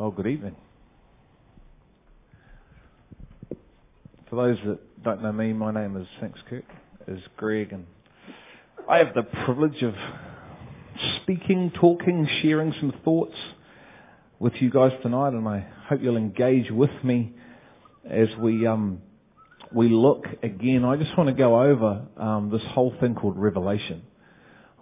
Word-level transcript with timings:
Well, 0.00 0.12
good 0.12 0.28
evening. 0.28 0.56
For 4.30 4.36
those 4.36 4.56
that 4.64 5.02
don't 5.04 5.22
know 5.22 5.30
me, 5.30 5.52
my 5.52 5.72
name 5.72 5.94
is, 5.98 6.06
thanks 6.22 6.40
Kirk, 6.48 6.64
is 7.06 7.20
Greg 7.36 7.74
and 7.74 7.84
I 8.88 8.96
have 8.96 9.12
the 9.14 9.24
privilege 9.44 9.82
of 9.82 9.94
speaking, 11.20 11.70
talking, 11.78 12.26
sharing 12.40 12.72
some 12.80 12.94
thoughts 13.04 13.34
with 14.38 14.54
you 14.60 14.70
guys 14.70 14.92
tonight 15.02 15.34
and 15.34 15.46
I 15.46 15.66
hope 15.90 16.00
you'll 16.02 16.16
engage 16.16 16.70
with 16.70 17.04
me 17.04 17.34
as 18.08 18.28
we, 18.38 18.66
um, 18.66 19.02
we 19.70 19.90
look 19.90 20.24
again. 20.42 20.82
I 20.82 20.96
just 20.96 21.14
want 21.18 21.28
to 21.28 21.34
go 21.34 21.60
over 21.60 22.06
um, 22.16 22.48
this 22.50 22.62
whole 22.70 22.94
thing 23.00 23.16
called 23.16 23.36
Revelation. 23.36 24.00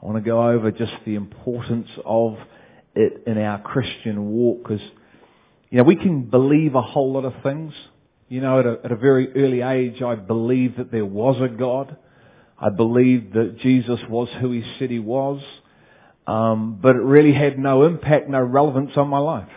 I 0.00 0.07
want 0.07 0.19
to 0.19 0.30
go 0.30 0.48
over 0.48 0.71
just 0.71 0.93
the 1.05 1.16
importance 1.16 1.89
of 2.05 2.37
it 2.95 3.25
in 3.27 3.37
our 3.37 3.61
Christian 3.61 4.30
walk 4.30 4.62
because, 4.62 4.80
you 5.71 5.79
know, 5.79 5.85
we 5.85 5.96
can 5.96 6.23
believe 6.23 6.74
a 6.74 6.83
whole 6.83 7.12
lot 7.12 7.24
of 7.24 7.34
things. 7.43 7.73
You 8.29 8.41
know, 8.41 8.61
at 8.61 8.66
a, 8.66 8.79
at 8.84 8.93
a 8.93 8.97
very 8.97 9.33
early 9.34 9.62
age, 9.62 10.02
I 10.02 10.15
believed 10.15 10.79
that 10.79 10.91
there 10.91 11.06
was 11.06 11.41
a 11.41 11.48
God. 11.48 11.97
I 12.59 12.70
believed 12.70 13.34
that 13.34 13.59
Jesus 13.59 14.01
was 14.09 14.29
who 14.41 14.52
he 14.52 14.65
said 14.79 14.91
he 14.91 14.98
was. 14.98 15.43
Um, 16.27 16.79
but 16.83 16.96
it 16.96 17.02
really 17.02 17.33
had 17.33 17.59
no 17.59 17.84
impact, 17.84 18.29
no 18.29 18.41
relevance 18.41 18.93
on 18.96 19.09
my 19.09 19.19
life. 19.19 19.48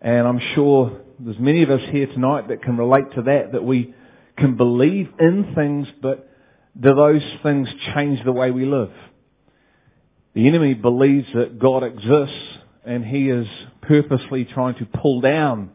And 0.00 0.26
I'm 0.26 0.40
sure 0.54 1.00
there's 1.18 1.38
many 1.38 1.62
of 1.62 1.70
us 1.70 1.82
here 1.90 2.06
tonight 2.06 2.48
that 2.48 2.62
can 2.62 2.78
relate 2.78 3.12
to 3.14 3.22
that, 3.22 3.52
that 3.52 3.64
we 3.64 3.94
can 4.38 4.56
believe 4.56 5.10
in 5.18 5.52
things, 5.54 5.86
but 6.00 6.30
do 6.78 6.94
those 6.94 7.22
things 7.42 7.68
change 7.94 8.24
the 8.24 8.32
way 8.32 8.50
we 8.50 8.64
live? 8.64 8.92
The 10.34 10.46
enemy 10.46 10.74
believes 10.74 11.26
that 11.34 11.58
God 11.58 11.82
exists 11.82 12.58
and 12.90 13.04
he 13.04 13.30
is 13.30 13.46
purposely 13.82 14.44
trying 14.44 14.74
to 14.74 14.84
pull 14.84 15.20
down 15.20 15.70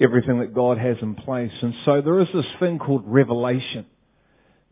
everything 0.00 0.40
that 0.40 0.52
God 0.52 0.76
has 0.76 0.96
in 1.00 1.14
place. 1.14 1.52
And 1.62 1.72
so 1.84 2.00
there 2.00 2.18
is 2.18 2.26
this 2.34 2.46
thing 2.58 2.80
called 2.80 3.04
revelation 3.06 3.86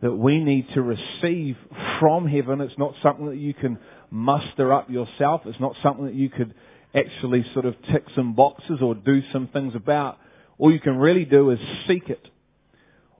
that 0.02 0.12
we 0.12 0.42
need 0.42 0.66
to 0.74 0.82
receive 0.82 1.56
from 2.00 2.26
heaven. 2.26 2.60
It's 2.60 2.76
not 2.76 2.94
something 3.04 3.26
that 3.26 3.38
you 3.38 3.54
can 3.54 3.78
muster 4.10 4.72
up 4.72 4.90
yourself. 4.90 5.42
It's 5.44 5.60
not 5.60 5.76
something 5.80 6.06
that 6.06 6.14
you 6.14 6.28
could 6.28 6.54
actually 6.92 7.46
sort 7.54 7.66
of 7.66 7.76
tick 7.92 8.04
some 8.16 8.34
boxes 8.34 8.80
or 8.82 8.96
do 8.96 9.22
some 9.32 9.46
things 9.46 9.76
about. 9.76 10.18
All 10.58 10.72
you 10.72 10.80
can 10.80 10.96
really 10.96 11.24
do 11.24 11.50
is 11.50 11.60
seek 11.86 12.08
it. 12.08 12.28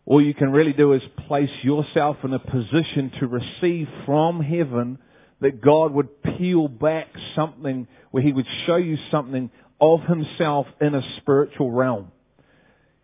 All 0.07 0.21
you 0.21 0.35
can 0.35 0.51
really 0.51 0.73
do 0.73 0.93
is 0.93 1.03
place 1.29 1.51
yourself 1.63 2.17
in 2.25 2.35
a 2.35 2.41
position 2.41 3.13
to 3.21 3.29
receive 3.29 3.89
from 4.05 4.41
heaven 4.41 4.99
that 5.41 5.61
God 5.61 5.93
would 5.93 6.23
peel 6.23 6.69
back 6.69 7.09
something 7.35 7.87
where 8.11 8.23
He 8.23 8.33
would 8.33 8.47
show 8.67 8.77
you 8.77 8.97
something 9.11 9.51
of 9.81 10.03
Himself 10.03 10.67
in 10.81 10.95
a 10.95 11.03
spiritual 11.19 11.71
realm. 11.71 12.11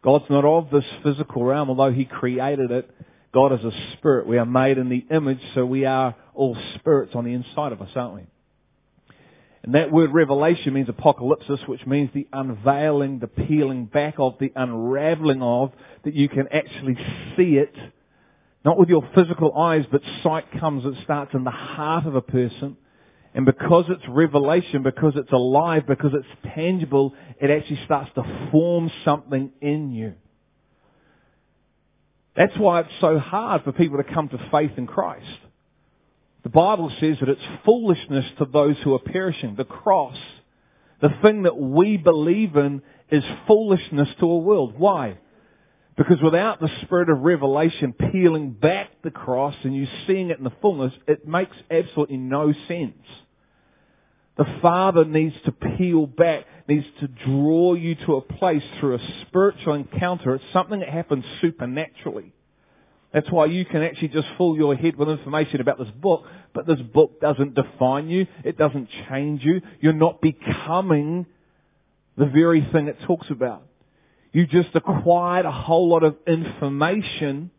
God's 0.02 0.24
not 0.30 0.44
of 0.44 0.70
this 0.70 0.84
physical 1.02 1.44
realm, 1.44 1.68
although 1.68 1.92
He 1.92 2.04
created 2.04 2.70
it. 2.70 2.90
God 3.32 3.52
is 3.52 3.64
a 3.64 3.72
spirit. 3.96 4.26
We 4.26 4.38
are 4.38 4.46
made 4.46 4.78
in 4.78 4.88
the 4.88 5.06
image, 5.10 5.40
so 5.54 5.64
we 5.64 5.84
are 5.84 6.14
all 6.34 6.56
spirits 6.76 7.14
on 7.14 7.24
the 7.24 7.32
inside 7.32 7.72
of 7.72 7.80
us, 7.80 7.90
aren't 7.94 8.14
we? 8.14 8.26
And 9.62 9.74
that 9.74 9.92
word 9.92 10.12
revelation 10.12 10.74
means 10.74 10.88
apocalypsis, 10.88 11.68
which 11.68 11.86
means 11.86 12.10
the 12.12 12.26
unveiling, 12.32 13.20
the 13.20 13.28
peeling 13.28 13.84
back 13.84 14.14
of, 14.18 14.34
the 14.40 14.52
unraveling 14.56 15.40
of, 15.40 15.72
that 16.04 16.14
you 16.14 16.28
can 16.28 16.48
actually 16.48 16.96
see 17.36 17.58
it 17.58 17.74
not 18.64 18.78
with 18.78 18.88
your 18.88 19.08
physical 19.14 19.56
eyes, 19.56 19.84
but 19.90 20.02
sight 20.22 20.44
comes, 20.60 20.84
it 20.84 21.02
starts 21.04 21.34
in 21.34 21.44
the 21.44 21.50
heart 21.50 22.06
of 22.06 22.14
a 22.14 22.22
person. 22.22 22.76
And 23.34 23.46
because 23.46 23.86
it's 23.88 24.06
revelation, 24.08 24.82
because 24.82 25.14
it's 25.16 25.32
alive, 25.32 25.84
because 25.86 26.12
it's 26.14 26.54
tangible, 26.54 27.14
it 27.40 27.50
actually 27.50 27.80
starts 27.84 28.10
to 28.14 28.48
form 28.52 28.90
something 29.04 29.50
in 29.60 29.90
you. 29.90 30.14
That's 32.36 32.56
why 32.56 32.80
it's 32.80 33.00
so 33.00 33.18
hard 33.18 33.64
for 33.64 33.72
people 33.72 33.98
to 33.98 34.04
come 34.04 34.28
to 34.28 34.48
faith 34.50 34.72
in 34.76 34.86
Christ. 34.86 35.26
The 36.42 36.48
Bible 36.48 36.90
says 37.00 37.18
that 37.20 37.28
it's 37.28 37.40
foolishness 37.64 38.24
to 38.38 38.46
those 38.46 38.76
who 38.82 38.94
are 38.94 38.98
perishing. 38.98 39.54
The 39.56 39.64
cross, 39.64 40.16
the 41.00 41.10
thing 41.22 41.44
that 41.44 41.56
we 41.56 41.96
believe 41.96 42.56
in, 42.56 42.82
is 43.10 43.24
foolishness 43.46 44.08
to 44.20 44.26
a 44.26 44.38
world. 44.38 44.74
Why? 44.78 45.18
Because 45.96 46.22
without 46.22 46.60
the 46.60 46.70
spirit 46.82 47.10
of 47.10 47.20
revelation 47.20 47.92
peeling 47.92 48.50
back 48.50 48.90
the 49.02 49.10
cross 49.10 49.54
and 49.62 49.74
you 49.74 49.86
seeing 50.06 50.30
it 50.30 50.38
in 50.38 50.44
the 50.44 50.52
fullness, 50.62 50.92
it 51.06 51.28
makes 51.28 51.56
absolutely 51.70 52.16
no 52.16 52.52
sense. 52.66 52.96
The 54.38 54.46
Father 54.62 55.04
needs 55.04 55.34
to 55.44 55.52
peel 55.52 56.06
back, 56.06 56.46
needs 56.66 56.86
to 57.00 57.08
draw 57.08 57.74
you 57.74 57.94
to 58.06 58.16
a 58.16 58.22
place 58.22 58.62
through 58.80 58.94
a 58.94 59.24
spiritual 59.28 59.74
encounter. 59.74 60.34
It's 60.34 60.44
something 60.54 60.80
that 60.80 60.88
happens 60.88 61.24
supernaturally. 61.42 62.32
That's 63.12 63.30
why 63.30 63.44
you 63.44 63.66
can 63.66 63.82
actually 63.82 64.08
just 64.08 64.26
fill 64.38 64.56
your 64.56 64.74
head 64.74 64.96
with 64.96 65.10
information 65.10 65.60
about 65.60 65.78
this 65.78 65.90
book, 66.00 66.24
but 66.54 66.66
this 66.66 66.80
book 66.80 67.20
doesn't 67.20 67.54
define 67.54 68.08
you. 68.08 68.26
It 68.42 68.56
doesn't 68.56 68.88
change 69.10 69.44
you. 69.44 69.60
You're 69.80 69.92
not 69.92 70.22
becoming 70.22 71.26
the 72.16 72.24
very 72.24 72.66
thing 72.72 72.88
it 72.88 72.96
talks 73.06 73.28
about. 73.28 73.64
You 74.32 74.46
just 74.46 74.70
acquired 74.74 75.44
a 75.44 75.52
whole 75.52 75.88
lot 75.88 76.02
of 76.02 76.16
information, 76.26 77.50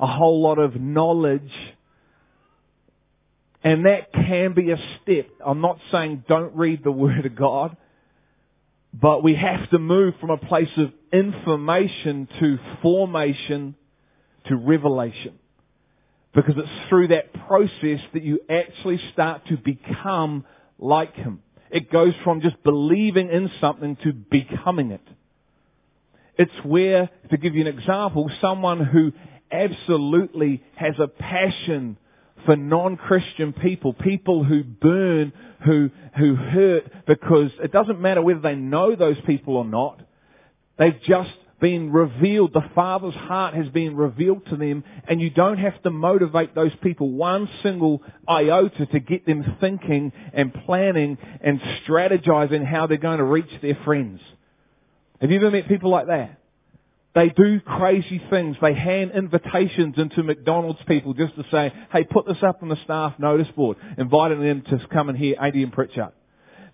a 0.00 0.06
whole 0.06 0.42
lot 0.42 0.58
of 0.58 0.74
knowledge, 0.80 1.52
and 3.62 3.84
that 3.84 4.12
can 4.12 4.54
be 4.54 4.70
a 4.70 4.78
step. 5.02 5.28
I'm 5.44 5.60
not 5.60 5.78
saying 5.90 6.24
don't 6.28 6.56
read 6.56 6.82
the 6.84 6.92
Word 6.92 7.26
of 7.26 7.36
God, 7.36 7.76
but 8.94 9.22
we 9.22 9.34
have 9.34 9.68
to 9.70 9.78
move 9.78 10.14
from 10.20 10.30
a 10.30 10.38
place 10.38 10.70
of 10.78 10.92
information 11.12 12.28
to 12.40 12.58
formation 12.80 13.74
to 14.46 14.56
revelation. 14.56 15.38
Because 16.34 16.54
it's 16.56 16.88
through 16.88 17.08
that 17.08 17.32
process 17.46 18.00
that 18.12 18.22
you 18.22 18.40
actually 18.48 19.00
start 19.12 19.46
to 19.48 19.56
become 19.56 20.44
like 20.78 21.14
Him. 21.14 21.42
It 21.70 21.90
goes 21.90 22.14
from 22.22 22.40
just 22.40 22.62
believing 22.62 23.30
in 23.30 23.50
something 23.60 23.96
to 24.04 24.12
becoming 24.12 24.92
it. 24.92 25.02
It's 26.38 26.64
where, 26.64 27.08
to 27.30 27.36
give 27.36 27.54
you 27.54 27.62
an 27.62 27.78
example, 27.78 28.30
someone 28.40 28.84
who 28.84 29.12
absolutely 29.50 30.62
has 30.74 30.94
a 30.98 31.08
passion 31.08 31.96
for 32.44 32.56
non-Christian 32.56 33.52
people, 33.52 33.92
people 33.92 34.44
who 34.44 34.62
burn, 34.62 35.32
who, 35.64 35.90
who 36.18 36.36
hurt, 36.36 37.06
because 37.06 37.50
it 37.62 37.72
doesn't 37.72 38.00
matter 38.00 38.22
whether 38.22 38.40
they 38.40 38.54
know 38.54 38.94
those 38.94 39.16
people 39.26 39.56
or 39.56 39.64
not. 39.64 40.00
They've 40.78 41.00
just 41.06 41.32
been 41.60 41.90
revealed. 41.90 42.52
The 42.52 42.68
Father's 42.74 43.14
heart 43.14 43.54
has 43.54 43.68
been 43.68 43.96
revealed 43.96 44.46
to 44.46 44.56
them, 44.56 44.84
and 45.08 45.20
you 45.20 45.30
don't 45.30 45.58
have 45.58 45.82
to 45.84 45.90
motivate 45.90 46.54
those 46.54 46.72
people 46.82 47.10
one 47.10 47.48
single 47.62 48.02
iota 48.28 48.86
to 48.86 49.00
get 49.00 49.24
them 49.26 49.56
thinking 49.60 50.12
and 50.34 50.52
planning 50.66 51.16
and 51.40 51.60
strategizing 51.86 52.64
how 52.64 52.86
they're 52.86 52.98
going 52.98 53.18
to 53.18 53.24
reach 53.24 53.50
their 53.62 53.78
friends. 53.84 54.20
Have 55.20 55.30
you 55.30 55.36
ever 55.38 55.50
met 55.50 55.68
people 55.68 55.90
like 55.90 56.06
that? 56.08 56.38
They 57.14 57.30
do 57.30 57.60
crazy 57.60 58.20
things. 58.28 58.58
They 58.60 58.74
hand 58.74 59.12
invitations 59.14 59.94
into 59.96 60.22
McDonald's 60.22 60.80
people 60.86 61.14
just 61.14 61.34
to 61.36 61.44
say, 61.50 61.72
hey, 61.90 62.04
put 62.04 62.26
this 62.26 62.42
up 62.42 62.62
on 62.62 62.68
the 62.68 62.76
staff 62.84 63.14
notice 63.18 63.48
board, 63.56 63.78
inviting 63.96 64.42
them 64.42 64.62
to 64.68 64.86
come 64.92 65.08
and 65.08 65.16
hear 65.16 65.36
Adrian 65.40 65.70
Pritchard. 65.70 66.12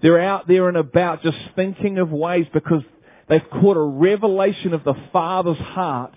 They're 0.02 0.20
out 0.20 0.48
there 0.48 0.66
and 0.66 0.76
about 0.76 1.22
just 1.22 1.38
thinking 1.54 1.98
of 1.98 2.10
ways 2.10 2.46
because 2.52 2.82
they've 3.28 3.48
caught 3.52 3.76
a 3.76 3.80
revelation 3.80 4.74
of 4.74 4.82
the 4.82 4.94
Father's 5.12 5.58
heart 5.58 6.16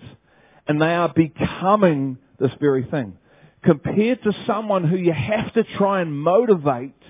and 0.66 0.82
they 0.82 0.92
are 0.92 1.12
becoming 1.14 2.18
this 2.40 2.50
very 2.60 2.82
thing. 2.82 3.16
Compared 3.62 4.24
to 4.24 4.32
someone 4.44 4.82
who 4.82 4.96
you 4.96 5.12
have 5.12 5.54
to 5.54 5.62
try 5.78 6.00
and 6.00 6.12
motivate 6.12 7.00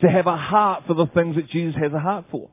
to 0.00 0.08
have 0.08 0.26
a 0.26 0.38
heart 0.38 0.84
for 0.86 0.94
the 0.94 1.06
things 1.06 1.36
that 1.36 1.50
Jesus 1.50 1.74
has 1.78 1.92
a 1.92 2.00
heart 2.00 2.24
for. 2.30 2.48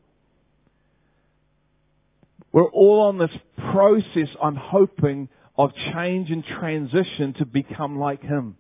We're 2.57 2.71
all 2.71 3.01
on 3.01 3.19
this 3.19 3.29
process, 3.71 4.29
I'm 4.41 4.55
hoping, 4.55 5.29
of 5.59 5.75
change 5.93 6.31
and 6.31 6.43
transition 6.43 7.33
to 7.33 7.45
become 7.45 7.99
like 7.99 8.23
Him. 8.23 8.55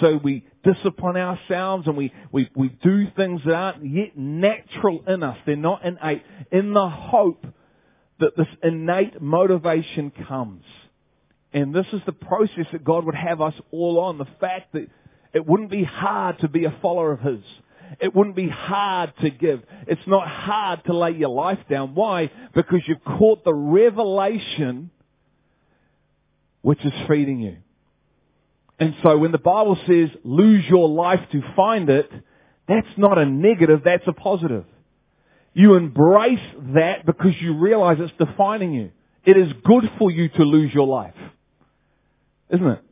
So 0.00 0.16
we 0.16 0.44
discipline 0.64 1.16
ourselves 1.16 1.86
and 1.86 1.96
we, 1.96 2.12
we, 2.32 2.50
we 2.56 2.68
do 2.68 3.06
things 3.14 3.42
that 3.46 3.54
aren't 3.54 3.86
yet 3.86 4.18
natural 4.18 5.04
in 5.06 5.22
us. 5.22 5.38
They're 5.46 5.54
not 5.54 5.84
innate. 5.84 6.24
In 6.50 6.72
the 6.72 6.88
hope 6.88 7.46
that 8.18 8.36
this 8.36 8.48
innate 8.64 9.22
motivation 9.22 10.10
comes. 10.26 10.64
And 11.52 11.72
this 11.72 11.86
is 11.92 12.00
the 12.06 12.12
process 12.12 12.66
that 12.72 12.82
God 12.82 13.04
would 13.04 13.14
have 13.14 13.40
us 13.40 13.54
all 13.70 14.00
on. 14.00 14.18
The 14.18 14.26
fact 14.40 14.72
that 14.72 14.88
it 15.32 15.46
wouldn't 15.46 15.70
be 15.70 15.84
hard 15.84 16.40
to 16.40 16.48
be 16.48 16.64
a 16.64 16.76
follower 16.82 17.12
of 17.12 17.20
His. 17.20 17.44
It 18.00 18.14
wouldn't 18.14 18.36
be 18.36 18.48
hard 18.48 19.12
to 19.20 19.30
give. 19.30 19.62
It's 19.86 20.06
not 20.06 20.28
hard 20.28 20.84
to 20.86 20.96
lay 20.96 21.12
your 21.12 21.30
life 21.30 21.60
down. 21.68 21.94
Why? 21.94 22.30
Because 22.54 22.80
you've 22.86 23.04
caught 23.04 23.44
the 23.44 23.54
revelation 23.54 24.90
which 26.62 26.84
is 26.84 26.92
feeding 27.08 27.40
you. 27.40 27.58
And 28.78 28.94
so 29.02 29.16
when 29.16 29.32
the 29.32 29.38
Bible 29.38 29.78
says 29.86 30.10
lose 30.24 30.64
your 30.68 30.88
life 30.88 31.20
to 31.32 31.40
find 31.54 31.88
it, 31.88 32.10
that's 32.68 32.88
not 32.96 33.18
a 33.18 33.24
negative, 33.24 33.82
that's 33.84 34.06
a 34.06 34.12
positive. 34.12 34.64
You 35.54 35.74
embrace 35.74 36.40
that 36.74 37.06
because 37.06 37.32
you 37.40 37.56
realize 37.56 37.98
it's 38.00 38.12
defining 38.18 38.74
you. 38.74 38.90
It 39.24 39.36
is 39.36 39.52
good 39.64 39.90
for 39.98 40.10
you 40.10 40.28
to 40.28 40.42
lose 40.42 40.74
your 40.74 40.86
life. 40.86 41.14
Isn't 42.50 42.66
it? 42.66 42.82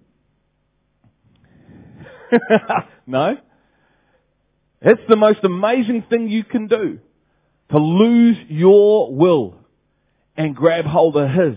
no? 3.07 3.37
It's 4.85 5.01
the 5.09 5.17
most 5.17 5.41
amazing 5.43 6.05
thing 6.11 6.29
you 6.29 6.45
can 6.45 6.67
do. 6.69 6.99
To 7.71 7.79
lose 7.79 8.37
your 8.49 9.13
will 9.15 9.57
and 10.37 10.55
grab 10.55 10.85
hold 10.85 11.17
of 11.17 11.31
His. 11.31 11.57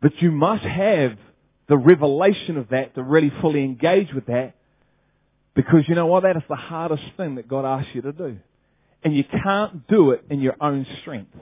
But 0.00 0.12
you 0.22 0.30
must 0.30 0.62
have 0.62 1.18
the 1.68 1.76
revelation 1.76 2.56
of 2.56 2.68
that 2.68 2.94
to 2.94 3.02
really 3.02 3.32
fully 3.40 3.64
engage 3.64 4.12
with 4.14 4.26
that. 4.26 4.54
Because 5.54 5.88
you 5.88 5.94
know 5.94 6.06
what? 6.06 6.22
That 6.22 6.36
is 6.36 6.42
the 6.48 6.56
hardest 6.56 7.02
thing 7.16 7.34
that 7.36 7.48
God 7.48 7.64
asks 7.64 7.90
you 7.94 8.02
to 8.02 8.12
do. 8.12 8.38
And 9.02 9.16
you 9.16 9.24
can't 9.24 9.86
do 9.88 10.12
it 10.12 10.24
in 10.30 10.40
your 10.40 10.56
own 10.60 10.86
strength. 11.00 11.34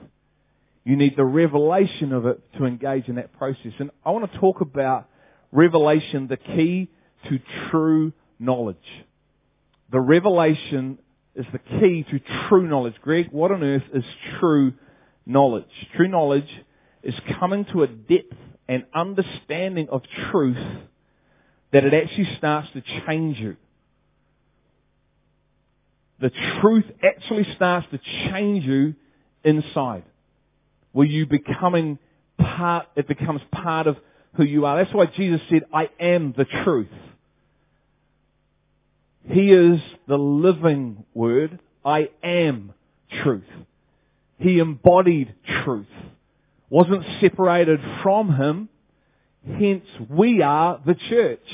You 0.83 0.95
need 0.95 1.15
the 1.15 1.23
revelation 1.23 2.11
of 2.11 2.25
it 2.25 2.41
to 2.57 2.65
engage 2.65 3.07
in 3.07 3.15
that 3.15 3.33
process. 3.33 3.73
And 3.79 3.91
I 4.05 4.09
want 4.09 4.31
to 4.31 4.39
talk 4.39 4.61
about 4.61 5.07
revelation, 5.51 6.27
the 6.27 6.37
key 6.37 6.89
to 7.29 7.39
true 7.69 8.11
knowledge. 8.39 8.77
The 9.93 10.01
revelation 10.01 10.99
is 11.35 11.45
the 11.53 11.59
key 11.59 12.05
to 12.11 12.19
true 12.49 12.67
knowledge. 12.67 12.95
Greg, 13.01 13.29
what 13.31 13.51
on 13.51 13.63
earth 13.63 13.83
is 13.93 14.03
true 14.39 14.73
knowledge? 15.25 15.65
True 15.95 16.09
knowledge 16.09 16.49
is 17.01 17.15
coming 17.39 17.63
to 17.71 17.83
a 17.83 17.87
depth 17.87 18.35
and 18.67 18.85
understanding 18.93 19.87
of 19.89 20.01
truth 20.31 20.57
that 21.71 21.85
it 21.85 21.93
actually 21.93 22.35
starts 22.37 22.67
to 22.73 22.83
change 23.07 23.39
you 23.39 23.55
the 26.23 26.31
truth 26.61 26.85
actually 27.03 27.45
starts 27.53 27.85
to 27.91 27.99
change 28.29 28.63
you 28.63 28.95
inside. 29.43 30.03
Where 30.93 31.05
you 31.05 31.25
becoming 31.25 31.99
part, 32.37 32.87
it 32.95 33.09
becomes 33.09 33.41
part 33.51 33.87
of 33.87 33.97
who 34.35 34.43
you 34.45 34.65
are. 34.65 34.77
That's 34.77 34.93
why 34.93 35.07
Jesus 35.07 35.41
said, 35.49 35.63
I 35.73 35.89
am 35.99 36.33
the 36.35 36.45
truth. 36.63 36.87
He 39.29 39.51
is 39.51 39.79
the 40.07 40.17
living 40.17 41.05
word. 41.13 41.59
I 41.85 42.09
am 42.23 42.73
truth. 43.23 43.43
He 44.37 44.59
embodied 44.59 45.33
truth. 45.63 45.87
Wasn't 46.69 47.05
separated 47.21 47.79
from 48.01 48.35
him. 48.35 48.69
Hence, 49.45 49.85
we 50.09 50.41
are 50.41 50.81
the 50.85 50.95
church. 51.09 51.47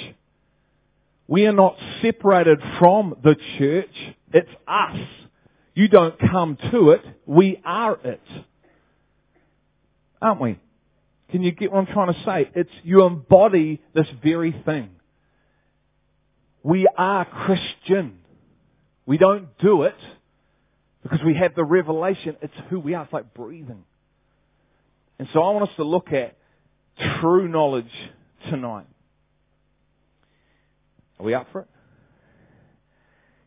We 1.28 1.46
are 1.46 1.54
not 1.54 1.76
separated 2.02 2.60
from 2.80 3.16
the 3.24 3.36
church. 3.58 4.16
It's 4.34 4.50
us. 4.68 4.98
You 5.76 5.88
don't 5.88 6.18
come 6.20 6.58
to 6.72 6.92
it. 6.92 7.02
We 7.26 7.62
are 7.64 8.00
it. 8.04 8.22
Aren't 10.22 10.42
we? 10.42 10.60
Can 11.32 11.44
you 11.44 11.52
get 11.52 11.72
what 11.72 11.80
I'm 11.80 11.94
trying 11.94 12.14
to 12.14 12.24
say? 12.26 12.50
It's, 12.56 12.72
you 12.84 13.04
embody 13.04 13.82
this 13.94 14.08
very 14.24 14.52
thing. 14.66 14.90
We 16.64 16.88
are 16.98 17.26
Christian. 17.26 18.20
We 19.06 19.18
don't 19.18 19.58
do 19.60 19.84
it 19.84 19.96
because 21.04 21.20
we 21.26 21.36
have 21.36 21.56
the 21.56 21.64
revelation. 21.64 22.36
It's 22.42 22.54
who 22.70 22.80
we 22.80 22.94
are. 22.94 23.04
It's 23.04 23.14
like 23.14 23.34
breathing. 23.34 23.84
And 25.18 25.28
so 25.34 25.42
I 25.42 25.52
want 25.52 25.70
us 25.70 25.76
to 25.78 25.84
look 25.84 26.12
at 26.12 26.38
true 27.20 27.48
knowledge 27.48 27.92
tonight. 28.50 28.88
Are 31.20 31.26
we 31.26 31.34
up 31.34 31.48
for 31.52 31.62
it? 31.62 31.68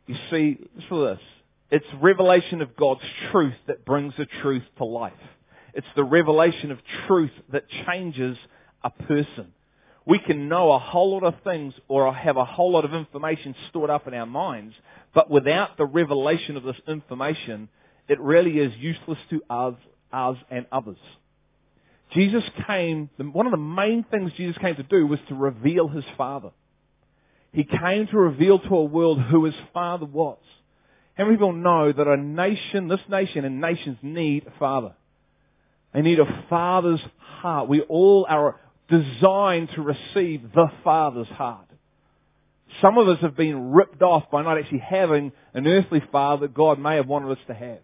You 0.07 0.17
see, 0.31 0.59
for 0.89 1.11
this. 1.11 1.21
It's 1.71 1.87
revelation 2.03 2.61
of 2.61 2.77
God's 2.77 3.01
truth 3.31 3.55
that 3.67 3.85
brings 3.85 4.15
the 4.19 4.27
truth 4.43 4.65
to 4.77 4.85
life. 4.85 5.13
It's 5.75 5.87
the 5.97 6.05
revelation 6.05 6.71
of 6.71 6.79
truth 7.07 7.31
that 7.51 7.65
changes 7.87 8.37
a 8.85 8.91
person. 8.91 9.53
We 10.05 10.19
can 10.19 10.49
know 10.49 10.73
a 10.73 10.79
whole 10.79 11.13
lot 11.13 11.25
of 11.25 11.35
things 11.45 11.75
or 11.89 12.13
have 12.13 12.37
a 12.37 12.45
whole 12.45 12.73
lot 12.73 12.85
of 12.85 12.93
information 12.93 13.55
stored 13.69 13.91
up 13.91 14.09
in 14.09 14.15
our 14.15 14.27
minds, 14.27 14.75
but 15.15 15.31
without 15.31 15.77
the 15.77 15.85
revelation 15.85 16.57
of 16.57 16.65
this 16.65 16.77
information, 16.89 17.69
it 18.09 18.21
really 18.21 18.59
is 18.59 18.73
useless 18.79 19.19
to 19.31 19.43
us, 19.49 19.75
us 20.13 20.37
and 20.51 20.67
others. 20.73 20.99
Jesus 22.13 22.43
came, 22.67 23.09
one 23.19 23.47
of 23.47 23.53
the 23.53 23.59
main 23.59 24.05
things 24.11 24.33
Jesus 24.37 24.59
came 24.59 24.77
to 24.77 24.83
do 24.83 25.07
was 25.07 25.21
to 25.29 25.35
reveal 25.35 25.89
his 25.89 26.05
Father. 26.17 26.51
He 27.53 27.65
came 27.65 28.07
to 28.09 28.19
reveal 28.19 28.59
to 28.59 28.77
a 28.77 28.85
world 28.85 29.21
who 29.21 29.45
his 29.45 29.55
father 29.75 30.07
was. 30.07 30.39
How 31.15 31.25
many 31.25 31.37
people 31.37 31.53
know 31.53 31.93
that 31.93 32.07
a 32.07 32.17
nation, 32.17 32.89
this 32.89 33.01
nation 33.09 33.45
and 33.45 33.61
nations 33.61 33.99
need 34.03 34.47
a 34.47 34.59
father? 34.59 34.95
They 35.93 36.01
need 36.01 36.19
a 36.19 36.45
father's 36.49 37.01
heart. 37.19 37.69
We 37.69 37.83
all 37.83 38.25
are 38.27 38.59
designed 38.89 39.71
to 39.75 39.83
receive 39.83 40.53
the 40.55 40.67
father's 40.85 41.29
heart. 41.29 41.67
Some 42.81 42.99
of 42.99 43.09
us 43.09 43.19
have 43.21 43.37
been 43.37 43.73
ripped 43.73 44.03
off 44.03 44.31
by 44.31 44.43
not 44.43 44.59
actually 44.59 44.79
having 44.79 45.33
an 45.55 45.67
earthly 45.67 46.03
father 46.11 46.47
that 46.47 46.55
God 46.55 46.79
may 46.79 46.97
have 46.97 47.07
wanted 47.07 47.33
us 47.33 47.45
to 47.47 47.55
have. 47.55 47.81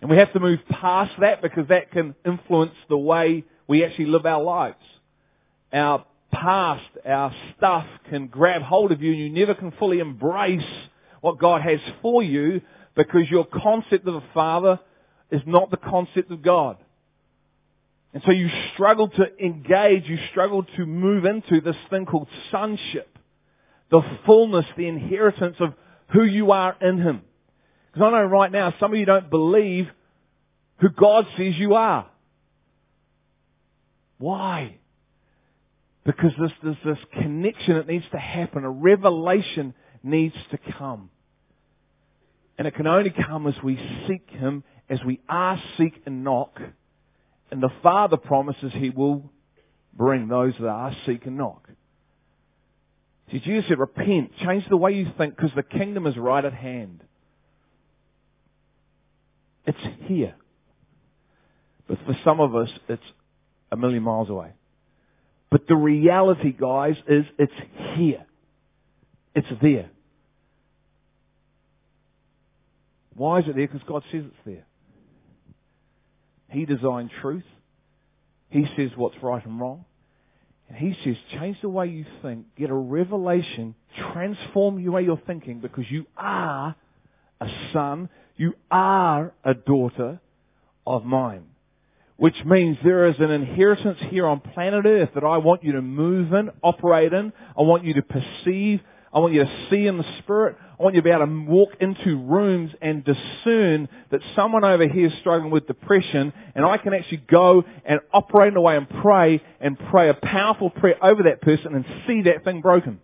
And 0.00 0.10
we 0.10 0.18
have 0.18 0.32
to 0.34 0.40
move 0.40 0.60
past 0.68 1.12
that 1.20 1.42
because 1.42 1.68
that 1.68 1.90
can 1.90 2.14
influence 2.24 2.74
the 2.88 2.98
way 2.98 3.44
we 3.66 3.84
actually 3.84 4.06
live 4.06 4.26
our 4.26 4.42
lives. 4.42 4.76
Our 5.72 6.04
past, 6.30 6.84
our 7.06 7.34
stuff 7.56 7.86
can 8.10 8.26
grab 8.26 8.62
hold 8.62 8.92
of 8.92 9.02
you 9.02 9.12
and 9.12 9.20
you 9.20 9.30
never 9.30 9.54
can 9.54 9.72
fully 9.72 10.00
embrace 10.00 10.62
what 11.20 11.38
God 11.38 11.62
has 11.62 11.80
for 12.02 12.22
you 12.22 12.60
because 12.94 13.30
your 13.30 13.46
concept 13.46 14.06
of 14.06 14.16
a 14.16 14.24
father 14.34 14.78
is 15.30 15.42
not 15.46 15.70
the 15.70 15.76
concept 15.76 16.30
of 16.30 16.42
God. 16.42 16.76
And 18.14 18.22
so 18.24 18.30
you 18.30 18.48
struggle 18.72 19.08
to 19.08 19.44
engage, 19.44 20.08
you 20.08 20.18
struggle 20.30 20.62
to 20.76 20.86
move 20.86 21.24
into 21.24 21.60
this 21.60 21.76
thing 21.90 22.06
called 22.06 22.28
sonship. 22.52 23.18
The 23.90 24.02
fullness, 24.24 24.64
the 24.76 24.86
inheritance 24.86 25.56
of 25.58 25.74
who 26.12 26.22
you 26.22 26.52
are 26.52 26.76
in 26.80 26.98
Him. 26.98 27.22
Because 27.92 28.06
I 28.06 28.10
know 28.10 28.24
right 28.24 28.52
now 28.52 28.72
some 28.78 28.92
of 28.92 28.98
you 28.98 29.04
don't 29.04 29.28
believe 29.28 29.88
who 30.78 30.90
God 30.90 31.26
says 31.36 31.54
you 31.56 31.74
are. 31.74 32.08
Why? 34.18 34.76
Because 36.04 36.30
there's, 36.38 36.52
there's 36.62 36.76
this 36.84 37.04
connection 37.20 37.74
that 37.74 37.88
needs 37.88 38.04
to 38.12 38.18
happen. 38.18 38.62
A 38.64 38.70
revelation 38.70 39.74
needs 40.04 40.36
to 40.52 40.58
come. 40.78 41.10
And 42.58 42.68
it 42.68 42.76
can 42.76 42.86
only 42.86 43.10
come 43.10 43.48
as 43.48 43.54
we 43.62 43.76
seek 44.06 44.30
Him, 44.30 44.62
as 44.88 45.00
we 45.04 45.20
ask, 45.28 45.62
seek, 45.76 46.00
and 46.06 46.22
knock. 46.22 46.60
And 47.54 47.62
the 47.62 47.70
Father 47.84 48.16
promises 48.16 48.72
He 48.74 48.90
will 48.90 49.30
bring 49.96 50.26
those 50.26 50.54
that 50.58 50.66
ask, 50.66 50.96
seek, 51.06 51.24
and 51.24 51.36
knock. 51.36 51.68
See, 53.30 53.38
Jesus 53.38 53.66
said, 53.68 53.78
repent, 53.78 54.32
change 54.44 54.68
the 54.68 54.76
way 54.76 54.94
you 54.94 55.06
think, 55.16 55.36
because 55.36 55.52
the 55.54 55.62
kingdom 55.62 56.08
is 56.08 56.16
right 56.16 56.44
at 56.44 56.52
hand. 56.52 57.04
It's 59.68 59.78
here. 60.08 60.34
But 61.86 61.98
for 62.04 62.18
some 62.24 62.40
of 62.40 62.56
us, 62.56 62.70
it's 62.88 63.04
a 63.70 63.76
million 63.76 64.02
miles 64.02 64.30
away. 64.30 64.50
But 65.48 65.68
the 65.68 65.76
reality, 65.76 66.50
guys, 66.50 66.96
is 67.06 67.24
it's 67.38 67.52
here. 67.94 68.26
It's 69.36 69.46
there. 69.62 69.90
Why 73.14 73.38
is 73.38 73.44
it 73.46 73.54
there? 73.54 73.68
Because 73.68 73.86
God 73.86 74.02
says 74.10 74.24
it's 74.26 74.44
there. 74.44 74.66
He 76.50 76.64
designed 76.66 77.10
truth. 77.20 77.44
He 78.50 78.66
says 78.76 78.90
what's 78.96 79.16
right 79.22 79.44
and 79.44 79.60
wrong. 79.60 79.84
And 80.68 80.78
he 80.78 80.96
says, 81.04 81.16
change 81.38 81.58
the 81.60 81.68
way 81.68 81.88
you 81.88 82.06
think, 82.22 82.46
get 82.56 82.70
a 82.70 82.74
revelation, 82.74 83.74
transform 84.12 84.82
the 84.82 84.90
way 84.90 85.02
you're 85.02 85.20
thinking 85.26 85.60
because 85.60 85.84
you 85.90 86.06
are 86.16 86.74
a 87.40 87.48
son, 87.72 88.08
you 88.36 88.54
are 88.70 89.34
a 89.44 89.54
daughter 89.54 90.20
of 90.86 91.04
mine 91.04 91.44
which 92.16 92.36
means 92.44 92.76
there 92.84 93.06
is 93.06 93.16
an 93.18 93.30
inheritance 93.30 93.98
here 94.10 94.26
on 94.26 94.40
planet 94.40 94.86
Earth 94.86 95.10
that 95.14 95.24
I 95.24 95.38
want 95.38 95.64
you 95.64 95.72
to 95.72 95.82
move 95.82 96.32
in, 96.32 96.50
operate 96.62 97.12
in. 97.12 97.32
I 97.58 97.62
want 97.62 97.84
you 97.84 97.94
to 97.94 98.02
perceive. 98.02 98.80
I 99.12 99.18
want 99.18 99.34
you 99.34 99.44
to 99.44 99.66
see 99.70 99.86
in 99.86 99.98
the 99.98 100.18
Spirit. 100.20 100.56
I 100.78 100.82
want 100.82 100.96
you 100.96 101.02
to 101.02 101.04
be 101.04 101.10
able 101.10 101.26
to 101.26 101.44
walk 101.46 101.70
into 101.80 102.16
rooms 102.16 102.72
and 102.82 103.04
discern 103.04 103.88
that 104.10 104.20
someone 104.34 104.64
over 104.64 104.88
here 104.88 105.06
is 105.06 105.12
struggling 105.20 105.52
with 105.52 105.68
depression 105.68 106.32
and 106.54 106.64
I 106.64 106.78
can 106.78 106.92
actually 106.92 107.22
go 107.28 107.62
and 107.84 108.00
operate 108.12 108.48
in 108.48 108.56
a 108.56 108.60
way 108.60 108.76
and 108.76 108.88
pray 108.88 109.40
and 109.60 109.78
pray 109.78 110.08
a 110.08 110.14
powerful 110.14 110.70
prayer 110.70 110.96
over 111.02 111.24
that 111.24 111.42
person 111.42 111.74
and 111.76 111.84
see 112.08 112.22
that 112.22 112.42
thing 112.42 112.60
broken. 112.60 113.00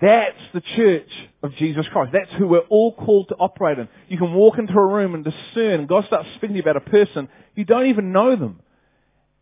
That's 0.00 0.38
the 0.52 0.60
church 0.74 1.08
of 1.44 1.54
Jesus 1.54 1.86
Christ. 1.92 2.10
That's 2.12 2.32
who 2.36 2.48
we're 2.48 2.58
all 2.58 2.92
called 2.92 3.28
to 3.28 3.36
operate 3.36 3.78
in. 3.78 3.88
You 4.08 4.18
can 4.18 4.34
walk 4.34 4.58
into 4.58 4.72
a 4.72 4.84
room 4.84 5.14
and 5.14 5.22
discern, 5.22 5.78
and 5.78 5.88
God 5.88 6.04
starts 6.06 6.28
speaking 6.34 6.48
to 6.48 6.54
you 6.56 6.62
about 6.62 6.76
a 6.76 6.90
person, 6.90 7.28
you 7.54 7.64
don't 7.64 7.86
even 7.86 8.10
know 8.10 8.34
them. 8.34 8.60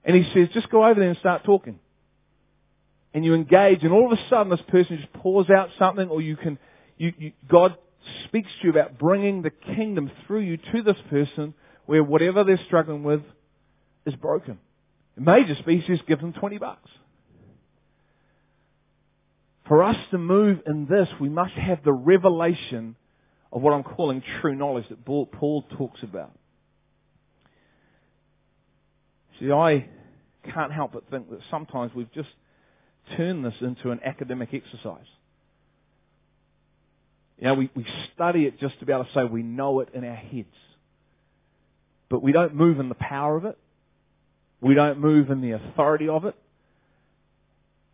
And 0.05 0.15
He 0.15 0.31
says, 0.35 0.49
just 0.53 0.69
go 0.69 0.85
over 0.85 1.01
there 1.01 1.09
and 1.09 1.19
start 1.19 1.45
talking. 1.45 1.79
And 3.13 3.25
you 3.25 3.35
engage, 3.35 3.83
and 3.83 3.93
all 3.93 4.13
of 4.13 4.17
a 4.17 4.29
sudden 4.29 4.51
this 4.51 4.61
person 4.69 4.99
just 4.99 5.13
pours 5.15 5.51
out 5.51 5.71
something, 5.79 6.09
or 6.09 6.21
you 6.21 6.37
can, 6.37 6.59
you, 6.97 7.13
you, 7.19 7.33
God 7.49 7.77
speaks 8.27 8.49
to 8.61 8.69
you 8.69 8.71
about 8.71 8.99
bringing 8.99 9.43
the 9.43 9.51
kingdom 9.51 10.11
through 10.27 10.41
you 10.41 10.57
to 10.73 10.83
this 10.83 10.97
person 11.09 11.55
where 11.87 12.05
whatever 12.05 12.45
they're 12.45 12.61
struggling 12.67 13.03
with 13.03 13.23
is 14.07 14.15
broken. 14.15 14.59
It 15.17 15.23
may 15.23 15.45
just 15.45 15.67
be 15.67 15.83
just 15.87 16.07
give 16.07 16.21
them 16.21 16.33
20 16.33 16.59
bucks. 16.59 16.89
For 19.67 19.83
us 19.83 19.97
to 20.11 20.19
move 20.19 20.61
in 20.67 20.87
this, 20.87 21.09
we 21.21 21.29
must 21.29 21.53
have 21.55 21.83
the 21.85 21.93
revelation 21.93 22.97
of 23.53 23.63
what 23.63 23.73
I'm 23.73 23.83
calling 23.83 24.23
true 24.41 24.55
knowledge 24.55 24.89
that 24.89 25.05
Paul 25.05 25.65
talks 25.77 26.03
about. 26.03 26.33
See, 29.39 29.51
I 29.51 29.89
can't 30.53 30.73
help 30.73 30.93
but 30.93 31.09
think 31.11 31.31
that 31.31 31.41
sometimes 31.51 31.93
we've 31.95 32.13
just 32.13 32.29
turned 33.17 33.45
this 33.45 33.55
into 33.61 33.91
an 33.91 34.01
academic 34.05 34.51
exercise. 34.53 35.07
You 37.39 37.47
know, 37.47 37.55
we, 37.55 37.71
we 37.75 37.87
study 38.15 38.45
it 38.45 38.61
just 38.61 38.79
to 38.81 38.87
be 38.87 38.93
able 38.93 39.05
to 39.05 39.13
say 39.15 39.25
we 39.25 39.43
know 39.43 39.81
it 39.81 39.89
in 39.95 40.05
our 40.05 40.15
heads. 40.15 40.47
But 42.11 42.23
we 42.23 42.33
don't 42.33 42.55
move 42.55 42.81
in 42.81 42.89
the 42.89 42.95
power 42.95 43.37
of 43.37 43.45
it. 43.45 43.57
We 44.61 44.75
don't 44.75 44.99
move 44.99 45.31
in 45.31 45.41
the 45.41 45.53
authority 45.53 46.09
of 46.09 46.27
it. 46.27 46.35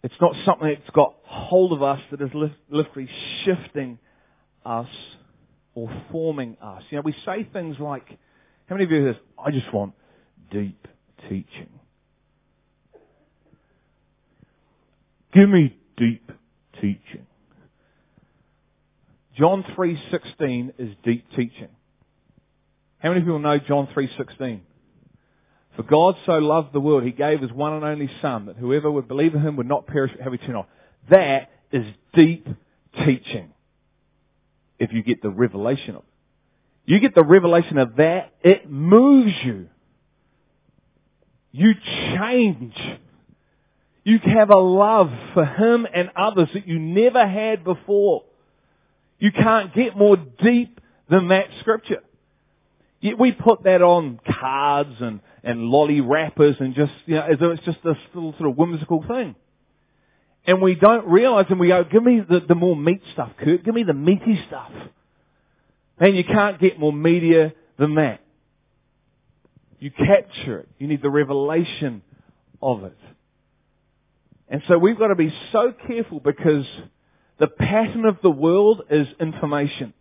It's 0.03 0.15
not 0.21 0.35
something 0.45 0.69
that's 0.69 0.91
got 0.91 1.15
hold 1.25 1.73
of 1.73 1.83
us 1.83 2.01
that 2.11 2.21
is 2.21 2.31
literally 2.71 3.09
shifting 3.45 3.99
us 4.65 4.89
or 5.75 5.91
forming 6.11 6.57
us. 6.61 6.83
You 6.91 6.99
know, 6.99 7.03
we 7.03 7.15
say 7.25 7.49
things 7.53 7.77
like, 7.79 8.09
how 8.69 8.75
many 8.75 8.85
of 8.85 8.91
you 8.91 9.03
heard 9.03 9.15
this? 9.15 9.23
I 9.39 9.51
just 9.53 9.73
want 9.73 9.95
deep 10.51 10.89
teaching. 11.29 11.69
Give 15.37 15.51
me 15.51 15.77
deep 15.99 16.33
teaching. 16.81 17.27
John 19.37 19.65
3.16 19.77 20.73
is 20.79 20.97
deep 21.05 21.27
teaching. 21.37 21.69
How 23.01 23.11
many 23.11 23.21
people 23.21 23.39
know 23.39 23.59
John 23.59 23.87
3.16? 23.95 24.61
For 25.77 25.83
God 25.83 26.17
so 26.25 26.39
loved 26.39 26.73
the 26.73 26.81
world, 26.81 27.05
He 27.05 27.11
gave 27.11 27.43
His 27.43 27.53
one 27.53 27.75
and 27.75 27.85
only 27.85 28.11
Son, 28.23 28.47
that 28.47 28.57
whoever 28.57 28.91
would 28.91 29.09
believe 29.09 29.35
in 29.35 29.43
Him 29.43 29.57
would 29.57 29.69
not 29.69 29.87
perish 29.87 30.11
but 30.17 30.23
have 30.23 30.33
eternal. 30.33 30.67
That 31.11 31.51
is 31.71 31.85
deep 32.15 32.49
teaching. 33.05 33.53
If 34.79 34.95
you 34.95 35.03
get 35.03 35.21
the 35.21 35.29
revelation 35.29 35.97
of 35.97 36.03
it. 36.03 36.09
You 36.87 36.99
get 36.99 37.15
the 37.15 37.23
revelation 37.23 37.77
of 37.77 37.97
that, 37.97 38.33
it 38.43 38.71
moves 38.71 39.35
you. 39.45 39.69
You 41.53 41.75
change. 42.15 42.75
You 44.07 44.21
have 44.23 44.51
a 44.51 44.57
love 44.57 45.11
for 45.35 45.45
Him 45.45 45.85
and 45.93 46.11
others 46.15 46.49
that 46.55 46.69
you 46.69 46.79
never 46.79 47.27
had 47.27 47.65
before. 47.65 48.23
You 49.19 49.33
can't 49.33 49.75
get 49.75 49.97
more 49.97 50.17
deep 50.17 50.81
than 51.11 51.27
that 51.31 51.49
scripture. 51.59 52.05
Yet 53.01 53.19
we 53.19 53.33
put 53.33 53.65
that 53.65 53.83
on 53.83 54.21
cards 54.39 54.95
and, 55.01 55.19
and 55.43 55.65
lolly 55.65 56.01
wrappers 56.01 56.55
and 56.61 56.73
just, 56.73 56.93
you 57.07 57.17
know, 57.17 57.23
as 57.23 57.41
though 57.41 57.51
it's 57.51 57.65
just 57.65 57.79
this 57.83 57.97
little 58.15 58.33
sort 58.39 58.49
of 58.49 58.57
whimsical 58.57 59.05
thing. 59.09 59.35
And 60.47 60.63
we 60.63 60.77
don't 60.77 61.09
realize 61.09 61.47
and 61.49 61.59
we 61.59 61.67
go, 61.67 61.83
give 61.83 62.05
me 62.05 62.21
the, 62.21 62.39
the 62.47 62.55
more 62.55 62.77
meat 62.77 63.03
stuff, 63.13 63.33
Kurt. 63.37 63.65
Give 63.65 63.75
me 63.75 63.83
the 63.83 63.93
meaty 63.93 64.41
stuff. 64.47 64.71
And 65.99 66.17
you 66.17 66.23
can't 66.23 66.61
get 66.61 66.79
more 66.79 66.93
meatier 66.93 67.55
than 67.77 67.97
that. 67.97 68.21
You 69.81 69.91
capture 69.91 70.61
it. 70.61 70.69
You 70.79 70.87
need 70.87 71.03
the 71.03 71.11
revelation 71.11 72.03
of 72.63 72.85
it. 72.85 72.97
And 74.49 74.63
so 74.69 74.79
we've 74.79 74.99
got 74.99 75.09
to 75.09 75.17
be 75.17 75.33
so 75.53 75.75
careful 75.87 76.21
because 76.21 76.67
the 77.39 77.49
pattern 77.49 78.05
of 78.05 78.19
the 78.23 78.31
world 78.31 78.83
is 78.91 79.07
information. 79.21 79.93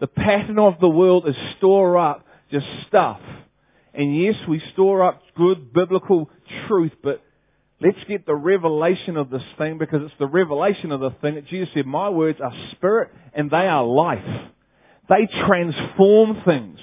The 0.00 0.06
pattern 0.08 0.58
of 0.58 0.80
the 0.80 0.88
world 0.88 1.28
is 1.28 1.36
store 1.58 1.96
up 1.96 2.26
just 2.50 2.66
stuff. 2.88 3.20
And 3.94 4.16
yes, 4.16 4.34
we 4.48 4.60
store 4.72 5.04
up 5.04 5.22
good 5.36 5.72
biblical 5.72 6.28
truth, 6.66 6.92
but 7.02 7.22
let's 7.80 8.02
get 8.08 8.26
the 8.26 8.34
revelation 8.34 9.16
of 9.16 9.30
this 9.30 9.42
thing 9.56 9.78
because 9.78 10.02
it's 10.02 10.18
the 10.18 10.26
revelation 10.26 10.90
of 10.90 11.00
the 11.00 11.10
thing 11.22 11.36
that 11.36 11.46
Jesus 11.46 11.68
said, 11.74 11.86
my 11.86 12.08
words 12.08 12.40
are 12.40 12.52
spirit 12.72 13.10
and 13.32 13.50
they 13.50 13.68
are 13.68 13.84
life. 13.84 14.50
They 15.08 15.26
transform 15.46 16.42
things. 16.44 16.80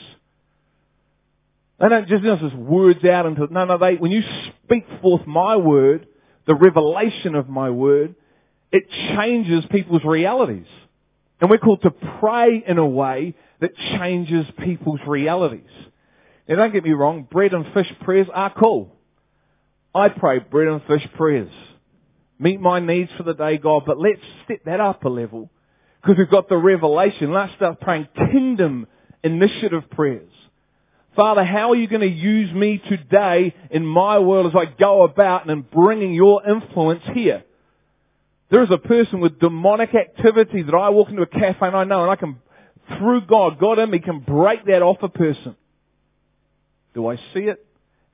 They 1.79 1.89
don't 1.89 2.07
just, 2.07 2.23
you 2.23 2.29
know, 2.29 2.37
just 2.37 2.55
words 2.55 3.03
out 3.03 3.25
into, 3.25 3.47
no, 3.51 3.65
no, 3.65 3.77
they, 3.77 3.95
when 3.95 4.11
you 4.11 4.21
speak 4.65 4.85
forth 5.01 5.25
my 5.25 5.55
word, 5.55 6.07
the 6.47 6.55
revelation 6.55 7.35
of 7.35 7.49
my 7.49 7.69
word, 7.69 8.15
it 8.71 8.89
changes 9.15 9.63
people's 9.71 10.03
realities. 10.03 10.67
And 11.39 11.49
we're 11.49 11.57
called 11.57 11.81
to 11.81 11.91
pray 12.19 12.63
in 12.65 12.77
a 12.77 12.85
way 12.85 13.35
that 13.59 13.75
changes 13.97 14.45
people's 14.63 14.99
realities. 15.07 15.69
Now 16.47 16.55
don't 16.55 16.73
get 16.73 16.83
me 16.83 16.91
wrong, 16.91 17.27
bread 17.29 17.53
and 17.53 17.65
fish 17.73 17.91
prayers 18.01 18.27
are 18.33 18.53
cool. 18.53 18.95
I 19.93 20.09
pray 20.09 20.39
bread 20.39 20.67
and 20.67 20.81
fish 20.83 21.07
prayers. 21.15 21.51
Meet 22.39 22.59
my 22.59 22.79
needs 22.79 23.11
for 23.17 23.23
the 23.23 23.33
day, 23.33 23.57
God, 23.57 23.83
but 23.85 23.99
let's 23.99 24.21
step 24.45 24.61
that 24.65 24.79
up 24.79 25.03
a 25.03 25.09
level. 25.09 25.49
Because 26.01 26.17
we've 26.17 26.29
got 26.29 26.49
the 26.49 26.57
revelation. 26.57 27.31
Let's 27.31 27.53
start 27.55 27.79
praying 27.79 28.07
kingdom 28.15 28.87
initiative 29.23 29.89
prayers. 29.91 30.31
Father, 31.15 31.43
how 31.43 31.71
are 31.71 31.75
you 31.75 31.87
going 31.87 32.01
to 32.01 32.07
use 32.07 32.53
me 32.53 32.81
today 32.87 33.53
in 33.69 33.85
my 33.85 34.19
world 34.19 34.47
as 34.47 34.55
I 34.55 34.65
go 34.65 35.03
about 35.03 35.49
and 35.49 35.69
bringing 35.69 36.13
your 36.13 36.47
influence 36.47 37.03
here? 37.13 37.43
There 38.49 38.63
is 38.63 38.71
a 38.71 38.77
person 38.77 39.19
with 39.19 39.39
demonic 39.39 39.93
activity 39.93 40.63
that 40.63 40.73
I 40.73 40.89
walk 40.89 41.09
into 41.09 41.21
a 41.21 41.27
cafe 41.27 41.67
and 41.67 41.75
I 41.75 41.83
know 41.83 42.01
and 42.01 42.11
I 42.11 42.15
can, 42.15 42.37
through 42.97 43.25
God, 43.25 43.59
God 43.59 43.79
in 43.79 43.89
me 43.89 43.99
can 43.99 44.19
break 44.19 44.65
that 44.65 44.81
off 44.81 44.97
a 45.01 45.09
person. 45.09 45.55
Do 46.93 47.07
I 47.07 47.17
see 47.33 47.41
it? 47.41 47.65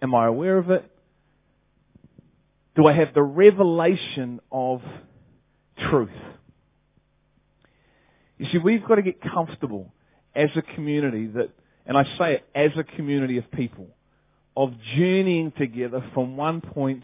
Am 0.01 0.13
I 0.16 0.25
aware 0.25 0.58
of 0.58 0.70
it? 0.72 0.89
Do 2.75 2.88
I 2.88 2.94
have 2.94 3.13
the 3.13 3.24
revelation 3.24 4.39
of 4.51 4.82
truth? 5.89 6.10
You 8.38 8.48
see, 8.51 8.58
we've 8.60 8.86
got 8.86 8.96
to 8.96 9.01
get 9.01 9.22
comfortable 9.22 9.92
as 10.36 10.50
a 10.56 10.62
community 10.62 11.27
that 11.27 11.50
and 11.88 11.98
I 11.98 12.03
say 12.17 12.34
it 12.34 12.46
as 12.53 12.72
a 12.77 12.84
community 12.84 13.38
of 13.38 13.50
people, 13.51 13.88
of 14.56 14.74
journeying 14.96 15.53
together 15.58 16.03
from 16.13 16.36
one 16.36 16.62
point 16.62 17.03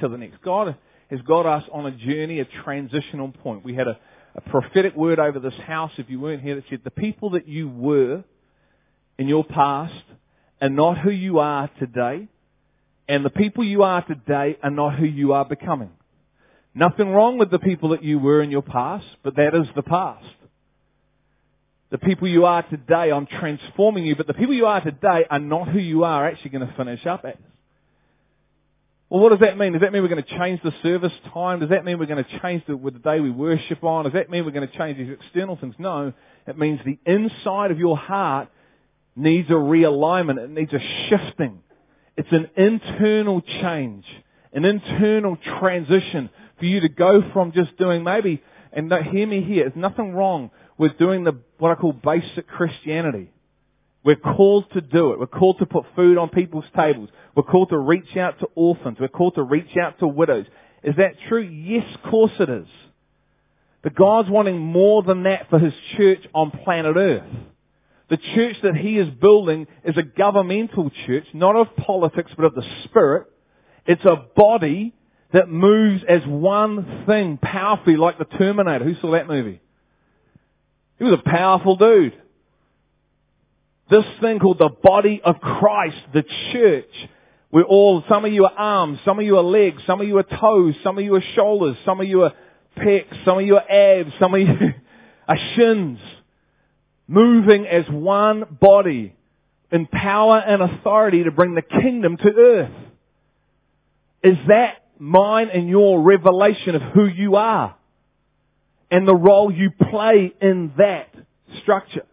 to 0.00 0.08
the 0.08 0.16
next. 0.16 0.40
God 0.42 0.74
has 1.10 1.20
got 1.22 1.46
us 1.46 1.62
on 1.70 1.86
a 1.86 1.90
journey, 1.90 2.40
a 2.40 2.46
transitional 2.64 3.30
point. 3.30 3.64
We 3.64 3.74
had 3.74 3.86
a, 3.86 3.98
a 4.34 4.40
prophetic 4.40 4.96
word 4.96 5.18
over 5.18 5.38
this 5.38 5.54
house, 5.66 5.92
if 5.98 6.08
you 6.08 6.18
weren't 6.18 6.42
here, 6.42 6.56
that 6.56 6.64
said, 6.70 6.80
the 6.82 6.90
people 6.90 7.30
that 7.30 7.46
you 7.46 7.68
were 7.68 8.24
in 9.18 9.28
your 9.28 9.44
past 9.44 9.92
are 10.60 10.70
not 10.70 10.98
who 10.98 11.10
you 11.10 11.38
are 11.38 11.70
today, 11.78 12.26
and 13.06 13.24
the 13.24 13.30
people 13.30 13.62
you 13.62 13.82
are 13.82 14.02
today 14.02 14.56
are 14.62 14.70
not 14.70 14.98
who 14.98 15.04
you 15.04 15.34
are 15.34 15.44
becoming. 15.44 15.90
Nothing 16.74 17.10
wrong 17.10 17.38
with 17.38 17.50
the 17.50 17.58
people 17.58 17.90
that 17.90 18.02
you 18.02 18.18
were 18.18 18.42
in 18.42 18.50
your 18.50 18.62
past, 18.62 19.06
but 19.22 19.36
that 19.36 19.54
is 19.54 19.66
the 19.76 19.82
past. 19.82 20.24
The 21.94 21.98
people 21.98 22.26
you 22.26 22.44
are 22.44 22.64
today, 22.64 23.12
I'm 23.12 23.24
transforming 23.24 24.04
you, 24.04 24.16
but 24.16 24.26
the 24.26 24.34
people 24.34 24.52
you 24.52 24.66
are 24.66 24.80
today 24.80 25.26
are 25.30 25.38
not 25.38 25.68
who 25.68 25.78
you 25.78 26.02
are 26.02 26.26
actually 26.26 26.50
going 26.50 26.66
to 26.66 26.74
finish 26.74 27.06
up 27.06 27.24
as. 27.24 27.36
Well, 29.08 29.22
what 29.22 29.28
does 29.28 29.38
that 29.38 29.56
mean? 29.56 29.74
Does 29.74 29.82
that 29.82 29.92
mean 29.92 30.02
we're 30.02 30.08
going 30.08 30.24
to 30.24 30.36
change 30.36 30.60
the 30.64 30.74
service 30.82 31.12
time? 31.32 31.60
Does 31.60 31.68
that 31.68 31.84
mean 31.84 32.00
we're 32.00 32.06
going 32.06 32.24
to 32.24 32.40
change 32.40 32.64
the, 32.66 32.74
the 32.76 32.98
day 32.98 33.20
we 33.20 33.30
worship 33.30 33.84
on? 33.84 34.06
Does 34.06 34.14
that 34.14 34.28
mean 34.28 34.44
we're 34.44 34.50
going 34.50 34.68
to 34.68 34.76
change 34.76 34.98
these 34.98 35.16
external 35.22 35.54
things? 35.54 35.76
No. 35.78 36.12
It 36.48 36.58
means 36.58 36.80
the 36.84 36.98
inside 37.06 37.70
of 37.70 37.78
your 37.78 37.96
heart 37.96 38.48
needs 39.14 39.48
a 39.50 39.52
realignment. 39.52 40.42
It 40.42 40.50
needs 40.50 40.72
a 40.72 40.80
shifting. 41.08 41.60
It's 42.16 42.32
an 42.32 42.50
internal 42.56 43.40
change, 43.40 44.04
an 44.52 44.64
internal 44.64 45.38
transition 45.60 46.28
for 46.58 46.64
you 46.64 46.80
to 46.80 46.88
go 46.88 47.22
from 47.32 47.52
just 47.52 47.78
doing 47.78 48.02
maybe, 48.02 48.42
and 48.72 48.92
hear 48.92 49.28
me 49.28 49.42
here, 49.44 49.68
there's 49.68 49.76
nothing 49.76 50.12
wrong 50.12 50.50
with 50.76 50.98
doing 50.98 51.24
the, 51.24 51.38
what 51.64 51.78
I 51.78 51.80
call 51.80 51.94
basic 51.94 52.46
Christianity. 52.46 53.30
We're 54.04 54.16
called 54.16 54.70
to 54.74 54.82
do 54.82 55.12
it. 55.12 55.18
We're 55.18 55.26
called 55.26 55.60
to 55.60 55.66
put 55.66 55.86
food 55.96 56.18
on 56.18 56.28
people's 56.28 56.66
tables. 56.76 57.08
We're 57.34 57.44
called 57.44 57.70
to 57.70 57.78
reach 57.78 58.18
out 58.18 58.38
to 58.40 58.48
orphans. 58.54 58.98
We're 59.00 59.08
called 59.08 59.36
to 59.36 59.42
reach 59.42 59.74
out 59.82 59.98
to 60.00 60.06
widows. 60.06 60.44
Is 60.82 60.96
that 60.96 61.14
true? 61.26 61.40
Yes, 61.40 61.86
of 61.94 62.10
course 62.10 62.32
it 62.38 62.50
is. 62.50 62.66
But 63.82 63.94
God's 63.94 64.28
wanting 64.28 64.58
more 64.58 65.02
than 65.02 65.22
that 65.22 65.48
for 65.48 65.58
His 65.58 65.72
church 65.96 66.20
on 66.34 66.50
planet 66.50 66.96
Earth. 66.96 67.32
The 68.10 68.18
church 68.18 68.56
that 68.62 68.76
He 68.76 68.98
is 68.98 69.08
building 69.08 69.66
is 69.84 69.96
a 69.96 70.02
governmental 70.02 70.90
church, 71.06 71.24
not 71.32 71.56
of 71.56 71.74
politics, 71.76 72.30
but 72.36 72.44
of 72.44 72.54
the 72.54 72.84
Spirit. 72.84 73.26
It's 73.86 74.04
a 74.04 74.22
body 74.36 74.92
that 75.32 75.48
moves 75.48 76.02
as 76.06 76.20
one 76.26 77.04
thing 77.06 77.38
powerfully 77.40 77.96
like 77.96 78.18
the 78.18 78.26
Terminator. 78.26 78.84
Who 78.84 78.96
saw 79.00 79.12
that 79.12 79.28
movie? 79.28 79.62
He 80.98 81.04
was 81.04 81.14
a 81.14 81.28
powerful 81.28 81.76
dude. 81.76 82.14
This 83.90 84.04
thing 84.20 84.38
called 84.38 84.58
the 84.58 84.70
body 84.70 85.20
of 85.22 85.40
Christ, 85.40 85.96
the 86.12 86.24
church, 86.52 87.08
we're 87.54 87.62
all, 87.62 88.02
some 88.08 88.24
of 88.24 88.32
you 88.32 88.46
are 88.46 88.52
arms, 88.52 88.98
some 89.04 89.18
of 89.18 89.24
you 89.24 89.36
are 89.36 89.42
legs, 89.42 89.82
some 89.86 90.00
of 90.00 90.08
you 90.08 90.18
are 90.18 90.24
toes, 90.24 90.74
some 90.82 90.98
of 90.98 91.04
you 91.04 91.14
are 91.14 91.22
shoulders, 91.36 91.76
some 91.84 92.00
of 92.00 92.08
you 92.08 92.22
are 92.22 92.32
pecs, 92.76 93.24
some 93.24 93.38
of 93.38 93.44
you 93.44 93.56
are 93.56 93.70
abs, 93.70 94.12
some 94.18 94.34
of 94.34 94.40
you 94.40 94.48
are 95.28 95.38
shins. 95.54 96.00
moving 97.06 97.66
as 97.66 97.84
one 97.88 98.44
body 98.60 99.14
in 99.70 99.86
power 99.86 100.38
and 100.38 100.62
authority 100.62 101.24
to 101.24 101.30
bring 101.30 101.54
the 101.54 101.62
kingdom 101.62 102.16
to 102.16 102.28
earth. 102.28 102.72
Is 104.22 104.36
that 104.48 104.82
mine 104.98 105.48
and 105.50 105.68
your 105.68 106.02
revelation 106.02 106.74
of 106.74 106.82
who 106.82 107.06
you 107.06 107.36
are 107.36 107.76
and 108.94 109.08
the 109.08 109.14
role 109.14 109.52
you 109.52 109.70
play 109.90 110.32
in 110.40 110.72
that 110.78 111.12
structure? 111.62 112.06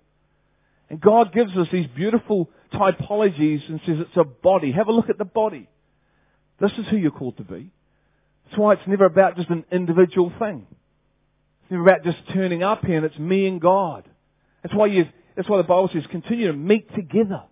And 0.89 0.99
God 0.99 1.31
gives 1.31 1.55
us 1.55 1.67
these 1.71 1.85
beautiful 1.95 2.49
typologies 2.73 3.69
and 3.69 3.79
says 3.85 3.97
it's 3.99 4.17
a 4.17 4.23
body. 4.23 4.71
Have 4.71 4.87
a 4.87 4.91
look 4.91 5.07
at 5.09 5.19
the 5.19 5.25
body. 5.25 5.69
This 6.59 6.71
is 6.79 6.87
who 6.89 6.97
you're 6.97 7.11
called 7.11 7.37
to 7.37 7.43
be. 7.43 7.69
That's 8.45 8.57
why 8.57 8.73
it's 8.73 8.87
never 8.87 9.05
about 9.05 9.35
just 9.35 9.49
an 9.49 9.63
individual 9.71 10.33
thing. 10.39 10.65
It's 11.61 11.71
never 11.71 11.83
about 11.83 12.03
just 12.03 12.17
turning 12.33 12.63
up 12.63 12.83
here 12.83 12.97
and 12.97 13.05
it's 13.05 13.19
me 13.19 13.45
and 13.45 13.61
God. 13.61 14.09
That's 14.63 14.73
why 14.73 14.87
you, 14.87 15.05
that's 15.35 15.47
why 15.47 15.57
the 15.57 15.63
Bible 15.63 15.91
says 15.93 16.03
continue 16.09 16.47
to 16.47 16.53
meet 16.53 16.93
together 16.95 17.43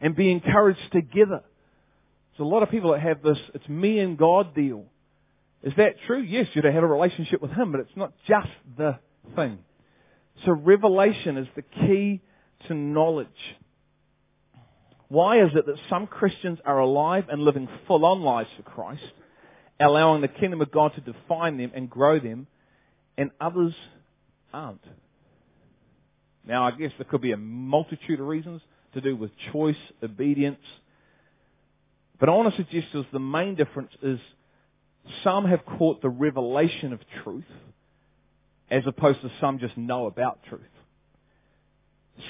and 0.00 0.14
be 0.14 0.30
encouraged 0.30 0.92
together. 0.92 1.42
There's 2.32 2.46
a 2.46 2.48
lot 2.48 2.62
of 2.62 2.70
people 2.70 2.92
that 2.92 3.00
have 3.00 3.20
this, 3.20 3.38
it's 3.52 3.68
me 3.68 3.98
and 3.98 4.16
God 4.16 4.54
deal. 4.54 4.84
Is 5.62 5.72
that 5.76 5.94
true? 6.06 6.20
Yes, 6.20 6.46
to 6.54 6.72
have 6.72 6.82
a 6.82 6.86
relationship 6.86 7.42
with 7.42 7.50
Him, 7.52 7.72
but 7.72 7.80
it's 7.80 7.96
not 7.96 8.12
just 8.28 8.48
the 8.76 8.98
thing. 9.34 9.58
So 10.44 10.52
revelation 10.52 11.38
is 11.38 11.48
the 11.56 11.62
key 11.62 12.20
to 12.68 12.74
knowledge. 12.74 13.26
Why 15.08 15.42
is 15.42 15.50
it 15.54 15.66
that 15.66 15.76
some 15.88 16.06
Christians 16.06 16.58
are 16.64 16.78
alive 16.78 17.26
and 17.30 17.42
living 17.42 17.68
full 17.86 18.04
on 18.04 18.22
lives 18.22 18.50
for 18.56 18.62
Christ, 18.62 19.02
allowing 19.80 20.20
the 20.20 20.28
kingdom 20.28 20.60
of 20.60 20.70
God 20.70 20.92
to 20.94 21.00
define 21.00 21.58
them 21.58 21.72
and 21.74 21.88
grow 21.88 22.18
them, 22.18 22.46
and 23.16 23.30
others 23.40 23.74
aren't? 24.52 24.84
Now, 26.46 26.66
I 26.66 26.72
guess 26.72 26.92
there 26.98 27.06
could 27.08 27.22
be 27.22 27.32
a 27.32 27.36
multitude 27.36 28.20
of 28.20 28.26
reasons 28.26 28.62
to 28.94 29.00
do 29.00 29.16
with 29.16 29.30
choice, 29.52 29.76
obedience. 30.02 30.60
But 32.18 32.28
I 32.28 32.32
want 32.32 32.54
to 32.54 32.56
suggest 32.56 32.94
is 32.94 33.04
the 33.12 33.18
main 33.18 33.54
difference 33.56 33.90
is 34.02 34.18
some 35.22 35.46
have 35.46 35.64
caught 35.64 36.02
the 36.02 36.08
revelation 36.08 36.92
of 36.92 37.00
truth 37.22 37.44
as 38.70 38.82
opposed 38.86 39.20
to 39.22 39.30
some 39.40 39.58
just 39.58 39.76
know 39.76 40.06
about 40.06 40.40
truth. 40.48 40.62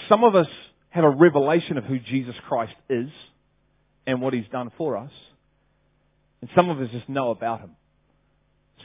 Some 0.09 0.25
of 0.25 0.35
us 0.35 0.49
have 0.91 1.05
a 1.05 1.11
revelation 1.11 1.79
of 1.79 1.85
who 1.85 1.99
Jesus 1.99 2.35
Christ 2.49 2.75
is 2.89 3.09
and 4.07 4.21
what 4.21 4.35
He's 4.35 4.49
done 4.51 4.71
for 4.77 4.97
us. 4.97 5.11
And 6.41 6.51
some 6.55 6.69
of 6.69 6.81
us 6.81 6.91
just 6.93 7.09
know 7.09 7.31
about 7.31 7.61
Him. 7.61 7.71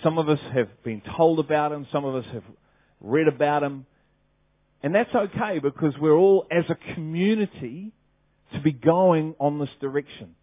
Some 0.03 0.17
of 0.17 0.29
us 0.29 0.39
have 0.53 0.69
been 0.83 1.01
told 1.17 1.39
about 1.39 1.71
Him. 1.71 1.88
Some 1.91 2.05
of 2.05 2.15
us 2.15 2.25
have 2.33 2.43
read 3.01 3.27
about 3.27 3.63
Him. 3.63 3.86
And 4.83 4.95
that's 4.95 5.13
okay 5.13 5.60
because 5.60 5.93
we're 6.00 6.15
all, 6.15 6.48
as 6.50 6.63
a 6.69 6.93
community, 6.95 7.91
to 8.53 8.62
be 8.62 8.71
going 8.71 9.36
on 9.39 9.60
this 9.60 9.69
direction. 9.79 10.36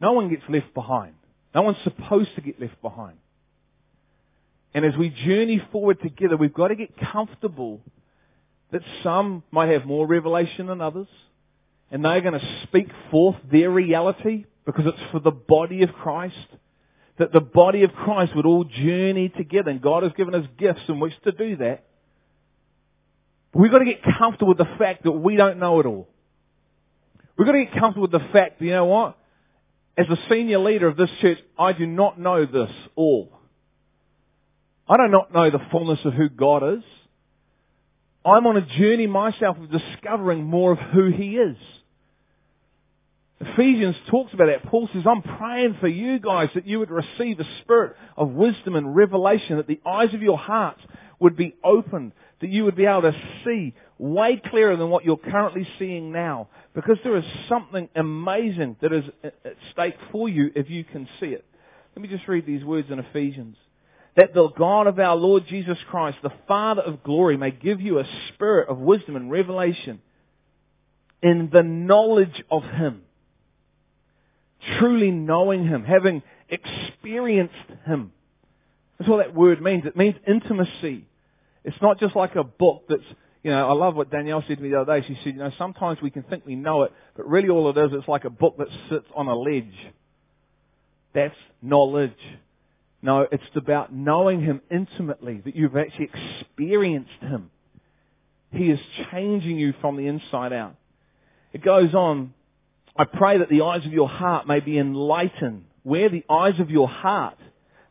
No 0.00 0.12
one 0.12 0.30
gets 0.30 0.42
left 0.48 0.72
behind. 0.74 1.14
No 1.54 1.62
one's 1.62 1.76
supposed 1.84 2.34
to 2.34 2.40
get 2.40 2.60
left 2.60 2.80
behind. 2.82 3.16
And 4.74 4.84
as 4.84 4.96
we 4.96 5.08
journey 5.08 5.62
forward 5.70 6.00
together, 6.02 6.36
we've 6.36 6.52
got 6.52 6.68
to 6.68 6.74
get 6.74 6.96
comfortable 6.96 7.80
that 8.72 8.82
some 9.04 9.44
might 9.52 9.68
have 9.68 9.84
more 9.84 10.04
revelation 10.06 10.66
than 10.66 10.80
others, 10.80 11.06
and 11.92 12.04
they're 12.04 12.20
going 12.20 12.38
to 12.38 12.62
speak 12.64 12.88
forth 13.10 13.36
their 13.52 13.70
reality 13.70 14.46
because 14.66 14.86
it's 14.86 15.12
for 15.12 15.20
the 15.20 15.30
body 15.30 15.82
of 15.82 15.92
Christ. 15.92 16.34
That 17.18 17.32
the 17.32 17.40
body 17.40 17.84
of 17.84 17.92
Christ 17.92 18.34
would 18.34 18.46
all 18.46 18.64
journey 18.64 19.28
together, 19.28 19.70
and 19.70 19.80
God 19.80 20.02
has 20.02 20.10
given 20.16 20.34
us 20.34 20.44
gifts 20.58 20.80
in 20.88 20.98
which 20.98 21.12
to 21.22 21.30
do 21.30 21.56
that. 21.58 21.84
We've 23.52 23.70
got 23.70 23.78
to 23.78 23.84
get 23.84 24.02
comfortable 24.02 24.48
with 24.48 24.58
the 24.58 24.76
fact 24.76 25.04
that 25.04 25.12
we 25.12 25.36
don't 25.36 25.60
know 25.60 25.78
it 25.78 25.86
all. 25.86 26.08
We've 27.36 27.46
got 27.46 27.52
to 27.52 27.64
get 27.64 27.74
comfortable 27.74 28.08
with 28.08 28.10
the 28.10 28.28
fact 28.32 28.58
that, 28.58 28.64
you 28.64 28.72
know 28.72 28.86
what? 28.86 29.16
As 29.96 30.06
a 30.08 30.18
senior 30.28 30.58
leader 30.58 30.88
of 30.88 30.96
this 30.96 31.10
church, 31.20 31.38
I 31.58 31.72
do 31.72 31.86
not 31.86 32.18
know 32.18 32.46
this 32.46 32.70
all. 32.96 33.32
I 34.88 34.96
do 34.96 35.08
not 35.08 35.32
know 35.32 35.50
the 35.50 35.64
fullness 35.70 36.00
of 36.04 36.14
who 36.14 36.28
God 36.28 36.78
is. 36.78 36.84
I'm 38.24 38.46
on 38.46 38.56
a 38.56 38.78
journey 38.78 39.06
myself 39.06 39.56
of 39.58 39.70
discovering 39.70 40.44
more 40.44 40.72
of 40.72 40.78
who 40.78 41.10
He 41.10 41.36
is. 41.36 41.56
Ephesians 43.40 43.96
talks 44.10 44.32
about 44.32 44.46
that. 44.46 44.70
Paul 44.70 44.88
says, 44.92 45.02
I'm 45.06 45.22
praying 45.22 45.76
for 45.80 45.88
you 45.88 46.18
guys 46.18 46.48
that 46.54 46.66
you 46.66 46.78
would 46.78 46.90
receive 46.90 47.38
a 47.38 47.44
spirit 47.62 47.94
of 48.16 48.30
wisdom 48.30 48.74
and 48.74 48.96
revelation, 48.96 49.58
that 49.58 49.66
the 49.66 49.80
eyes 49.86 50.14
of 50.14 50.22
your 50.22 50.38
hearts 50.38 50.80
would 51.20 51.36
be 51.36 51.54
opened, 51.62 52.12
that 52.40 52.50
you 52.50 52.64
would 52.64 52.76
be 52.76 52.86
able 52.86 53.02
to 53.02 53.16
see 53.44 53.74
way 53.98 54.40
clearer 54.50 54.76
than 54.76 54.88
what 54.88 55.04
you're 55.04 55.16
currently 55.16 55.68
seeing 55.78 56.10
now. 56.10 56.48
Because 56.74 56.98
there 57.04 57.16
is 57.16 57.24
something 57.48 57.88
amazing 57.94 58.76
that 58.80 58.92
is 58.92 59.04
at 59.22 59.56
stake 59.72 59.96
for 60.10 60.28
you 60.28 60.50
if 60.56 60.68
you 60.68 60.84
can 60.84 61.08
see 61.20 61.26
it. 61.26 61.44
Let 61.94 62.02
me 62.02 62.08
just 62.08 62.26
read 62.26 62.46
these 62.46 62.64
words 62.64 62.90
in 62.90 62.98
Ephesians 62.98 63.56
that 64.16 64.34
the 64.34 64.48
God 64.50 64.86
of 64.86 64.98
our 64.98 65.16
Lord 65.16 65.44
Jesus 65.48 65.78
Christ, 65.90 66.18
the 66.22 66.32
Father 66.46 66.82
of 66.82 67.02
glory, 67.02 67.36
may 67.36 67.50
give 67.50 67.80
you 67.80 67.98
a 67.98 68.04
spirit 68.28 68.68
of 68.68 68.78
wisdom 68.78 69.16
and 69.16 69.30
revelation 69.30 70.00
in 71.22 71.50
the 71.52 71.62
knowledge 71.62 72.42
of 72.50 72.62
Him. 72.62 73.02
Truly 74.78 75.10
knowing 75.10 75.66
Him, 75.66 75.84
having 75.84 76.22
experienced 76.48 77.54
Him. 77.86 78.12
That's 78.98 79.10
what 79.10 79.18
that 79.18 79.34
word 79.34 79.60
means. 79.60 79.84
It 79.84 79.96
means 79.96 80.14
intimacy. 80.26 81.06
It's 81.64 81.80
not 81.82 81.98
just 81.98 82.14
like 82.14 82.36
a 82.36 82.44
book 82.44 82.84
that's, 82.88 83.02
you 83.44 83.50
know, 83.50 83.68
I 83.68 83.72
love 83.74 83.94
what 83.94 84.10
Danielle 84.10 84.42
said 84.48 84.56
to 84.56 84.62
me 84.62 84.70
the 84.70 84.80
other 84.80 85.00
day. 85.00 85.06
She 85.06 85.14
said, 85.22 85.34
you 85.34 85.40
know, 85.40 85.52
sometimes 85.58 86.00
we 86.00 86.10
can 86.10 86.22
think 86.22 86.46
we 86.46 86.56
know 86.56 86.84
it, 86.84 86.92
but 87.14 87.28
really 87.28 87.50
all 87.50 87.68
it 87.68 87.76
is, 87.76 87.90
it's 87.92 88.08
like 88.08 88.24
a 88.24 88.30
book 88.30 88.56
that 88.56 88.68
sits 88.88 89.04
on 89.14 89.28
a 89.28 89.36
ledge. 89.36 89.76
That's 91.14 91.36
knowledge. 91.60 92.16
No, 93.02 93.26
it's 93.30 93.44
about 93.54 93.92
knowing 93.94 94.40
Him 94.40 94.62
intimately, 94.70 95.42
that 95.44 95.54
you've 95.54 95.76
actually 95.76 96.08
experienced 96.40 97.20
Him. 97.20 97.50
He 98.50 98.70
is 98.70 98.80
changing 99.12 99.58
you 99.58 99.74
from 99.78 99.98
the 99.98 100.06
inside 100.06 100.54
out. 100.54 100.76
It 101.52 101.62
goes 101.62 101.92
on, 101.92 102.32
I 102.96 103.04
pray 103.04 103.38
that 103.38 103.50
the 103.50 103.60
eyes 103.60 103.84
of 103.84 103.92
your 103.92 104.08
heart 104.08 104.48
may 104.48 104.60
be 104.60 104.78
enlightened. 104.78 105.66
Where 105.82 106.08
the 106.08 106.24
eyes 106.30 106.58
of 106.60 106.70
your 106.70 106.88
heart 106.88 107.36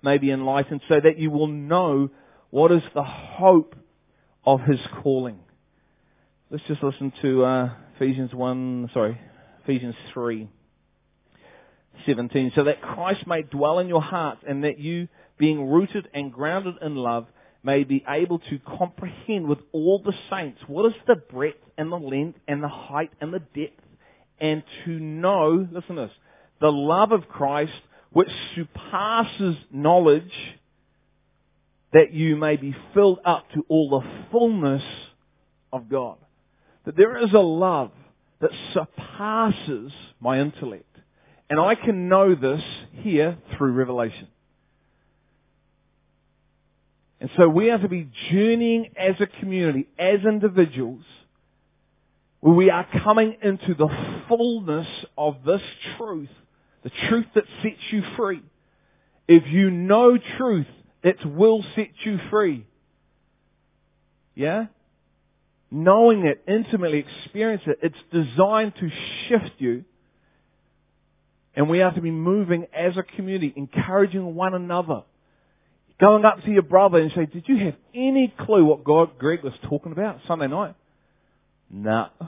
may 0.02 0.18
be 0.18 0.32
enlightened 0.32 0.82
so 0.90 1.00
that 1.00 1.20
you 1.20 1.30
will 1.30 1.46
know 1.46 2.10
what 2.50 2.72
is 2.72 2.82
the 2.96 3.04
hope 3.04 3.76
of 4.44 4.62
His 4.62 4.80
calling. 5.04 5.40
Let's 6.54 6.66
just 6.68 6.84
listen 6.84 7.12
to 7.24 7.44
uh, 7.44 7.70
Ephesians 7.96 8.32
1, 8.32 8.92
sorry, 8.94 9.20
Ephesians 9.64 9.96
3. 10.14 10.48
17, 12.06 12.52
so 12.54 12.66
that 12.66 12.80
Christ 12.80 13.26
may 13.26 13.42
dwell 13.42 13.80
in 13.80 13.88
your 13.88 14.04
hearts 14.04 14.44
and 14.48 14.64
that 14.64 14.78
you, 14.78 15.08
being 15.40 15.68
rooted 15.68 16.08
and 16.14 16.32
grounded 16.32 16.76
in 16.84 16.94
love, 16.96 17.26
may 17.64 17.84
be 17.84 18.06
able 18.08 18.38
to 18.38 18.60
comprehend 18.78 19.48
with 19.48 19.58
all 19.72 20.00
the 20.06 20.14
saints 20.30 20.62
what 20.68 20.86
is 20.86 20.94
the 21.08 21.16
breadth 21.16 21.58
and 21.76 21.92
the 21.92 21.98
length 21.98 22.38
and 22.48 22.62
the 22.62 22.68
height 22.68 23.10
and 23.20 23.34
the 23.34 23.40
depth, 23.40 23.82
and 24.40 24.62
to 24.86 24.92
know, 24.92 25.68
listen 25.72 25.96
to 25.96 26.04
this, 26.04 26.16
the 26.62 26.72
love 26.72 27.12
of 27.12 27.28
Christ 27.28 27.74
which 28.12 28.30
surpasses 28.54 29.56
knowledge, 29.72 30.32
that 31.94 32.14
you 32.14 32.36
may 32.36 32.58
be 32.58 32.76
filled 32.94 33.22
up 33.26 33.50
to 33.56 33.66
all 33.70 33.90
the 33.90 34.28
fullness 34.32 34.84
of 35.72 35.90
God. 35.90 36.18
That 36.86 36.96
there 36.96 37.18
is 37.18 37.34
a 37.34 37.40
love 37.40 37.92
that 38.42 38.52
surpasses 38.74 39.92
my 40.20 40.40
intellect. 40.40 40.86
And 41.50 41.60
I 41.60 41.76
can 41.76 42.10
know 42.10 42.36
this 42.36 42.62
here 42.92 43.38
through 43.58 43.74
revelation. 43.74 44.28
And 47.22 47.30
so 47.38 47.48
we 47.48 47.70
are 47.70 47.78
to 47.78 47.88
be 47.88 48.10
journeying 48.30 48.92
as 48.98 49.16
a 49.22 49.28
community, 49.28 49.88
as 49.98 50.26
individuals, 50.26 51.04
where 52.42 52.54
we 52.54 52.70
are 52.70 52.86
coming 53.02 53.38
into 53.42 53.74
the 53.76 53.88
fullness 54.28 54.88
of 55.18 55.38
this 55.46 55.62
truth, 55.98 56.28
the 56.84 56.92
truth 57.08 57.28
that 57.36 57.46
sets 57.62 57.80
you 57.92 58.04
free. 58.18 58.42
If 59.30 59.48
you 59.48 59.72
know 59.72 60.18
truth, 60.38 60.68
it 61.02 61.26
will 61.26 61.64
set 61.76 61.92
you 62.04 62.20
free. 62.30 62.66
Yeah? 64.36 64.66
Knowing 65.76 66.28
it, 66.28 66.44
intimately 66.48 67.00
experience 67.00 67.64
it, 67.66 67.80
it's 67.82 67.98
designed 68.12 68.74
to 68.76 68.90
shift 69.28 69.56
you 69.58 69.84
and 71.56 71.68
we 71.68 71.80
have 71.80 71.96
to 71.96 72.02
be 72.02 72.12
moving 72.12 72.68
as 72.72 72.96
a 72.96 73.04
community, 73.04 73.52
encouraging 73.56 74.36
one 74.36 74.54
another. 74.54 75.02
Going 76.00 76.26
up 76.26 76.44
to 76.44 76.52
your 76.52 76.62
brother 76.62 77.00
and 77.00 77.12
say, 77.16 77.26
did 77.26 77.46
you 77.48 77.58
have 77.66 77.76
any 77.96 78.34
clue 78.40 78.66
what 78.66 78.84
God, 78.84 79.18
Greg 79.18 79.44
was 79.44 79.54
talking 79.68 79.92
about 79.92 80.20
Sunday 80.28 80.48
night? 80.48 80.76
No. 81.72 82.10
Nah. 82.20 82.28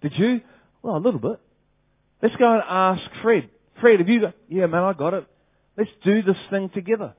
Did 0.00 0.12
you? 0.16 0.40
Well, 0.82 0.96
a 0.96 0.98
little 0.98 1.20
bit. 1.20 1.40
Let's 2.22 2.36
go 2.36 2.52
and 2.52 2.62
ask 2.64 3.02
Fred. 3.22 3.48
Fred, 3.80 3.98
have 3.98 4.08
you 4.08 4.20
got, 4.20 4.34
yeah 4.48 4.66
man, 4.66 4.84
I 4.84 4.92
got 4.92 5.14
it. 5.14 5.26
Let's 5.76 5.90
do 6.04 6.22
this 6.22 6.36
thing 6.50 6.68
together. 6.70 7.14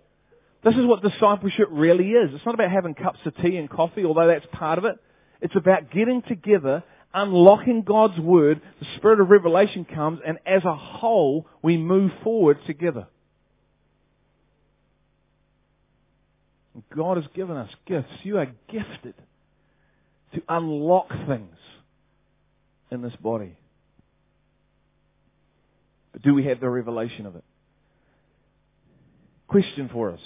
This 0.63 0.75
is 0.75 0.85
what 0.85 1.01
discipleship 1.01 1.67
really 1.69 2.11
is. 2.11 2.31
It's 2.33 2.45
not 2.45 2.55
about 2.55 2.71
having 2.71 2.93
cups 2.93 3.19
of 3.25 3.35
tea 3.37 3.57
and 3.57 3.69
coffee, 3.69 4.05
although 4.05 4.27
that's 4.27 4.45
part 4.53 4.77
of 4.77 4.85
it. 4.85 4.97
It's 5.41 5.55
about 5.55 5.91
getting 5.91 6.21
together, 6.21 6.83
unlocking 7.13 7.83
God's 7.83 8.19
Word, 8.19 8.61
the 8.79 8.87
Spirit 8.97 9.21
of 9.21 9.29
revelation 9.29 9.85
comes, 9.85 10.19
and 10.25 10.37
as 10.45 10.63
a 10.65 10.75
whole, 10.75 11.47
we 11.61 11.77
move 11.77 12.11
forward 12.23 12.59
together. 12.67 13.07
God 16.95 17.17
has 17.17 17.25
given 17.33 17.57
us 17.57 17.69
gifts. 17.85 18.11
You 18.23 18.37
are 18.37 18.47
gifted 18.69 19.15
to 20.33 20.41
unlock 20.47 21.09
things 21.27 21.55
in 22.91 23.01
this 23.01 23.15
body. 23.17 23.55
But 26.11 26.21
do 26.21 26.33
we 26.33 26.45
have 26.45 26.59
the 26.59 26.69
revelation 26.69 27.25
of 27.25 27.35
it? 27.35 27.43
Question 29.47 29.89
for 29.91 30.11
us. 30.11 30.19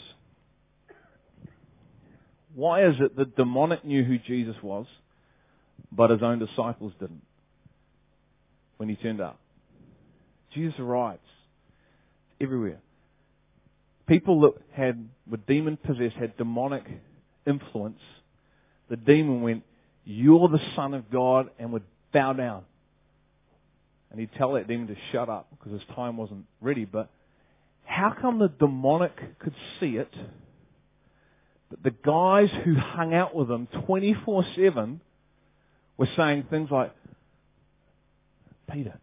Why 2.56 2.86
is 2.86 2.96
it 3.00 3.16
that 3.16 3.36
demonic 3.36 3.84
knew 3.84 4.04
who 4.04 4.18
Jesus 4.20 4.56
was, 4.62 4.86
but 5.92 6.10
his 6.10 6.22
own 6.24 6.40
disciples 6.40 6.94
didn't 7.00 7.22
when 8.78 8.90
he 8.90 8.96
turned 8.96 9.22
up? 9.22 9.40
Jesus 10.54 10.80
arrives 10.80 11.20
everywhere. 12.40 12.80
People 14.06 14.42
that 14.42 14.54
had 14.74 15.08
were 15.30 15.38
demon 15.38 15.78
possessed, 15.78 16.16
had 16.16 16.36
demonic 16.38 16.84
influence. 17.48 18.02
The 18.90 18.98
demon 18.98 19.42
went, 19.42 19.64
"You're 20.04 20.50
the 20.50 20.62
Son 20.76 20.94
of 20.94 21.10
God," 21.10 21.50
and 21.58 21.72
would 21.72 21.84
bow 22.12 22.34
down. 22.34 22.66
And 24.12 24.20
he'd 24.20 24.34
tell 24.34 24.54
that 24.54 24.68
demon 24.68 24.88
to 24.88 24.96
shut 25.12 25.30
up 25.30 25.50
because 25.52 25.72
his 25.72 25.86
time 25.96 26.18
wasn't 26.18 26.46
ready. 26.62 26.86
But 26.86 27.10
how 27.86 28.14
come 28.14 28.40
the 28.40 28.50
demonic 28.50 29.40
could 29.40 29.56
see 29.80 29.98
it? 29.98 30.14
But 31.70 31.82
the 31.82 31.92
guys 31.92 32.52
who 32.64 32.76
hung 32.76 33.14
out 33.16 33.34
with 33.34 33.50
him 33.50 33.68
24-7 33.88 35.00
were 35.98 36.08
saying 36.18 36.48
things 36.50 36.70
like, 36.72 36.94
Peter, 38.72 38.98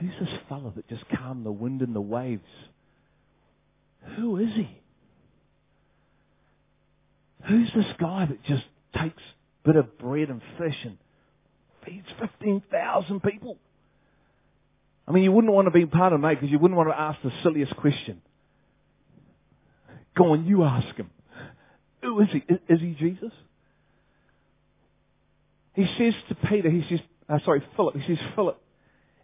who's 0.00 0.12
this 0.20 0.38
fellow 0.48 0.72
that 0.76 0.88
just 0.88 1.04
calmed 1.16 1.46
the 1.46 1.52
wind 1.52 1.82
and 1.82 1.94
the 1.94 2.00
waves? 2.00 2.42
Who 4.16 4.36
is 4.38 4.52
he? 4.54 4.80
Who's 7.48 7.70
this 7.74 7.86
guy 7.98 8.26
that 8.26 8.42
just 8.44 8.64
takes 9.00 9.22
a 9.64 9.68
bit 9.68 9.76
of 9.76 9.98
bread 9.98 10.30
and 10.30 10.40
fish 10.58 10.76
and 10.84 10.96
feeds 11.84 12.06
15,000 12.20 13.22
people? 13.22 13.58
I 15.06 15.12
mean, 15.12 15.22
you 15.22 15.32
wouldn't 15.32 15.52
want 15.52 15.66
to 15.66 15.70
be 15.70 15.86
part 15.86 16.12
of 16.12 16.20
mate 16.20 16.34
because 16.34 16.50
you 16.50 16.58
wouldn't 16.58 16.76
want 16.76 16.90
to 16.90 16.98
ask 16.98 17.22
the 17.22 17.32
silliest 17.42 17.76
question. 17.76 18.20
Go 20.16 20.32
on, 20.32 20.46
you 20.46 20.64
ask 20.64 20.96
him. 20.96 21.10
Who 22.02 22.20
is 22.20 22.28
he? 22.32 22.38
Is, 22.38 22.58
is 22.68 22.80
he 22.80 22.96
Jesus? 22.98 23.32
He 25.76 25.86
says 25.98 26.14
to 26.30 26.34
Peter, 26.34 26.70
he 26.70 26.82
says, 26.88 27.00
uh, 27.28 27.38
sorry, 27.44 27.62
Philip, 27.76 27.96
he 27.96 28.16
says, 28.16 28.24
Philip, 28.34 28.60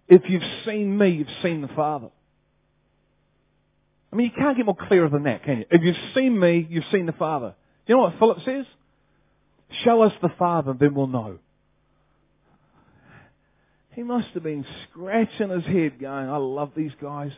if 0.07 0.23
you've 0.29 0.43
seen 0.67 0.97
me, 0.97 1.09
you've 1.09 1.43
seen 1.43 1.63
the 1.63 1.69
Father. 1.69 2.09
I 4.13 4.17
mean, 4.17 4.27
you 4.27 4.33
can't 4.39 4.57
get 4.57 4.67
more 4.67 4.77
clearer 4.77 5.09
than 5.09 5.23
that, 5.23 5.45
can 5.45 5.59
you? 5.59 5.65
If 5.71 5.83
you've 5.83 6.13
seen 6.15 6.39
me, 6.39 6.67
you've 6.69 6.85
seen 6.93 7.07
the 7.07 7.13
Father. 7.13 7.55
Do 7.87 7.93
you 7.93 7.97
know 7.97 8.03
what 8.03 8.19
Philip 8.19 8.39
says? 8.45 8.67
Show 9.85 10.03
us 10.03 10.13
the 10.21 10.29
Father, 10.39 10.75
then 10.79 10.95
we'll 10.95 11.07
know. 11.07 11.39
He 13.93 14.03
must 14.03 14.29
have 14.35 14.43
been 14.43 14.67
scratching 14.91 15.49
his 15.49 15.65
head 15.65 15.99
going, 15.99 16.29
I 16.29 16.37
love 16.37 16.73
these 16.77 16.93
guys. 17.01 17.33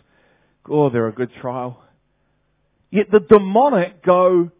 Oh, 0.69 0.91
they're 0.91 1.07
a 1.07 1.13
good 1.13 1.31
trial. 1.41 1.81
Yet 2.91 3.07
the 3.13 3.21
demonic 3.21 4.05
go, 4.05 4.51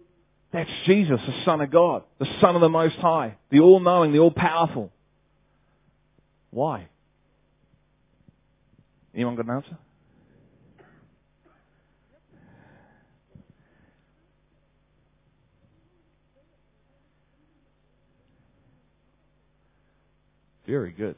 that's 0.55 0.71
Jesus, 0.87 1.21
the 1.27 1.45
Son 1.45 1.61
of 1.61 1.71
God, 1.73 2.05
the 2.21 2.29
Son 2.41 2.55
of 2.55 2.61
the 2.61 2.69
Most 2.69 2.95
High, 2.95 3.37
the 3.51 3.59
all-knowing, 3.59 4.13
the 4.13 4.21
all-powerful. 4.21 4.93
Why? 6.51 6.87
Anyone 9.13 9.35
got 9.35 9.47
an 9.47 9.51
answer? 9.51 9.79
Very 20.69 20.93
good. 20.93 21.17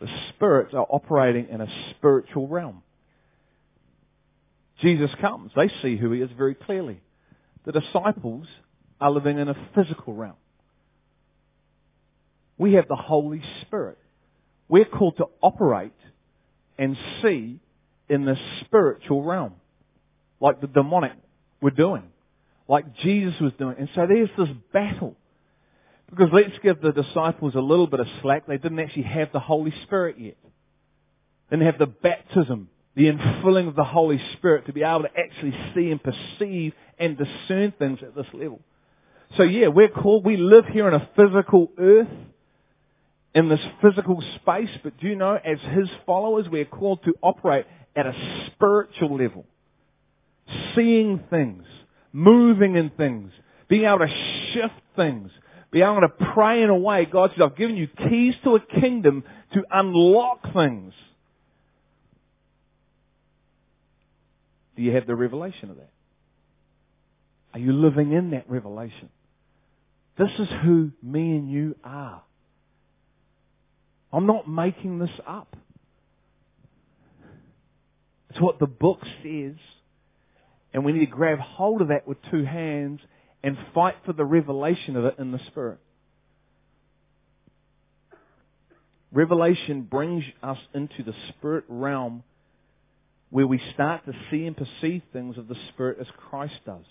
The 0.00 0.08
spirits 0.30 0.74
are 0.74 0.86
operating 0.90 1.48
in 1.48 1.60
a 1.60 1.68
spiritual 1.92 2.48
realm. 2.48 2.82
Jesus 4.80 5.10
comes. 5.20 5.52
They 5.54 5.68
see 5.80 5.96
who 5.96 6.10
he 6.10 6.20
is 6.20 6.30
very 6.36 6.56
clearly. 6.56 7.00
The 7.64 7.72
disciples 7.72 8.46
are 9.00 9.10
living 9.10 9.38
in 9.38 9.48
a 9.48 9.56
physical 9.74 10.14
realm. 10.14 10.36
We 12.58 12.74
have 12.74 12.86
the 12.88 12.96
Holy 12.96 13.42
Spirit. 13.62 13.98
We're 14.68 14.84
called 14.84 15.16
to 15.16 15.26
operate 15.42 15.92
and 16.78 16.96
see 17.22 17.60
in 18.08 18.24
the 18.24 18.36
spiritual 18.60 19.22
realm. 19.22 19.54
Like 20.40 20.60
the 20.60 20.66
demonic 20.66 21.12
were 21.60 21.70
doing. 21.70 22.04
Like 22.68 22.96
Jesus 22.98 23.34
was 23.40 23.52
doing. 23.58 23.76
And 23.78 23.88
so 23.94 24.06
there's 24.06 24.30
this 24.36 24.48
battle. 24.72 25.16
Because 26.08 26.28
let's 26.32 26.56
give 26.62 26.80
the 26.80 26.92
disciples 26.92 27.54
a 27.54 27.60
little 27.60 27.86
bit 27.86 28.00
of 28.00 28.06
slack. 28.22 28.46
They 28.46 28.58
didn't 28.58 28.78
actually 28.78 29.04
have 29.04 29.32
the 29.32 29.40
Holy 29.40 29.72
Spirit 29.84 30.16
yet. 30.18 30.36
They 31.50 31.56
didn't 31.56 31.66
have 31.66 31.78
the 31.78 31.86
baptism, 31.86 32.68
the 32.96 33.04
infilling 33.04 33.68
of 33.68 33.74
the 33.74 33.84
Holy 33.84 34.20
Spirit 34.34 34.66
to 34.66 34.72
be 34.72 34.82
able 34.82 35.02
to 35.02 35.10
actually 35.16 35.54
see 35.74 35.90
and 35.90 36.00
perceive 36.02 36.72
and 36.98 37.18
discern 37.18 37.72
things 37.78 37.98
at 38.02 38.14
this 38.14 38.26
level. 38.32 38.60
So 39.36 39.42
yeah, 39.42 39.68
we're 39.68 39.88
called, 39.88 40.24
we 40.24 40.36
live 40.36 40.66
here 40.66 40.86
in 40.86 40.94
a 40.94 41.08
physical 41.16 41.70
earth, 41.76 42.08
in 43.34 43.48
this 43.48 43.60
physical 43.82 44.22
space, 44.36 44.70
but 44.84 44.96
do 45.00 45.08
you 45.08 45.16
know, 45.16 45.34
as 45.34 45.58
His 45.76 45.88
followers, 46.06 46.46
we're 46.48 46.64
called 46.64 47.02
to 47.04 47.14
operate 47.20 47.66
at 47.96 48.06
a 48.06 48.14
spiritual 48.46 49.16
level. 49.16 49.44
Seeing 50.76 51.20
things, 51.30 51.64
moving 52.12 52.76
in 52.76 52.90
things, 52.90 53.32
being 53.68 53.86
able 53.86 54.00
to 54.00 54.52
shift 54.52 54.74
things, 54.94 55.30
being 55.72 55.84
able 55.84 56.02
to 56.02 56.32
pray 56.32 56.62
in 56.62 56.70
a 56.70 56.76
way, 56.76 57.06
God 57.06 57.30
says, 57.30 57.42
I've 57.42 57.56
given 57.56 57.76
you 57.76 57.88
keys 57.88 58.34
to 58.44 58.54
a 58.54 58.60
kingdom 58.60 59.24
to 59.54 59.64
unlock 59.72 60.52
things. 60.52 60.92
Do 64.76 64.82
you 64.82 64.92
have 64.94 65.06
the 65.06 65.14
revelation 65.14 65.70
of 65.70 65.76
that? 65.76 65.90
Are 67.52 67.60
you 67.60 67.72
living 67.72 68.12
in 68.12 68.30
that 68.30 68.48
revelation? 68.50 69.10
This 70.18 70.30
is 70.38 70.48
who 70.64 70.90
me 71.02 71.36
and 71.36 71.50
you 71.50 71.76
are. 71.84 72.22
I'm 74.12 74.26
not 74.26 74.48
making 74.48 74.98
this 74.98 75.10
up. 75.26 75.56
It's 78.30 78.40
what 78.40 78.58
the 78.58 78.66
book 78.66 79.00
says. 79.22 79.56
And 80.72 80.84
we 80.84 80.92
need 80.92 81.06
to 81.06 81.06
grab 81.06 81.38
hold 81.38 81.80
of 81.82 81.88
that 81.88 82.06
with 82.06 82.18
two 82.30 82.44
hands 82.44 83.00
and 83.44 83.56
fight 83.72 83.94
for 84.04 84.12
the 84.12 84.24
revelation 84.24 84.96
of 84.96 85.04
it 85.04 85.16
in 85.18 85.30
the 85.30 85.40
Spirit. 85.48 85.78
Revelation 89.12 89.82
brings 89.82 90.24
us 90.42 90.58
into 90.74 91.04
the 91.04 91.14
Spirit 91.28 91.64
realm 91.68 92.24
where 93.34 93.48
we 93.48 93.60
start 93.74 94.06
to 94.06 94.12
see 94.30 94.46
and 94.46 94.56
perceive 94.56 95.02
things 95.12 95.36
of 95.36 95.48
the 95.48 95.56
Spirit 95.70 95.98
as 96.00 96.06
Christ 96.30 96.54
does. 96.64 96.84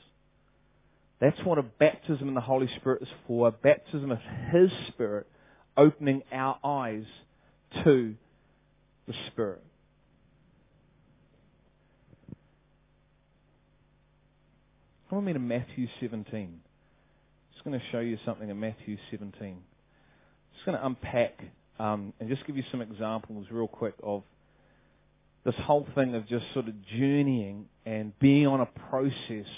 That's 1.22 1.40
what 1.46 1.58
a 1.58 1.64
baptism 1.64 2.28
in 2.28 2.34
the 2.34 2.42
Holy 2.42 2.68
Spirit 2.76 3.02
is 3.02 3.08
for. 3.26 3.48
A 3.48 3.52
baptism 3.52 4.12
of 4.12 4.18
His 4.52 4.70
Spirit 4.90 5.26
opening 5.78 6.22
our 6.34 6.60
eyes 6.62 7.06
to 7.86 8.16
the 9.08 9.14
Spirit. 9.28 9.64
Come 15.10 15.20
with 15.20 15.26
me 15.28 15.32
to 15.32 15.40
Matthew 15.40 15.88
17. 16.02 16.26
I'm 16.34 16.60
just 17.54 17.64
going 17.64 17.80
to 17.80 17.86
show 17.94 18.02
you 18.02 18.18
something 18.26 18.50
in 18.50 18.60
Matthew 18.60 18.98
17. 19.12 19.32
I'm 19.42 19.64
Just 20.56 20.66
going 20.66 20.78
to 20.78 20.86
unpack 20.86 21.40
um, 21.80 22.12
and 22.20 22.28
just 22.28 22.46
give 22.46 22.58
you 22.58 22.64
some 22.70 22.82
examples 22.82 23.48
real 23.50 23.70
quick 23.70 23.94
of 24.04 24.24
this 25.46 25.56
whole 25.56 25.88
thing 25.96 26.16
of 26.16 26.28
just 26.28 26.46
sort 26.54 26.68
of 26.68 26.74
journeying 26.98 27.66
and 27.86 28.18
being 28.20 28.48
on 28.48 28.62
a 28.62 28.66
process 28.90 29.50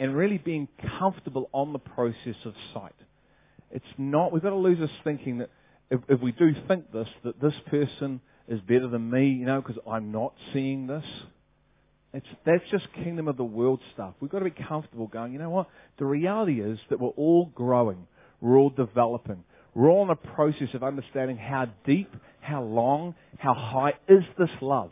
and 0.00 0.16
really 0.16 0.38
being 0.38 0.68
comfortable 0.98 1.48
on 1.52 1.72
the 1.72 1.78
process 1.78 2.36
of 2.44 2.54
sight. 2.72 2.94
It's 3.70 3.84
not, 3.96 4.32
we've 4.32 4.42
got 4.42 4.50
to 4.50 4.56
lose 4.56 4.78
this 4.78 4.90
thinking 5.04 5.38
that 5.38 5.50
if, 5.90 6.00
if 6.08 6.20
we 6.20 6.32
do 6.32 6.52
think 6.66 6.92
this, 6.92 7.08
that 7.22 7.40
this 7.40 7.54
person 7.66 8.20
is 8.48 8.60
better 8.60 8.88
than 8.88 9.10
me, 9.10 9.28
you 9.28 9.46
know, 9.46 9.60
because 9.60 9.80
I'm 9.90 10.12
not 10.12 10.34
seeing 10.52 10.86
this. 10.86 11.04
It's, 12.12 12.26
that's 12.44 12.62
just 12.70 12.86
kingdom 12.92 13.26
of 13.26 13.36
the 13.36 13.44
world 13.44 13.80
stuff. 13.92 14.14
We've 14.20 14.30
got 14.30 14.40
to 14.40 14.44
be 14.44 14.64
comfortable 14.68 15.06
going, 15.06 15.32
you 15.32 15.38
know 15.38 15.50
what? 15.50 15.68
The 15.98 16.04
reality 16.04 16.60
is 16.60 16.78
that 16.90 17.00
we're 17.00 17.08
all 17.10 17.46
growing. 17.54 18.06
We're 18.40 18.58
all 18.58 18.70
developing. 18.70 19.44
We're 19.74 19.90
all 19.90 20.04
in 20.04 20.10
a 20.10 20.16
process 20.16 20.68
of 20.74 20.84
understanding 20.84 21.36
how 21.36 21.66
deep, 21.84 22.14
how 22.40 22.62
long, 22.62 23.14
how 23.38 23.54
high 23.54 23.94
is 24.08 24.22
this 24.38 24.50
love. 24.60 24.90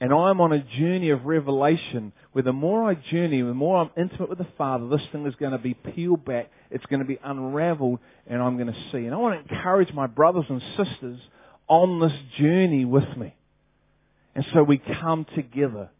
And 0.00 0.12
I'm 0.12 0.40
on 0.40 0.52
a 0.52 0.58
journey 0.58 1.10
of 1.10 1.24
revelation 1.24 2.12
where 2.32 2.42
the 2.42 2.52
more 2.52 2.88
I 2.88 2.94
journey, 2.94 3.40
the 3.40 3.54
more 3.54 3.78
I'm 3.78 3.90
intimate 3.96 4.28
with 4.28 4.38
the 4.38 4.48
Father, 4.58 4.88
this 4.88 5.00
thing 5.12 5.26
is 5.26 5.34
going 5.36 5.52
to 5.52 5.58
be 5.58 5.74
peeled 5.74 6.24
back, 6.24 6.50
it's 6.70 6.84
going 6.86 7.00
to 7.00 7.06
be 7.06 7.18
unraveled, 7.22 8.00
and 8.26 8.42
I'm 8.42 8.56
going 8.56 8.72
to 8.72 8.78
see. 8.90 8.98
And 8.98 9.14
I 9.14 9.16
want 9.16 9.46
to 9.46 9.54
encourage 9.54 9.92
my 9.92 10.06
brothers 10.06 10.46
and 10.48 10.60
sisters 10.76 11.20
on 11.68 12.00
this 12.00 12.12
journey 12.38 12.84
with 12.84 13.16
me. 13.16 13.34
And 14.34 14.44
so 14.52 14.62
we 14.64 14.78
come 14.78 15.26
together. 15.34 15.90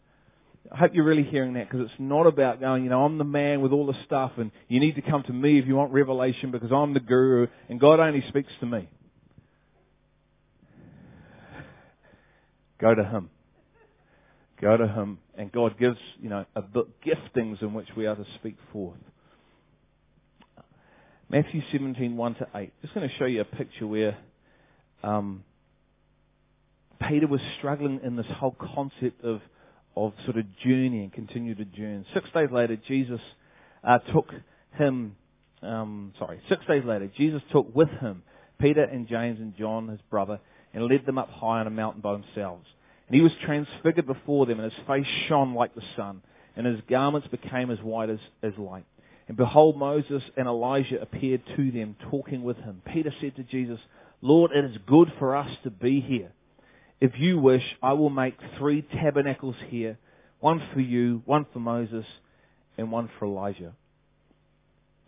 I 0.72 0.76
hope 0.76 0.94
you're 0.94 1.04
really 1.04 1.22
hearing 1.22 1.54
that 1.54 1.70
because 1.70 1.86
it's 1.86 2.00
not 2.00 2.26
about 2.26 2.58
going, 2.58 2.84
you 2.84 2.90
know, 2.90 3.04
I'm 3.04 3.18
the 3.18 3.24
man 3.24 3.60
with 3.60 3.72
all 3.72 3.86
the 3.86 3.96
stuff 4.06 4.32
and 4.38 4.50
you 4.66 4.80
need 4.80 4.96
to 4.96 5.02
come 5.02 5.22
to 5.24 5.32
me 5.32 5.58
if 5.58 5.66
you 5.66 5.76
want 5.76 5.92
revelation 5.92 6.50
because 6.50 6.72
I'm 6.72 6.94
the 6.94 7.00
guru 7.00 7.46
and 7.68 7.78
God 7.78 8.00
only 8.00 8.24
speaks 8.28 8.52
to 8.60 8.66
me. 8.66 8.88
Go 12.80 12.94
to 12.94 13.04
Him. 13.04 13.30
Go 14.64 14.78
to 14.78 14.88
Him, 14.88 15.18
and 15.36 15.52
God 15.52 15.78
gives, 15.78 15.98
you 16.22 16.30
know, 16.30 16.46
a 16.56 16.62
giftings 17.06 17.60
in 17.60 17.74
which 17.74 17.88
we 17.94 18.06
are 18.06 18.16
to 18.16 18.24
speak 18.36 18.56
forth. 18.72 18.96
Matthew 21.28 21.60
17, 21.70 22.16
1 22.16 22.34
to 22.36 22.48
8. 22.54 22.72
Just 22.80 22.94
going 22.94 23.06
to 23.06 23.14
show 23.16 23.26
you 23.26 23.42
a 23.42 23.44
picture 23.44 23.86
where 23.86 24.16
um, 25.02 25.44
Peter 27.06 27.26
was 27.26 27.42
struggling 27.58 28.00
in 28.02 28.16
this 28.16 28.24
whole 28.38 28.56
concept 28.58 29.22
of, 29.22 29.42
of 29.98 30.14
sort 30.24 30.38
of 30.38 30.46
journey 30.64 31.00
and 31.02 31.12
continue 31.12 31.54
to 31.54 31.66
journey. 31.66 32.06
Six 32.14 32.30
days 32.32 32.48
later, 32.50 32.78
Jesus 32.88 33.20
uh, 33.86 33.98
took 34.14 34.32
him, 34.78 35.14
um, 35.60 36.14
sorry, 36.18 36.40
six 36.48 36.64
days 36.64 36.84
later, 36.86 37.10
Jesus 37.18 37.42
took 37.52 37.74
with 37.76 37.90
him 38.00 38.22
Peter 38.58 38.84
and 38.84 39.06
James 39.08 39.40
and 39.40 39.54
John, 39.58 39.88
his 39.88 40.00
brother, 40.08 40.40
and 40.72 40.88
led 40.88 41.04
them 41.04 41.18
up 41.18 41.28
high 41.28 41.60
on 41.60 41.66
a 41.66 41.70
mountain 41.70 42.00
by 42.00 42.12
themselves. 42.12 42.66
And 43.06 43.14
he 43.14 43.20
was 43.20 43.32
transfigured 43.44 44.06
before 44.06 44.46
them, 44.46 44.60
and 44.60 44.72
his 44.72 44.86
face 44.86 45.06
shone 45.28 45.54
like 45.54 45.74
the 45.74 45.82
sun, 45.96 46.22
and 46.56 46.66
his 46.66 46.80
garments 46.88 47.28
became 47.28 47.70
as 47.70 47.78
white 47.80 48.10
as, 48.10 48.20
as 48.42 48.52
light. 48.56 48.84
And 49.28 49.36
behold, 49.36 49.76
Moses 49.76 50.22
and 50.36 50.46
Elijah 50.46 51.00
appeared 51.00 51.42
to 51.56 51.70
them, 51.70 51.96
talking 52.10 52.42
with 52.42 52.56
him. 52.58 52.82
Peter 52.92 53.12
said 53.20 53.36
to 53.36 53.42
Jesus, 53.42 53.78
Lord, 54.20 54.52
it 54.52 54.64
is 54.64 54.76
good 54.86 55.12
for 55.18 55.36
us 55.36 55.50
to 55.64 55.70
be 55.70 56.00
here. 56.00 56.32
If 57.00 57.12
you 57.18 57.38
wish, 57.38 57.62
I 57.82 57.92
will 57.94 58.10
make 58.10 58.38
three 58.58 58.82
tabernacles 58.82 59.56
here, 59.68 59.98
one 60.40 60.62
for 60.72 60.80
you, 60.80 61.22
one 61.26 61.46
for 61.52 61.58
Moses, 61.58 62.06
and 62.78 62.90
one 62.90 63.10
for 63.18 63.26
Elijah. 63.26 63.72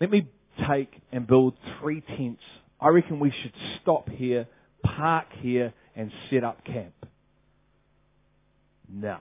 Let 0.01 0.11
me 0.11 0.29
take 0.69 0.93
and 1.13 1.27
build 1.27 1.55
three 1.81 2.03
tents. 2.03 2.43
I 2.81 2.89
reckon 2.89 3.21
we 3.21 3.31
should 3.43 3.53
stop 3.81 4.09
here, 4.09 4.47
park 4.83 5.27
here, 5.41 5.73
and 5.95 6.11
set 6.31 6.45
up 6.45 6.65
camp. 6.65 6.95
No. 8.89 9.19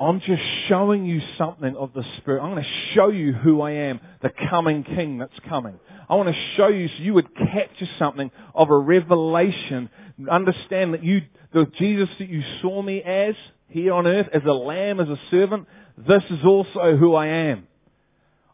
I'm 0.00 0.20
just 0.20 0.42
showing 0.68 1.04
you 1.06 1.20
something 1.38 1.76
of 1.76 1.92
the 1.92 2.04
Spirit. 2.18 2.42
I'm 2.42 2.50
going 2.50 2.64
to 2.64 2.94
show 2.94 3.08
you 3.08 3.32
who 3.32 3.60
I 3.60 3.72
am, 3.72 4.00
the 4.20 4.32
coming 4.50 4.82
King 4.82 5.18
that's 5.18 5.38
coming. 5.48 5.78
I 6.08 6.16
want 6.16 6.28
to 6.28 6.56
show 6.56 6.66
you 6.66 6.88
so 6.88 6.94
you 6.98 7.14
would 7.14 7.34
capture 7.36 7.88
something 7.98 8.30
of 8.52 8.70
a 8.70 8.76
revelation. 8.76 9.90
Understand 10.28 10.94
that 10.94 11.04
you, 11.04 11.22
the 11.52 11.66
Jesus 11.78 12.08
that 12.18 12.28
you 12.28 12.42
saw 12.60 12.82
me 12.82 13.00
as 13.00 13.36
here 13.68 13.92
on 13.92 14.08
earth, 14.08 14.28
as 14.32 14.42
a 14.44 14.52
lamb, 14.52 14.98
as 14.98 15.08
a 15.08 15.18
servant, 15.30 15.68
this 15.96 16.22
is 16.30 16.44
also 16.44 16.96
who 16.96 17.14
I 17.14 17.26
am. 17.26 17.68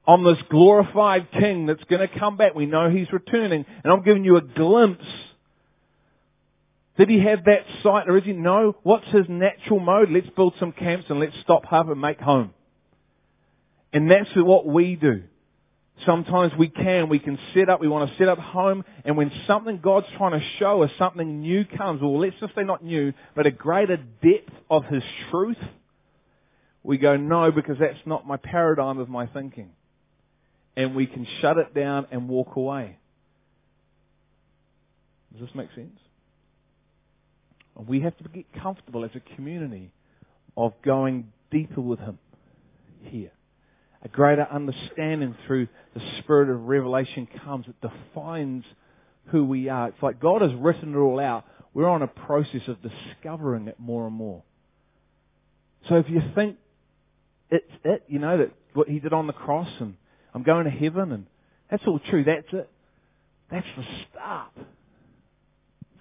I'm 0.07 0.25
this 0.25 0.38
glorified 0.51 1.31
King 1.33 1.66
that's 1.66 1.85
going 1.85 2.07
to 2.07 2.18
come 2.18 2.37
back. 2.37 2.55
We 2.55 2.66
know 2.66 2.90
He's 2.90 3.11
returning. 3.12 3.64
And 3.85 3.92
I'm 3.92 4.03
giving 4.03 4.25
you 4.25 4.37
a 4.37 4.42
glimpse 4.42 5.05
did 6.99 7.09
he 7.09 7.21
have 7.21 7.45
that 7.45 7.65
sight 7.85 8.09
or 8.09 8.19
is 8.19 8.25
he? 8.25 8.33
No. 8.33 8.75
What's 8.83 9.07
his 9.07 9.27
natural 9.29 9.79
mode? 9.79 10.11
Let's 10.11 10.29
build 10.35 10.55
some 10.59 10.73
camps 10.73 11.07
and 11.09 11.21
let's 11.21 11.35
stop 11.43 11.73
up 11.73 11.89
and 11.89 12.01
make 12.01 12.19
home. 12.21 12.53
And 13.93 14.11
that's 14.11 14.29
what 14.35 14.67
we 14.67 14.97
do. 14.97 15.23
Sometimes 16.05 16.53
we 16.59 16.69
can, 16.69 17.09
we 17.09 17.21
can 17.21 17.39
set 17.55 17.69
up, 17.69 17.81
we 17.81 17.89
want 17.89 18.11
to 18.11 18.19
set 18.19 18.29
up 18.29 18.39
home, 18.39 18.85
and 19.05 19.17
when 19.17 19.33
something 19.47 19.81
God's 19.83 20.07
trying 20.17 20.39
to 20.39 20.47
show 20.59 20.83
us, 20.83 20.91
something 20.97 21.41
new 21.41 21.65
comes, 21.65 22.01
well 22.01 22.21
let's 22.21 22.37
just 22.41 22.55
say 22.55 22.63
not 22.63 22.85
new, 22.85 23.13
but 23.35 23.47
a 23.47 23.51
greater 23.51 23.97
depth 23.97 24.53
of 24.71 24.85
His 24.85 25.03
truth, 25.31 25.57
we 26.85 26.99
go, 26.99 27.17
no, 27.17 27.51
because 27.51 27.79
that's 27.81 27.99
not 28.07 28.27
my 28.27 28.37
paradigm 28.37 28.99
of 28.99 29.09
my 29.09 29.27
thinking. 29.27 29.71
And 30.77 30.95
we 30.95 31.07
can 31.07 31.27
shut 31.41 31.59
it 31.59 31.75
down 31.75 32.07
and 32.13 32.29
walk 32.29 32.55
away. 32.55 32.97
Does 35.33 35.41
this 35.41 35.55
make 35.55 35.69
sense? 35.75 35.99
We 37.87 38.01
have 38.01 38.17
to 38.19 38.25
get 38.29 38.47
comfortable 38.61 39.05
as 39.05 39.11
a 39.14 39.37
community 39.37 39.93
of 40.57 40.73
going 40.85 41.33
deeper 41.51 41.81
with 41.81 42.01
Him 42.01 42.19
here. 43.03 43.31
A 44.03 44.09
greater 44.09 44.47
understanding 44.51 45.37
through 45.47 45.69
the 45.95 46.01
spirit 46.19 46.51
of 46.51 46.64
revelation 46.64 47.29
comes. 47.45 47.67
It 47.69 47.77
defines 47.81 48.64
who 49.27 49.45
we 49.45 49.69
are. 49.69 49.88
It's 49.88 50.03
like 50.03 50.21
God 50.21 50.43
has 50.43 50.53
written 50.55 50.95
it 50.95 50.99
all 50.99 51.21
out. 51.21 51.45
We're 51.75 51.88
on 51.88 52.03
a 52.03 52.09
process 52.09 52.62
of 52.67 52.79
discovering 52.83 53.69
it 53.69 53.79
more 53.79 54.07
and 54.07 54.14
more. 54.14 54.43
So 55.88 55.97
if 55.97 56.07
you 56.09 56.21
think 56.35 56.57
it's 57.51 57.64
it, 57.85 58.05
you 58.09 58.19
know, 58.19 58.38
that 58.38 58.53
what 58.75 58.88
He 58.88 58.99
did 58.99 59.12
on 59.12 59.27
the 59.27 59.33
cross 59.33 59.69
and 59.81 59.95
I'm 60.35 60.43
going 60.43 60.64
to 60.64 60.71
heaven 60.71 61.12
and 61.12 61.27
that's 61.71 61.83
all 61.87 62.01
true, 62.11 62.25
that's 62.25 62.47
it. 62.53 62.71
That's 63.51 63.67
the 63.77 63.85
start. 64.11 64.53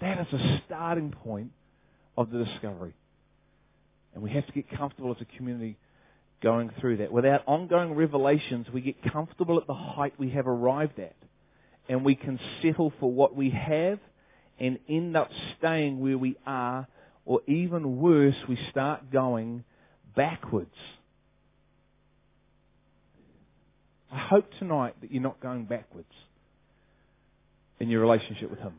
That 0.02 0.20
is 0.20 0.34
a 0.34 0.62
starting 0.66 1.12
point 1.12 1.52
of 2.18 2.32
the 2.32 2.44
discovery. 2.44 2.94
And 4.14 4.24
we 4.24 4.32
have 4.32 4.46
to 4.48 4.52
get 4.52 4.70
comfortable 4.76 5.12
as 5.12 5.22
a 5.22 5.38
community 5.38 5.78
going 6.42 6.72
through 6.82 6.98
that. 6.98 7.12
Without 7.12 7.44
ongoing 7.46 7.94
revelations, 7.94 8.68
we 8.74 8.82
get 8.82 8.96
comfortable 9.12 9.60
at 9.60 9.68
the 9.68 9.74
height 9.74 10.14
we 10.18 10.32
have 10.32 10.48
arrived 10.48 11.00
at. 11.00 11.16
And 11.88 12.04
we 12.04 12.16
can 12.16 12.40
settle 12.62 12.92
for 13.00 13.12
what 13.12 13.36
we 13.36 13.52
have 13.52 14.00
and 14.60 14.80
end 14.90 15.16
up 15.16 15.30
staying 15.58 16.00
where 16.00 16.18
we 16.18 16.36
are, 16.46 16.88
or 17.26 17.42
even 17.48 18.00
worse, 18.00 18.36
we 18.50 18.58
start 18.72 19.12
going 19.12 19.64
backwards. 20.16 20.76
I 24.12 24.18
hope 24.18 24.50
tonight 24.58 24.96
that 25.02 25.12
you're 25.12 25.22
not 25.22 25.40
going 25.40 25.66
backwards 25.66 26.12
in 27.80 27.90
your 27.90 28.02
relationship 28.02 28.50
with 28.50 28.60
Him 28.60 28.74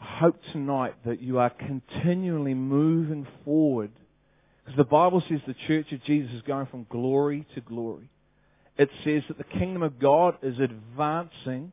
hope 0.00 0.40
tonight 0.52 0.94
that 1.04 1.20
you 1.20 1.38
are 1.38 1.50
continually 1.50 2.54
moving 2.54 3.26
forward. 3.44 3.90
Because 4.64 4.76
the 4.76 4.84
Bible 4.84 5.22
says 5.28 5.40
the 5.46 5.54
church 5.66 5.92
of 5.92 6.02
Jesus 6.04 6.32
is 6.32 6.42
going 6.42 6.66
from 6.66 6.86
glory 6.90 7.46
to 7.54 7.60
glory. 7.60 8.08
It 8.76 8.88
says 9.04 9.22
that 9.28 9.38
the 9.38 9.44
kingdom 9.44 9.82
of 9.82 9.98
God 9.98 10.36
is 10.42 10.58
advancing 10.58 11.72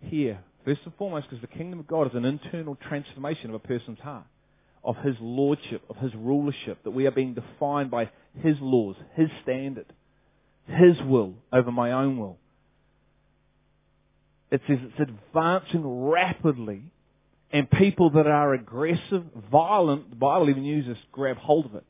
here. 0.00 0.40
First 0.64 0.80
and 0.84 0.94
foremost, 0.94 1.28
because 1.28 1.42
the 1.42 1.56
kingdom 1.56 1.78
of 1.78 1.86
God 1.86 2.08
is 2.08 2.14
an 2.14 2.24
internal 2.24 2.76
transformation 2.88 3.50
of 3.50 3.56
a 3.56 3.58
person's 3.60 4.00
heart, 4.00 4.24
of 4.82 4.96
his 4.98 5.14
lordship, 5.20 5.82
of 5.88 5.96
his 5.98 6.14
rulership, 6.14 6.82
that 6.84 6.90
we 6.90 7.06
are 7.06 7.10
being 7.10 7.34
defined 7.34 7.90
by 7.90 8.10
his 8.42 8.56
laws, 8.60 8.96
his 9.14 9.28
standard, 9.42 9.86
his 10.66 11.00
will 11.06 11.34
over 11.52 11.70
my 11.70 11.92
own 11.92 12.18
will. 12.18 12.38
It 14.50 14.62
says 14.66 14.78
it's 14.82 15.10
advancing 15.10 15.82
rapidly 15.84 16.84
and 17.54 17.70
people 17.70 18.10
that 18.10 18.26
are 18.26 18.52
aggressive, 18.52 19.22
violent, 19.48 20.10
the 20.10 20.16
Bible 20.16 20.50
even 20.50 20.64
uses 20.64 20.96
grab 21.12 21.36
hold 21.36 21.66
of 21.66 21.76
it. 21.76 21.84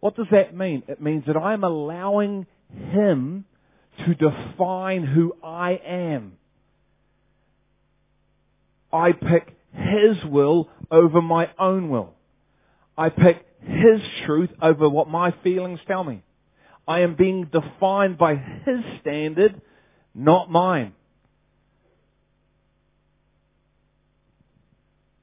What 0.00 0.16
does 0.16 0.26
that 0.32 0.52
mean? 0.54 0.82
It 0.88 1.00
means 1.00 1.22
that 1.28 1.36
I'm 1.36 1.62
allowing 1.62 2.44
Him 2.74 3.44
to 4.04 4.14
define 4.16 5.04
who 5.06 5.36
I 5.44 5.80
am. 5.86 6.32
I 8.92 9.12
pick 9.12 9.56
His 9.72 10.24
will 10.24 10.68
over 10.90 11.22
my 11.22 11.50
own 11.56 11.88
will. 11.88 12.14
I 12.98 13.10
pick 13.10 13.46
His 13.62 14.00
truth 14.26 14.50
over 14.60 14.88
what 14.88 15.08
my 15.08 15.32
feelings 15.44 15.78
tell 15.86 16.02
me. 16.02 16.24
I 16.88 17.02
am 17.02 17.14
being 17.14 17.44
defined 17.44 18.18
by 18.18 18.34
His 18.34 18.80
standard, 19.00 19.62
not 20.16 20.50
mine. 20.50 20.94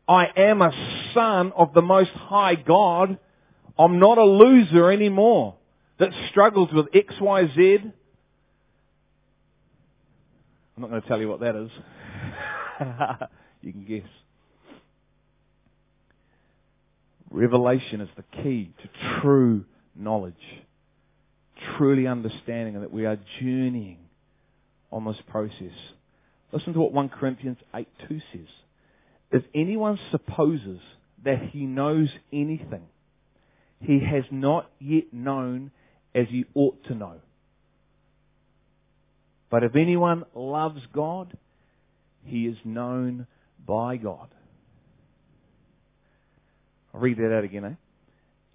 I 0.07 0.27
am 0.35 0.61
a 0.61 0.71
son 1.13 1.51
of 1.55 1.73
the 1.73 1.81
Most 1.81 2.11
High 2.11 2.55
God. 2.55 3.17
I'm 3.77 3.99
not 3.99 4.17
a 4.17 4.23
loser 4.23 4.91
anymore 4.91 5.55
that 5.99 6.09
struggles 6.29 6.69
with 6.71 6.87
X, 6.93 7.13
Y, 7.19 7.47
Z. 7.55 7.77
I'm 10.75 10.81
not 10.81 10.89
going 10.89 11.01
to 11.01 11.07
tell 11.07 11.19
you 11.19 11.27
what 11.27 11.41
that 11.41 11.55
is. 11.55 11.71
you 13.61 13.73
can 13.73 13.85
guess. 13.85 14.07
Revelation 17.29 17.99
is 17.99 18.09
the 18.15 18.23
key 18.41 18.71
to 18.81 19.19
true 19.21 19.65
knowledge, 19.95 20.33
truly 21.77 22.07
understanding 22.07 22.79
that 22.79 22.93
we 22.93 23.05
are 23.05 23.17
journeying 23.39 23.97
on 24.91 25.03
this 25.05 25.17
process. 25.27 25.73
Listen 26.53 26.73
to 26.73 26.79
what 26.79 26.93
1 26.93 27.09
Corinthians 27.09 27.57
8 27.75 27.87
2 28.07 28.21
says. 28.31 28.47
If 29.31 29.43
anyone 29.53 29.99
supposes 30.11 30.79
that 31.23 31.41
he 31.51 31.65
knows 31.65 32.09
anything, 32.31 32.83
he 33.79 33.99
has 33.99 34.23
not 34.31 34.69
yet 34.79 35.11
known 35.11 35.71
as 36.15 36.27
he 36.29 36.45
ought 36.53 36.83
to 36.85 36.95
know. 36.95 37.15
But 39.49 39.63
if 39.63 39.75
anyone 39.75 40.23
loves 40.33 40.81
God, 40.93 41.37
he 42.23 42.47
is 42.47 42.57
known 42.63 43.27
by 43.65 43.97
God. 43.97 44.27
I'll 46.93 46.99
read 46.99 47.17
that 47.17 47.35
out 47.35 47.43
again, 47.43 47.65
eh? 47.65 47.73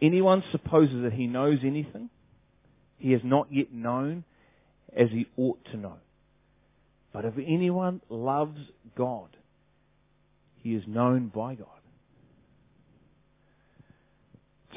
Anyone 0.00 0.42
supposes 0.50 1.02
that 1.04 1.12
he 1.12 1.26
knows 1.26 1.58
anything, 1.62 2.11
he 2.98 3.12
has 3.12 3.20
not 3.22 3.52
yet 3.52 3.72
known 3.72 4.24
as 4.96 5.08
he 5.11 5.26
ought 5.37 5.64
to 5.66 5.76
know. 5.76 5.96
But 7.12 7.24
if 7.24 7.35
anyone 7.38 8.00
loves 8.08 8.58
God, 8.96 9.28
he 10.62 10.75
is 10.75 10.85
known 10.87 11.29
by 11.29 11.55
God. 11.55 11.66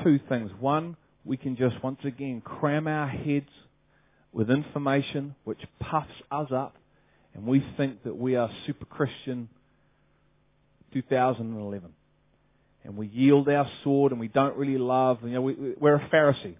Two 0.03 0.19
things. 0.27 0.51
One, 0.59 0.97
we 1.23 1.37
can 1.37 1.55
just 1.55 1.81
once 1.83 1.99
again 2.03 2.41
cram 2.41 2.87
our 2.87 3.07
heads 3.07 3.49
with 4.33 4.49
information 4.49 5.35
which 5.45 5.61
puffs 5.79 6.11
us 6.29 6.51
up 6.51 6.75
and 7.33 7.45
we 7.45 7.65
think 7.77 8.03
that 8.03 8.17
we 8.17 8.35
are 8.35 8.49
super 8.65 8.85
Christian 8.85 9.47
2011 10.93 11.93
and 12.83 12.97
we 12.97 13.07
yield 13.07 13.47
our 13.47 13.69
sword 13.83 14.11
and 14.11 14.19
we 14.19 14.27
don't 14.27 14.57
really 14.57 14.77
love. 14.77 15.19
You 15.23 15.29
know, 15.29 15.41
we, 15.41 15.55
we're 15.79 15.95
a 15.95 16.09
Pharisee. 16.09 16.55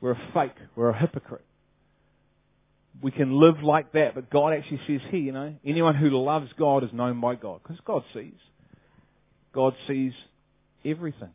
We're 0.00 0.12
a 0.12 0.30
fake. 0.34 0.54
We're 0.74 0.90
a 0.90 0.98
hypocrite. 0.98 1.45
We 3.02 3.10
can 3.10 3.38
live 3.38 3.62
like 3.62 3.92
that, 3.92 4.14
but 4.14 4.30
God 4.30 4.54
actually 4.54 4.80
says 4.86 5.00
here, 5.10 5.20
you 5.20 5.32
know, 5.32 5.54
anyone 5.64 5.94
who 5.94 6.10
loves 6.10 6.50
God 6.58 6.82
is 6.82 6.90
known 6.92 7.20
by 7.20 7.34
God 7.34 7.60
because 7.62 7.78
God 7.84 8.02
sees. 8.14 8.32
God 9.52 9.74
sees 9.86 10.12
everything. 10.84 11.30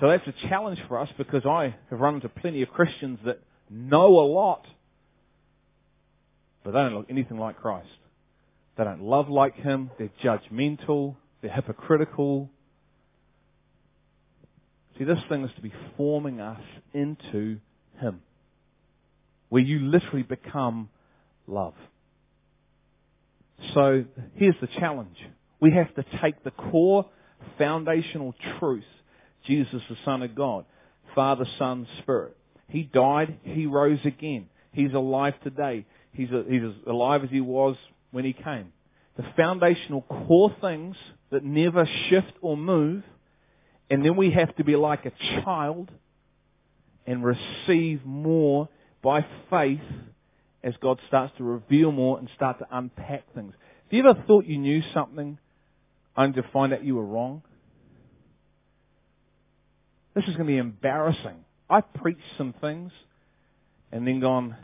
So 0.00 0.08
that's 0.08 0.26
a 0.26 0.48
challenge 0.48 0.80
for 0.88 0.98
us 0.98 1.08
because 1.16 1.46
I 1.46 1.74
have 1.90 2.00
run 2.00 2.16
into 2.16 2.28
plenty 2.28 2.62
of 2.62 2.70
Christians 2.70 3.20
that 3.24 3.40
know 3.70 4.20
a 4.20 4.26
lot, 4.26 4.66
but 6.64 6.72
they 6.72 6.78
don't 6.80 6.94
look 6.94 7.06
anything 7.08 7.38
like 7.38 7.56
Christ. 7.56 7.88
They 8.76 8.84
don't 8.84 9.02
love 9.02 9.28
like 9.28 9.54
Him. 9.54 9.90
They're 9.98 10.10
judgmental. 10.22 11.16
They're 11.40 11.52
hypocritical. 11.52 12.50
See, 14.98 15.04
this 15.04 15.18
thing 15.28 15.44
is 15.44 15.50
to 15.56 15.62
be 15.62 15.72
forming 15.96 16.40
us 16.40 16.60
into 16.92 17.58
Him. 18.00 18.22
Where 19.52 19.62
you 19.62 19.80
literally 19.80 20.22
become 20.22 20.88
love. 21.46 21.74
So, 23.74 24.06
here's 24.36 24.54
the 24.62 24.66
challenge. 24.66 25.18
We 25.60 25.72
have 25.72 25.94
to 25.96 26.06
take 26.22 26.42
the 26.42 26.52
core 26.52 27.04
foundational 27.58 28.34
truth. 28.58 28.86
Jesus, 29.46 29.82
the 29.90 29.98
Son 30.06 30.22
of 30.22 30.34
God. 30.34 30.64
Father, 31.14 31.44
Son, 31.58 31.86
Spirit. 32.00 32.34
He 32.70 32.84
died. 32.84 33.40
He 33.42 33.66
rose 33.66 33.98
again. 34.06 34.46
He's 34.72 34.94
alive 34.94 35.34
today. 35.44 35.84
He's, 36.14 36.30
a, 36.30 36.44
he's 36.48 36.62
as 36.62 36.72
alive 36.86 37.22
as 37.22 37.28
he 37.28 37.42
was 37.42 37.76
when 38.10 38.24
he 38.24 38.32
came. 38.32 38.72
The 39.18 39.26
foundational 39.36 40.00
core 40.00 40.56
things 40.62 40.96
that 41.30 41.44
never 41.44 41.86
shift 42.08 42.32
or 42.40 42.56
move, 42.56 43.02
and 43.90 44.02
then 44.02 44.16
we 44.16 44.30
have 44.30 44.56
to 44.56 44.64
be 44.64 44.76
like 44.76 45.04
a 45.04 45.12
child 45.42 45.90
and 47.06 47.22
receive 47.22 48.00
more 48.06 48.70
by 49.02 49.26
faith 49.50 49.80
as 50.62 50.74
God 50.80 50.98
starts 51.08 51.32
to 51.38 51.44
reveal 51.44 51.90
more 51.92 52.18
and 52.18 52.28
start 52.36 52.58
to 52.60 52.66
unpack 52.70 53.24
things. 53.34 53.52
Have 53.54 53.92
you 53.92 54.08
ever 54.08 54.22
thought 54.26 54.46
you 54.46 54.58
knew 54.58 54.82
something 54.94 55.38
only 56.16 56.40
to 56.40 56.48
find 56.52 56.72
out 56.72 56.84
you 56.84 56.94
were 56.94 57.04
wrong? 57.04 57.42
This 60.14 60.24
is 60.24 60.36
going 60.36 60.46
to 60.46 60.52
be 60.52 60.58
embarrassing. 60.58 61.44
I've 61.68 61.92
preached 61.94 62.20
some 62.36 62.54
things 62.60 62.92
and 63.90 64.06
then 64.06 64.20
gone, 64.20 64.56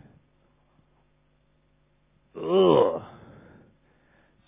ugh 2.37 3.03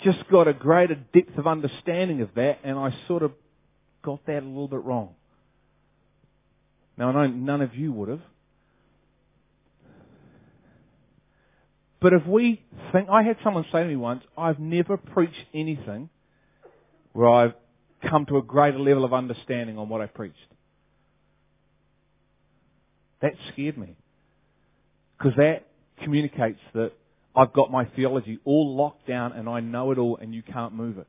just 0.02 0.18
got 0.30 0.48
a 0.48 0.52
greater 0.52 0.94
depth 0.94 1.36
of 1.36 1.46
understanding 1.46 2.22
of 2.22 2.30
that, 2.34 2.58
and 2.64 2.78
I 2.78 2.94
sort 3.06 3.22
of 3.22 3.32
got 4.02 4.24
that 4.26 4.42
a 4.42 4.46
little 4.46 4.68
bit 4.68 4.82
wrong. 4.82 5.10
Now, 6.96 7.10
I 7.10 7.12
know 7.12 7.26
none 7.34 7.60
of 7.60 7.74
you 7.74 7.92
would 7.92 8.08
have. 8.08 8.22
But 12.00 12.14
if 12.14 12.26
we 12.26 12.62
think, 12.92 13.08
I 13.10 13.22
had 13.22 13.36
someone 13.44 13.64
say 13.70 13.82
to 13.82 13.88
me 13.88 13.96
once, 13.96 14.24
I've 14.36 14.58
never 14.58 14.96
preached 14.96 15.44
anything 15.52 16.08
where 17.12 17.28
I've 17.28 17.54
come 18.08 18.24
to 18.26 18.38
a 18.38 18.42
greater 18.42 18.78
level 18.78 19.04
of 19.04 19.12
understanding 19.12 19.78
on 19.78 19.88
what 19.88 20.00
I 20.00 20.06
preached. 20.06 20.36
That 23.20 23.34
scared 23.52 23.76
me. 23.76 23.96
Because 25.18 25.34
that 25.36 25.66
communicates 26.02 26.60
that 26.72 26.92
I've 27.36 27.52
got 27.52 27.70
my 27.70 27.84
theology 27.84 28.38
all 28.44 28.74
locked 28.74 29.06
down 29.06 29.32
and 29.32 29.48
I 29.48 29.60
know 29.60 29.92
it 29.92 29.98
all 29.98 30.16
and 30.16 30.34
you 30.34 30.42
can't 30.42 30.72
move 30.72 30.96
it. 30.96 31.06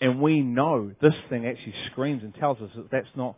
And 0.00 0.20
we 0.20 0.40
know 0.40 0.90
this 1.00 1.14
thing 1.30 1.46
actually 1.46 1.74
screams 1.90 2.22
and 2.22 2.34
tells 2.34 2.60
us 2.60 2.70
that 2.74 2.90
that's 2.90 3.08
not 3.14 3.36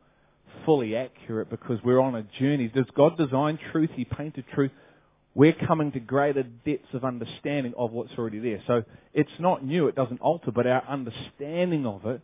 fully 0.65 0.97
accurate 0.97 1.51
because 1.51 1.79
we're 1.85 2.01
on 2.01 2.15
a 2.15 2.23
journey. 2.41 2.69
Does 2.69 2.87
God 2.97 3.17
design 3.17 3.59
truth? 3.71 3.91
He 3.95 4.05
painted 4.05 4.45
truth. 4.55 4.73
We're 5.39 5.53
coming 5.53 5.93
to 5.93 6.01
greater 6.01 6.43
depths 6.43 6.93
of 6.95 7.05
understanding 7.05 7.73
of 7.79 7.93
what's 7.93 8.11
already 8.19 8.41
there. 8.41 8.61
So 8.67 8.83
it's 9.15 9.31
not 9.39 9.65
new, 9.65 9.87
it 9.87 9.95
doesn't 9.95 10.21
alter, 10.21 10.51
but 10.51 10.67
our 10.67 10.83
understanding 10.89 11.87
of 11.87 12.07
it 12.07 12.23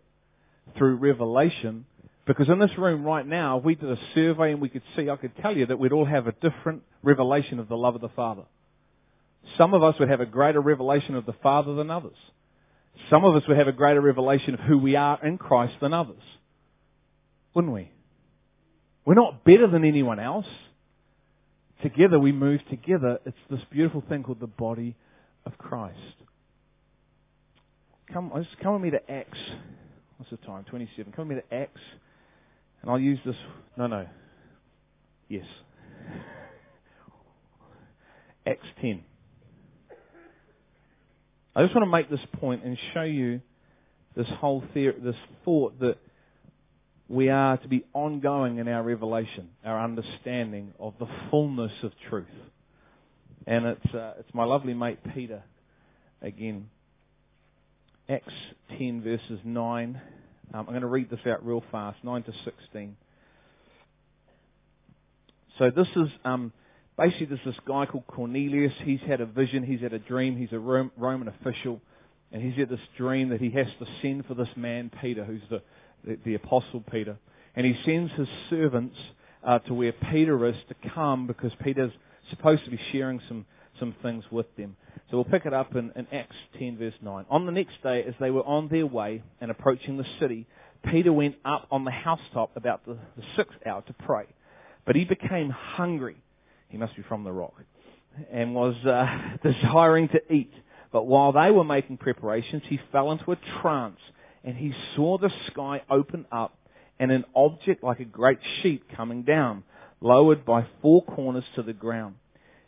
through 0.76 0.96
revelation, 0.96 1.86
because 2.26 2.48
in 2.48 2.58
this 2.58 2.76
room 2.76 3.04
right 3.04 3.24
now, 3.24 3.58
if 3.58 3.64
we 3.64 3.76
did 3.76 3.88
a 3.88 3.98
survey 4.16 4.50
and 4.50 4.60
we 4.60 4.68
could 4.68 4.82
see, 4.96 5.08
I 5.08 5.14
could 5.14 5.30
tell 5.40 5.56
you 5.56 5.64
that 5.66 5.78
we'd 5.78 5.92
all 5.92 6.04
have 6.04 6.26
a 6.26 6.32
different 6.32 6.82
revelation 7.04 7.60
of 7.60 7.68
the 7.68 7.76
love 7.76 7.94
of 7.94 8.00
the 8.00 8.08
Father. 8.08 8.42
Some 9.56 9.74
of 9.74 9.84
us 9.84 9.94
would 10.00 10.08
have 10.08 10.20
a 10.20 10.26
greater 10.26 10.60
revelation 10.60 11.14
of 11.14 11.24
the 11.24 11.34
Father 11.34 11.72
than 11.76 11.92
others. 11.92 12.16
Some 13.10 13.24
of 13.24 13.36
us 13.36 13.44
would 13.46 13.58
have 13.58 13.68
a 13.68 13.72
greater 13.72 14.00
revelation 14.00 14.54
of 14.54 14.60
who 14.60 14.76
we 14.76 14.96
are 14.96 15.24
in 15.24 15.38
Christ 15.38 15.74
than 15.80 15.94
others. 15.94 16.22
Wouldn't 17.54 17.72
we? 17.72 17.92
We're 19.04 19.14
not 19.14 19.44
better 19.44 19.68
than 19.68 19.84
anyone 19.84 20.18
else. 20.18 20.46
Together 21.82 22.18
we 22.18 22.32
move 22.32 22.60
together. 22.70 23.18
It's 23.24 23.36
this 23.50 23.60
beautiful 23.70 24.02
thing 24.08 24.22
called 24.22 24.40
the 24.40 24.46
body 24.46 24.96
of 25.44 25.58
Christ. 25.58 25.98
Come, 28.12 28.32
just 28.36 28.58
come 28.60 28.74
with 28.74 28.82
me 28.82 28.90
to 28.90 29.10
Acts. 29.10 29.38
What's 30.18 30.30
the 30.30 30.36
time? 30.38 30.64
27. 30.64 31.12
Come 31.12 31.28
with 31.28 31.36
me 31.36 31.42
to 31.42 31.54
Acts. 31.54 31.80
And 32.82 32.90
I'll 32.90 32.98
use 32.98 33.18
this. 33.24 33.36
No, 33.76 33.86
no. 33.86 34.06
Yes. 35.28 35.46
Acts 38.46 38.66
10. 38.80 39.02
I 41.56 41.62
just 41.62 41.74
want 41.74 41.86
to 41.86 41.90
make 41.90 42.10
this 42.10 42.20
point 42.40 42.64
and 42.64 42.76
show 42.92 43.02
you 43.02 43.40
this 44.16 44.26
whole 44.40 44.62
theory, 44.72 44.94
this 45.02 45.16
thought 45.44 45.78
that 45.80 45.98
we 47.14 47.28
are 47.28 47.56
to 47.56 47.68
be 47.68 47.84
ongoing 47.92 48.58
in 48.58 48.66
our 48.66 48.82
revelation, 48.82 49.48
our 49.64 49.82
understanding 49.82 50.74
of 50.80 50.94
the 50.98 51.06
fullness 51.30 51.70
of 51.84 51.92
truth. 52.10 52.26
And 53.46 53.66
it's, 53.66 53.94
uh, 53.94 54.14
it's 54.18 54.34
my 54.34 54.44
lovely 54.44 54.74
mate 54.74 54.98
Peter 55.14 55.42
again. 56.20 56.68
Acts 58.08 58.32
10 58.76 59.02
verses 59.02 59.38
9. 59.44 60.00
Um, 60.52 60.60
I'm 60.60 60.66
going 60.66 60.80
to 60.80 60.88
read 60.88 61.08
this 61.08 61.20
out 61.24 61.46
real 61.46 61.62
fast, 61.70 61.98
9 62.02 62.24
to 62.24 62.32
16. 62.44 62.96
So 65.58 65.70
this 65.70 65.88
is 65.94 66.08
um, 66.24 66.52
basically 66.98 67.26
there's 67.26 67.40
this 67.44 67.54
guy 67.64 67.86
called 67.86 68.08
Cornelius. 68.08 68.72
He's 68.82 69.00
had 69.06 69.20
a 69.20 69.26
vision. 69.26 69.62
He's 69.62 69.80
had 69.80 69.92
a 69.92 70.00
dream. 70.00 70.36
He's 70.36 70.52
a 70.52 70.58
Roman 70.58 71.28
official. 71.28 71.80
And 72.32 72.42
he's 72.42 72.58
had 72.58 72.68
this 72.68 72.80
dream 72.98 73.28
that 73.28 73.40
he 73.40 73.50
has 73.50 73.68
to 73.78 73.86
send 74.02 74.26
for 74.26 74.34
this 74.34 74.48
man, 74.56 74.90
Peter, 75.00 75.24
who's 75.24 75.42
the, 75.48 75.62
the, 76.06 76.18
the 76.24 76.34
apostle 76.34 76.82
Peter. 76.90 77.16
And 77.56 77.66
he 77.66 77.76
sends 77.84 78.12
his 78.12 78.28
servants 78.50 78.96
uh, 79.44 79.58
to 79.60 79.74
where 79.74 79.92
Peter 79.92 80.46
is 80.46 80.56
to 80.68 80.90
come 80.94 81.26
because 81.26 81.52
Peter's 81.62 81.92
supposed 82.30 82.64
to 82.64 82.70
be 82.70 82.80
sharing 82.92 83.20
some, 83.28 83.44
some 83.78 83.94
things 84.02 84.24
with 84.30 84.46
them. 84.56 84.76
So 85.10 85.18
we'll 85.18 85.24
pick 85.24 85.46
it 85.46 85.52
up 85.52 85.76
in, 85.76 85.92
in 85.96 86.06
Acts 86.12 86.36
10 86.58 86.78
verse 86.78 86.94
9. 87.02 87.26
On 87.30 87.46
the 87.46 87.52
next 87.52 87.82
day, 87.82 88.02
as 88.04 88.14
they 88.18 88.30
were 88.30 88.44
on 88.44 88.68
their 88.68 88.86
way 88.86 89.22
and 89.40 89.50
approaching 89.50 89.96
the 89.96 90.06
city, 90.18 90.46
Peter 90.90 91.12
went 91.12 91.36
up 91.44 91.66
on 91.70 91.84
the 91.84 91.90
housetop 91.90 92.56
about 92.56 92.84
the, 92.86 92.98
the 93.16 93.22
sixth 93.36 93.56
hour 93.66 93.82
to 93.82 93.92
pray. 93.92 94.26
But 94.86 94.96
he 94.96 95.04
became 95.04 95.50
hungry. 95.50 96.16
He 96.68 96.76
must 96.76 96.96
be 96.96 97.02
from 97.02 97.24
the 97.24 97.32
rock. 97.32 97.54
And 98.32 98.54
was 98.54 98.74
uh, 98.84 99.36
desiring 99.42 100.08
to 100.08 100.32
eat. 100.32 100.52
But 100.92 101.06
while 101.06 101.32
they 101.32 101.50
were 101.50 101.64
making 101.64 101.98
preparations, 101.98 102.62
he 102.68 102.78
fell 102.92 103.10
into 103.12 103.32
a 103.32 103.36
trance 103.60 103.98
and 104.44 104.56
he 104.56 104.72
saw 104.94 105.18
the 105.18 105.30
sky 105.50 105.82
open 105.90 106.26
up 106.30 106.56
and 106.98 107.10
an 107.10 107.24
object 107.34 107.82
like 107.82 108.00
a 108.00 108.04
great 108.04 108.38
sheet 108.62 108.84
coming 108.94 109.22
down, 109.22 109.64
lowered 110.00 110.44
by 110.44 110.66
four 110.82 111.02
corners 111.02 111.44
to 111.56 111.62
the 111.62 111.72
ground. 111.72 112.16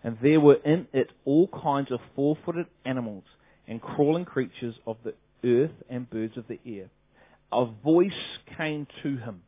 And 0.02 0.16
there 0.22 0.40
were 0.40 0.58
in 0.64 0.88
it 0.92 1.10
all 1.24 1.48
kinds 1.48 1.92
of 1.92 2.00
four-footed 2.14 2.66
animals 2.84 3.24
and 3.68 3.80
crawling 3.80 4.24
creatures 4.24 4.74
of 4.86 4.96
the 5.04 5.14
earth 5.44 5.72
and 5.88 6.08
birds 6.08 6.36
of 6.36 6.48
the 6.48 6.58
air. 6.66 6.88
a 7.52 7.66
voice 7.66 8.10
came 8.56 8.86
to 9.02 9.16
him. 9.16 9.42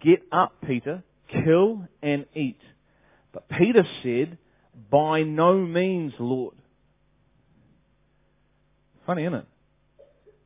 Get 0.00 0.22
up, 0.32 0.54
Peter, 0.66 1.04
kill 1.28 1.86
and 2.02 2.26
eat. 2.34 2.60
But 3.32 3.48
Peter 3.48 3.86
said, 4.02 4.38
By 4.90 5.22
no 5.22 5.54
means, 5.58 6.12
Lord. 6.18 6.54
Funny, 9.06 9.22
isn't 9.24 9.34
it? 9.34 9.46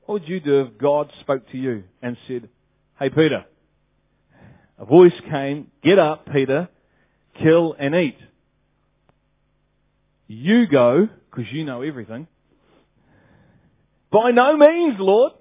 What 0.07 0.21
would 0.21 0.29
you 0.29 0.41
do 0.41 0.61
if 0.61 0.79
God 0.79 1.11
spoke 1.21 1.49
to 1.51 1.57
you 1.57 1.85
and 2.03 2.17
said, 2.29 2.49
Hey 2.99 3.09
Peter, 3.09 3.45
a 4.79 4.85
voice 4.85 5.15
came, 5.31 5.71
get 5.83 5.99
up, 5.99 6.27
Peter, 6.31 6.69
kill 7.43 7.75
and 7.79 7.95
eat. 7.95 8.19
You 10.27 10.67
go, 10.67 11.09
because 11.31 11.51
you 11.53 11.65
know 11.65 11.83
everything. 11.83 12.27
By 14.11 14.31
no 14.31 14.57
means, 14.57 14.97
Lord. 14.99 15.33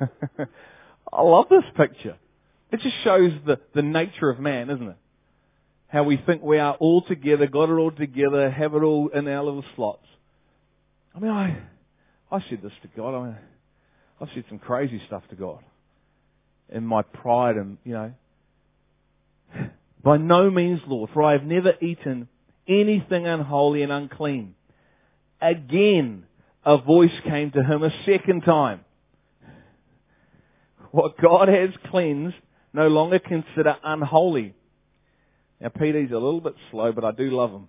I 1.12 1.22
love 1.22 1.46
this 1.50 1.64
picture. 1.76 2.16
It 2.70 2.80
just 2.80 2.94
shows 3.02 3.32
the, 3.44 3.60
the 3.74 3.82
nature 3.82 4.30
of 4.30 4.38
man, 4.38 4.70
isn't 4.70 4.88
it? 4.88 4.96
How 5.88 6.04
we 6.04 6.16
think 6.16 6.42
we 6.42 6.58
are 6.58 6.74
all 6.74 7.02
together, 7.02 7.48
got 7.48 7.68
it 7.68 7.72
all 7.74 7.90
together, 7.90 8.48
have 8.50 8.74
it 8.74 8.82
all 8.82 9.08
in 9.08 9.26
our 9.26 9.42
little 9.42 9.64
slots. 9.74 10.06
I 11.14 11.18
mean, 11.18 11.30
I, 11.32 11.58
I 12.30 12.40
said 12.48 12.60
this 12.62 12.72
to 12.82 12.88
God. 12.96 13.14
I 13.14 13.24
mean, 13.24 13.36
I've 14.20 14.28
said 14.34 14.44
some 14.48 14.58
crazy 14.58 15.00
stuff 15.06 15.22
to 15.30 15.36
God. 15.36 15.60
In 16.68 16.84
my 16.84 17.02
pride 17.02 17.56
and, 17.56 17.78
you 17.84 17.92
know. 17.92 18.12
By 20.04 20.16
no 20.16 20.50
means, 20.50 20.80
Lord, 20.86 21.10
for 21.12 21.22
I 21.22 21.32
have 21.32 21.44
never 21.44 21.74
eaten 21.80 22.28
anything 22.68 23.26
unholy 23.26 23.82
and 23.82 23.92
unclean. 23.92 24.54
Again, 25.40 26.24
a 26.64 26.78
voice 26.78 27.12
came 27.24 27.50
to 27.52 27.62
him 27.62 27.82
a 27.82 27.90
second 28.04 28.42
time. 28.42 28.80
What 30.90 31.18
God 31.18 31.48
has 31.48 31.70
cleansed, 31.90 32.34
no 32.72 32.88
longer 32.88 33.18
consider 33.20 33.76
unholy. 33.84 34.54
Now, 35.60 35.68
Peter's 35.68 36.10
a 36.10 36.14
little 36.14 36.40
bit 36.40 36.54
slow, 36.70 36.92
but 36.92 37.04
I 37.04 37.12
do 37.12 37.30
love 37.30 37.52
him. 37.52 37.68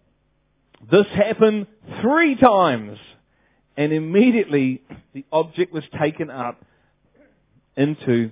This 0.90 1.06
happened 1.14 1.68
three 2.02 2.36
times, 2.36 2.98
and 3.82 3.92
immediately 3.94 4.84
the 5.16 5.26
object 5.32 5.74
was 5.74 5.84
taken 6.00 6.30
up 6.30 6.64
into 7.76 8.30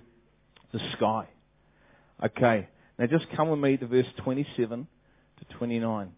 the 0.72 0.80
sky. 0.93 1.28
Okay, 2.24 2.68
now 3.00 3.08
just 3.08 3.26
come 3.36 3.50
with 3.50 3.60
me 3.60 3.76
to 3.78 3.88
verse 3.88 4.06
27 4.18 4.86
to 5.39 5.58
29. 5.58 6.12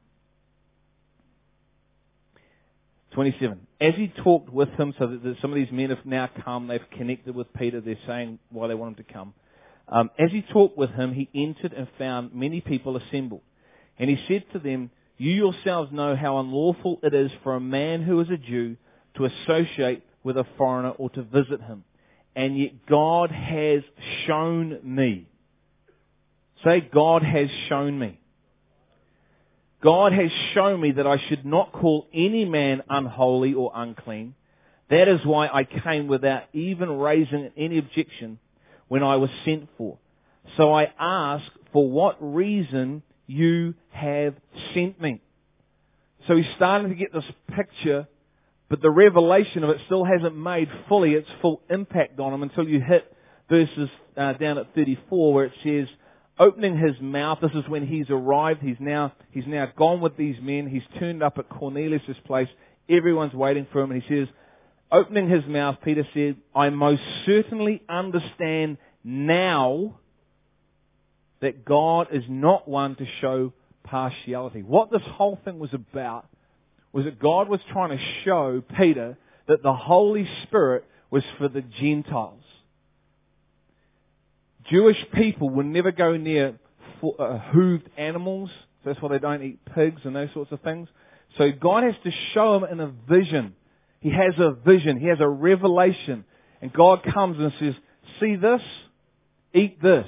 27. 3.12 3.68
As 3.80 3.94
he 3.96 4.10
talked 4.22 4.52
with 4.52 4.68
him, 4.72 4.94
so 5.00 5.08
that 5.08 5.36
some 5.42 5.52
of 5.52 5.56
these 5.56 5.72
men 5.72 5.92
have 5.92 6.06
now 6.06 6.30
come, 6.44 6.68
they've 6.68 6.82
connected 6.98 7.34
with 7.34 7.54
Peter, 7.54 7.80
they're 7.80 7.96
saying 8.06 8.38
why 8.50 8.68
they 8.68 8.76
want 8.76 8.98
him 8.98 9.06
to 9.06 9.14
come. 9.14 9.34
Um, 9.88 10.10
as 10.20 10.32
he 10.32 10.42
talked 10.42 10.78
with 10.78 10.90
him, 10.90 11.14
he 11.14 11.30
entered 11.34 11.72
and 11.72 11.88
found 11.98 12.36
many 12.36 12.60
people 12.60 12.98
assembled. 12.98 13.44
And 13.98 14.10
he 14.10 14.18
said 14.28 14.44
to 14.52 14.60
them, 14.60 14.92
You 15.18 15.32
yourselves 15.32 15.90
know 15.94 16.18
how 16.18 16.40
unlawful 16.40 17.00
it 17.02 17.14
is 17.14 17.32
for 17.44 17.56
a 17.56 17.62
man 17.62 18.04
who 18.04 18.20
is 18.20 18.30
a 18.30 18.36
Jew 18.36 18.76
to 19.16 19.26
associate 19.26 20.04
with 20.24 20.38
a 20.38 20.46
foreigner 20.58 20.92
or 20.92 21.10
to 21.12 21.24
visit 21.24 21.62
him. 21.62 21.84
And 22.36 22.58
yet 22.58 22.86
God 22.88 23.32
has 23.32 23.82
shown 24.26 24.80
me. 24.84 25.28
Say, 26.64 26.82
God 26.94 27.24
has 27.24 27.50
shown 27.68 27.98
me. 27.98 28.20
God 29.84 30.14
has 30.14 30.30
shown 30.54 30.80
me 30.80 30.92
that 30.92 31.08
I 31.08 31.18
should 31.28 31.46
not 31.46 31.72
call 31.72 32.08
any 32.14 32.46
man 32.46 32.84
unholy 32.88 33.54
or 33.54 33.72
unclean. 33.74 34.36
That 34.90 35.08
is 35.08 35.26
why 35.26 35.48
I 35.48 35.64
came 35.64 36.08
without 36.08 36.44
even 36.54 37.00
raising 37.00 37.52
any 37.58 37.80
objection 37.80 38.40
when 38.90 39.04
I 39.04 39.16
was 39.16 39.30
sent 39.44 39.70
for. 39.78 39.98
So 40.58 40.72
I 40.74 40.92
ask 41.00 41.46
for 41.74 41.90
what 41.90 42.18
reason 42.20 43.02
you 43.26 43.74
have 43.90 44.36
sent 44.74 45.02
me. 45.02 45.22
So 46.28 46.36
he's 46.36 46.46
starting 46.58 46.90
to 46.90 46.96
get 46.96 47.14
this 47.14 47.24
picture, 47.56 48.08
but 48.72 48.82
the 48.82 48.90
revelation 48.90 49.66
of 49.66 49.70
it 49.70 49.82
still 49.86 50.06
hasn't 50.06 50.34
made 50.34 50.70
fully 50.88 51.14
its 51.14 51.28
full 51.42 51.62
impact 51.70 52.18
on 52.22 52.34
him 52.34 52.42
until 52.42 52.66
you 52.66 52.80
hit 52.80 53.14
verses 53.50 53.90
uh, 54.16 54.32
down 54.32 54.58
at 54.58 54.74
34 54.74 55.34
where 55.34 55.44
it 55.44 55.52
says, 55.62 55.90
opening 56.40 56.78
his 56.78 56.96
mouth. 57.02 57.40
This 57.42 57.52
is 57.52 57.68
when 57.68 57.86
he's 57.86 58.10
arrived. 58.10 58.62
He's 58.62 58.78
now, 58.80 59.12
he's 59.32 59.46
now 59.46 59.68
gone 59.76 60.00
with 60.00 60.16
these 60.16 60.38
men. 60.42 60.70
He's 60.70 61.00
turned 61.02 61.22
up 61.22 61.38
at 61.38 61.50
Cornelius' 61.50 62.16
place. 62.26 62.48
Everyone's 62.88 63.34
waiting 63.34 63.68
for 63.74 63.82
him 63.82 63.92
and 63.92 64.02
he 64.02 64.08
says, 64.08 64.30
opening 64.90 65.30
his 65.30 65.46
mouth, 65.46 65.76
Peter 65.84 66.08
said, 66.14 66.38
I 66.56 66.70
most 66.70 67.02
certainly 67.26 67.84
understand 67.90 68.78
now 69.04 70.00
that 71.42 71.66
God 71.66 72.08
is 72.14 72.24
not 72.30 72.70
one 72.70 72.96
to 72.96 73.06
show 73.20 73.52
partiality. 73.84 74.62
What 74.62 74.92
this 74.92 75.02
whole 75.04 75.38
thing 75.44 75.60
was 75.60 75.74
about 75.74 76.26
was 76.94 77.06
that 77.06 77.20
God 77.20 77.48
was 77.48 77.60
trying 77.72 77.98
to 77.98 78.04
show 78.24 78.64
Peter 78.78 79.18
that 79.48 79.64
the 79.64 79.74
Holy 79.74 80.28
Spirit 80.44 80.86
was 81.10 81.24
for 81.38 81.48
the 81.48 81.62
Gentiles. 81.62 82.44
Jewish 84.70 84.98
people 85.14 85.50
would 85.50 85.66
never 85.66 85.92
go 85.92 86.16
near 86.18 86.60
uh, 87.04 87.40
hooved 87.54 87.88
animals. 87.98 88.50
So 88.84 88.92
that's 88.92 89.02
why 89.02 89.10
they 89.10 89.20
don't 89.20 89.44
eat 89.44 89.60
pigs 89.76 90.02
and 90.04 90.16
those 90.16 90.30
sorts 90.34 90.52
of 90.52 90.62
things. 90.62 90.88
So 91.38 91.52
God 91.52 91.84
has 91.84 91.96
to 92.04 92.12
show 92.34 92.56
him 92.56 92.64
in 92.64 92.80
a 92.80 92.92
vision. 93.10 93.56
He 94.00 94.10
has 94.10 94.34
a 94.38 94.52
vision. 94.52 95.00
He 95.00 95.08
has 95.08 95.20
a 95.20 95.28
revelation. 95.28 96.26
And 96.62 96.72
God 96.72 97.04
comes 97.04 97.40
and 97.40 97.52
says, 97.60 97.76
see 98.20 98.36
this? 98.36 98.62
Eat 99.54 99.82
this. 99.82 100.08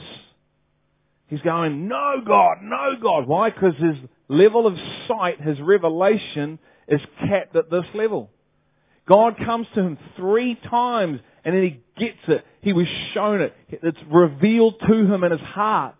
He's 1.27 1.41
going, 1.41 1.88
no 1.88 2.21
God, 2.25 2.57
no 2.61 2.95
God. 3.01 3.27
Why? 3.27 3.49
Because 3.49 3.75
his 3.77 3.95
level 4.27 4.67
of 4.67 4.75
sight, 5.07 5.41
his 5.41 5.59
revelation 5.59 6.59
is 6.88 7.01
capped 7.19 7.55
at 7.55 7.69
this 7.69 7.86
level. 7.93 8.29
God 9.07 9.38
comes 9.38 9.67
to 9.75 9.81
him 9.81 9.97
three 10.15 10.55
times 10.55 11.19
and 11.43 11.55
then 11.55 11.63
he 11.63 11.81
gets 11.97 12.19
it. 12.27 12.45
He 12.61 12.73
was 12.73 12.88
shown 13.13 13.41
it. 13.41 13.53
It's 13.69 13.97
revealed 14.09 14.79
to 14.88 14.93
him 14.93 15.23
in 15.23 15.31
his 15.31 15.41
heart. 15.41 15.95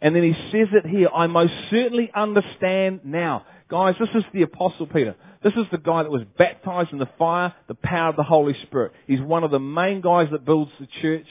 And 0.00 0.16
then 0.16 0.24
he 0.24 0.32
says 0.50 0.68
it 0.72 0.84
here, 0.84 1.08
I 1.14 1.28
most 1.28 1.52
certainly 1.70 2.10
understand 2.12 3.02
now. 3.04 3.46
Guys, 3.68 3.94
this 4.00 4.08
is 4.14 4.24
the 4.34 4.42
Apostle 4.42 4.86
Peter. 4.86 5.14
This 5.44 5.54
is 5.54 5.66
the 5.70 5.78
guy 5.78 6.02
that 6.02 6.10
was 6.10 6.22
baptized 6.36 6.92
in 6.92 6.98
the 6.98 7.08
fire, 7.18 7.54
the 7.68 7.76
power 7.76 8.10
of 8.10 8.16
the 8.16 8.24
Holy 8.24 8.54
Spirit. 8.64 8.92
He's 9.06 9.20
one 9.20 9.44
of 9.44 9.52
the 9.52 9.60
main 9.60 10.00
guys 10.00 10.28
that 10.32 10.44
builds 10.44 10.72
the 10.80 10.88
church 11.00 11.26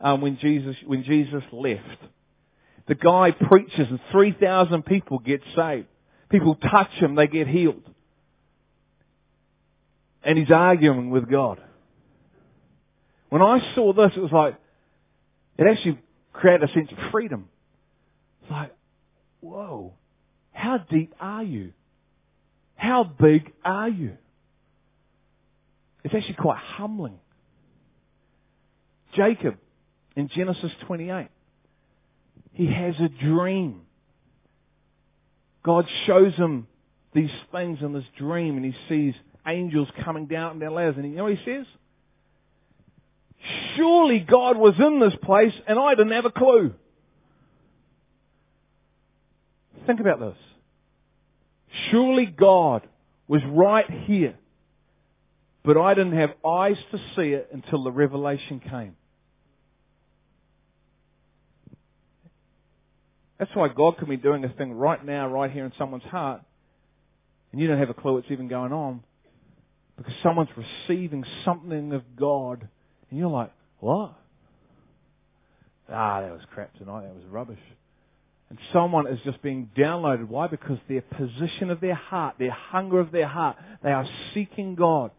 um, 0.00 0.20
when 0.20 0.38
Jesus 0.38 0.76
when 0.84 1.04
Jesus 1.04 1.42
left. 1.52 1.84
The 2.88 2.96
guy 2.96 3.30
preaches 3.30 3.88
and 3.88 4.00
3,000 4.12 4.84
people 4.84 5.20
get 5.20 5.40
saved. 5.54 5.86
People 6.28 6.56
touch 6.56 6.90
him, 6.98 7.14
they 7.14 7.28
get 7.28 7.48
healed. 7.48 7.82
And 10.26 10.36
he's 10.36 10.50
arguing 10.50 11.10
with 11.10 11.30
God. 11.30 11.60
When 13.28 13.42
I 13.42 13.74
saw 13.76 13.92
this, 13.92 14.10
it 14.16 14.20
was 14.20 14.32
like, 14.32 14.56
it 15.56 15.66
actually 15.70 16.00
created 16.32 16.68
a 16.68 16.72
sense 16.72 16.90
of 16.90 16.98
freedom. 17.12 17.48
It's 18.42 18.50
like, 18.50 18.74
whoa, 19.40 19.94
how 20.50 20.78
deep 20.78 21.14
are 21.20 21.44
you? 21.44 21.72
How 22.74 23.04
big 23.04 23.52
are 23.64 23.88
you? 23.88 24.16
It's 26.02 26.12
actually 26.12 26.34
quite 26.34 26.58
humbling. 26.58 27.20
Jacob 29.14 29.56
in 30.16 30.28
Genesis 30.28 30.72
28, 30.86 31.28
he 32.52 32.66
has 32.66 32.96
a 32.98 33.08
dream. 33.08 33.82
God 35.62 35.86
shows 36.06 36.34
him 36.34 36.66
these 37.14 37.30
things 37.52 37.78
in 37.80 37.92
this 37.92 38.04
dream 38.18 38.56
and 38.56 38.64
he 38.64 38.74
sees 38.88 39.14
angels 39.46 39.88
coming 40.04 40.26
down 40.26 40.52
and 40.52 40.60
down 40.60 40.74
ladders. 40.74 40.96
And 40.96 41.10
you 41.10 41.16
know 41.16 41.24
what 41.24 41.36
he 41.36 41.44
says? 41.44 41.66
Surely 43.76 44.20
God 44.20 44.56
was 44.56 44.74
in 44.78 45.00
this 45.00 45.14
place 45.22 45.52
and 45.66 45.78
I 45.78 45.94
didn't 45.94 46.12
have 46.12 46.24
a 46.24 46.30
clue. 46.30 46.74
Think 49.86 50.00
about 50.00 50.18
this. 50.18 50.36
Surely 51.90 52.26
God 52.26 52.82
was 53.28 53.42
right 53.46 53.88
here, 54.04 54.34
but 55.64 55.76
I 55.76 55.94
didn't 55.94 56.16
have 56.16 56.30
eyes 56.44 56.78
to 56.90 56.98
see 57.14 57.32
it 57.32 57.50
until 57.52 57.84
the 57.84 57.92
revelation 57.92 58.60
came. 58.60 58.96
That's 63.38 63.50
why 63.54 63.68
God 63.68 63.98
can 63.98 64.08
be 64.08 64.16
doing 64.16 64.44
a 64.44 64.48
thing 64.48 64.72
right 64.72 65.04
now, 65.04 65.28
right 65.28 65.50
here 65.50 65.64
in 65.66 65.72
someone's 65.76 66.04
heart, 66.04 66.40
and 67.52 67.60
you 67.60 67.68
don't 67.68 67.78
have 67.78 67.90
a 67.90 67.94
clue 67.94 68.14
what's 68.14 68.30
even 68.30 68.48
going 68.48 68.72
on, 68.72 69.02
because 69.96 70.12
someone's 70.22 70.50
receiving 70.56 71.24
something 71.44 71.92
of 71.92 72.02
God 72.18 72.68
and 73.10 73.18
you're 73.18 73.30
like, 73.30 73.52
what? 73.80 74.14
Ah, 75.90 76.20
that 76.20 76.32
was 76.32 76.42
crap 76.52 76.76
tonight. 76.78 77.02
That 77.02 77.14
was 77.14 77.24
rubbish. 77.30 77.60
And 78.50 78.58
someone 78.72 79.06
is 79.06 79.18
just 79.24 79.42
being 79.42 79.70
downloaded. 79.76 80.28
Why? 80.28 80.46
Because 80.46 80.78
their 80.88 81.02
position 81.02 81.70
of 81.70 81.80
their 81.80 81.94
heart, 81.94 82.36
their 82.38 82.50
hunger 82.50 83.00
of 83.00 83.10
their 83.10 83.26
heart, 83.26 83.56
they 83.82 83.90
are 83.90 84.06
seeking 84.34 84.74
God. 84.74 85.10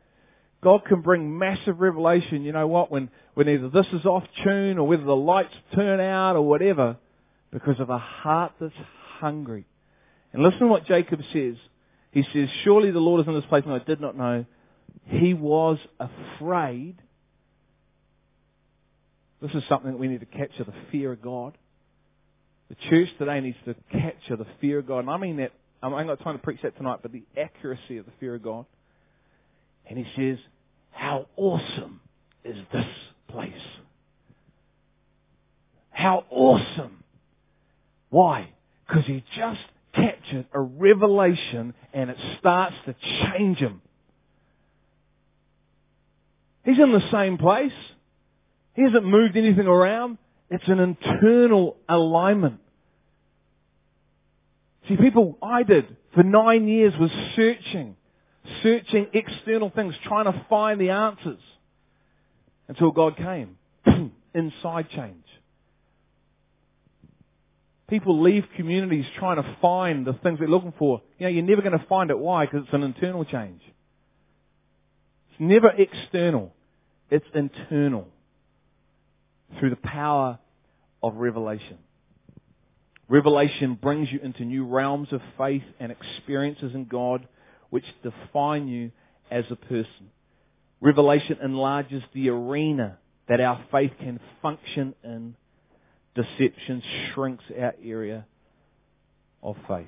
God 0.61 0.85
can 0.85 1.01
bring 1.01 1.37
massive 1.37 1.79
revelation, 1.79 2.43
you 2.43 2.51
know 2.51 2.67
what, 2.67 2.89
when, 2.89 3.09
when 3.35 3.47
either 3.47 3.69
this 3.69 3.85
is 3.93 4.05
off 4.05 4.23
tune 4.43 4.77
or 4.77 4.87
whether 4.87 5.03
the 5.03 5.15
lights 5.15 5.53
turn 5.75 5.99
out 5.99 6.35
or 6.35 6.41
whatever, 6.41 6.97
because 7.51 7.79
of 7.79 7.89
a 7.89 7.97
heart 7.97 8.53
that's 8.59 8.73
hungry. 9.19 9.65
And 10.33 10.41
listen 10.43 10.61
to 10.61 10.67
what 10.67 10.85
Jacob 10.85 11.19
says. 11.31 11.55
He 12.11 12.23
says, 12.33 12.49
Surely 12.63 12.91
the 12.91 12.99
Lord 12.99 13.21
is 13.21 13.27
in 13.27 13.35
this 13.35 13.45
place 13.45 13.63
and 13.65 13.73
I 13.73 13.79
did 13.79 14.01
not 14.01 14.17
know. 14.17 14.45
He 15.05 15.33
was 15.33 15.77
afraid. 15.99 16.97
This 19.41 19.51
is 19.51 19.63
something 19.69 19.91
that 19.91 19.97
we 19.97 20.07
need 20.07 20.19
to 20.21 20.25
capture 20.25 20.63
the 20.63 20.73
fear 20.91 21.13
of 21.13 21.21
God. 21.21 21.57
The 22.69 22.75
church 22.89 23.09
today 23.17 23.39
needs 23.39 23.57
to 23.65 23.75
capture 23.91 24.35
the 24.35 24.47
fear 24.59 24.79
of 24.79 24.87
God. 24.87 24.99
And 24.99 25.09
I 25.09 25.17
mean 25.17 25.37
that, 25.37 25.51
I 25.81 25.87
ain't 25.87 26.07
got 26.07 26.19
time 26.21 26.35
to 26.35 26.43
preach 26.43 26.61
that 26.63 26.75
tonight, 26.75 26.99
but 27.01 27.11
the 27.11 27.23
accuracy 27.37 27.97
of 27.97 28.05
the 28.05 28.11
fear 28.19 28.35
of 28.35 28.43
God. 28.43 28.65
And 29.89 29.97
he 29.97 30.05
says, 30.15 30.43
How 30.91 31.27
awesome 31.37 32.01
is 32.43 32.57
this 32.73 32.85
place? 33.29 33.53
How 35.91 36.25
awesome. 36.29 37.03
Why? 38.09 38.49
Because 38.87 39.05
he 39.05 39.23
just 39.35 39.59
captured 39.93 40.45
a 40.53 40.59
revelation 40.59 41.73
and 41.93 42.09
it 42.09 42.17
starts 42.39 42.75
to 42.85 42.95
change 43.23 43.57
him. 43.57 43.81
He's 46.67 46.79
in 46.79 46.91
the 46.91 47.11
same 47.13 47.37
place. 47.37 47.71
He 48.73 48.81
hasn't 48.81 49.05
moved 49.05 49.37
anything 49.37 49.67
around. 49.67 50.17
It's 50.49 50.67
an 50.67 50.79
internal 50.79 51.77
alignment. 51.87 52.59
See, 54.89 54.97
people, 54.97 55.37
I 55.41 55.63
did 55.63 55.95
for 56.13 56.23
nine 56.23 56.67
years 56.67 56.93
was 56.99 57.09
searching, 57.37 57.95
searching 58.63 59.07
external 59.13 59.69
things, 59.69 59.95
trying 60.03 60.25
to 60.25 60.45
find 60.49 60.79
the 60.79 60.89
answers 60.89 61.39
until 62.67 62.91
God 62.91 63.15
came. 63.15 63.57
Inside 64.35 64.89
change. 64.89 65.23
People 67.89 68.21
leave 68.21 68.43
communities 68.57 69.05
trying 69.17 69.37
to 69.37 69.55
find 69.61 70.05
the 70.05 70.13
things 70.21 70.39
they're 70.39 70.49
looking 70.49 70.73
for. 70.77 71.01
You 71.17 71.27
know, 71.27 71.29
you're 71.29 71.43
never 71.43 71.61
going 71.61 71.79
to 71.79 71.85
find 71.85 72.09
it. 72.09 72.19
Why? 72.19 72.45
Because 72.45 72.63
it's 72.65 72.73
an 72.73 72.83
internal 72.83 73.23
change. 73.23 73.61
It's 75.31 75.39
never 75.39 75.69
external. 75.69 76.53
It's 77.09 77.25
internal 77.33 78.07
through 79.59 79.69
the 79.69 79.75
power 79.77 80.39
of 81.01 81.15
revelation. 81.15 81.77
Revelation 83.09 83.75
brings 83.75 84.11
you 84.11 84.19
into 84.19 84.43
new 84.43 84.65
realms 84.65 85.13
of 85.13 85.21
faith 85.37 85.63
and 85.79 85.91
experiences 85.91 86.73
in 86.73 86.85
God 86.85 87.27
which 87.69 87.85
define 88.03 88.67
you 88.67 88.91
as 89.31 89.45
a 89.49 89.55
person. 89.55 90.11
Revelation 90.81 91.37
enlarges 91.43 92.03
the 92.13 92.29
arena 92.29 92.97
that 93.27 93.39
our 93.39 93.63
faith 93.71 93.91
can 93.99 94.19
function 94.41 94.93
in. 95.03 95.35
Deception 96.15 96.81
shrinks 97.13 97.43
our 97.57 97.75
area 97.83 98.25
of 99.41 99.55
faith. 99.67 99.87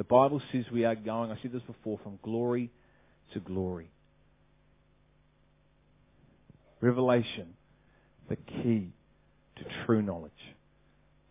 The 0.00 0.04
Bible 0.04 0.40
says 0.50 0.64
we 0.72 0.86
are 0.86 0.94
going, 0.94 1.30
I 1.30 1.36
said 1.42 1.52
this 1.52 1.60
before, 1.66 2.00
from 2.02 2.18
glory 2.22 2.70
to 3.34 3.38
glory. 3.38 3.90
Revelation, 6.80 7.52
the 8.30 8.36
key 8.36 8.94
to 9.56 9.64
true 9.84 10.00
knowledge. 10.00 10.32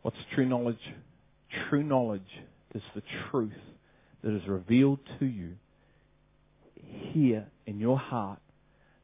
What's 0.03 0.19
true 0.35 0.45
knowledge? 0.45 0.77
True 1.67 1.81
knowledge 1.81 2.29
is 2.75 2.83
the 2.93 3.01
truth 3.31 3.57
that 4.23 4.35
is 4.35 4.47
revealed 4.47 4.99
to 5.17 5.25
you 5.25 5.55
here 7.11 7.47
in 7.65 7.79
your 7.79 7.97
heart 7.97 8.37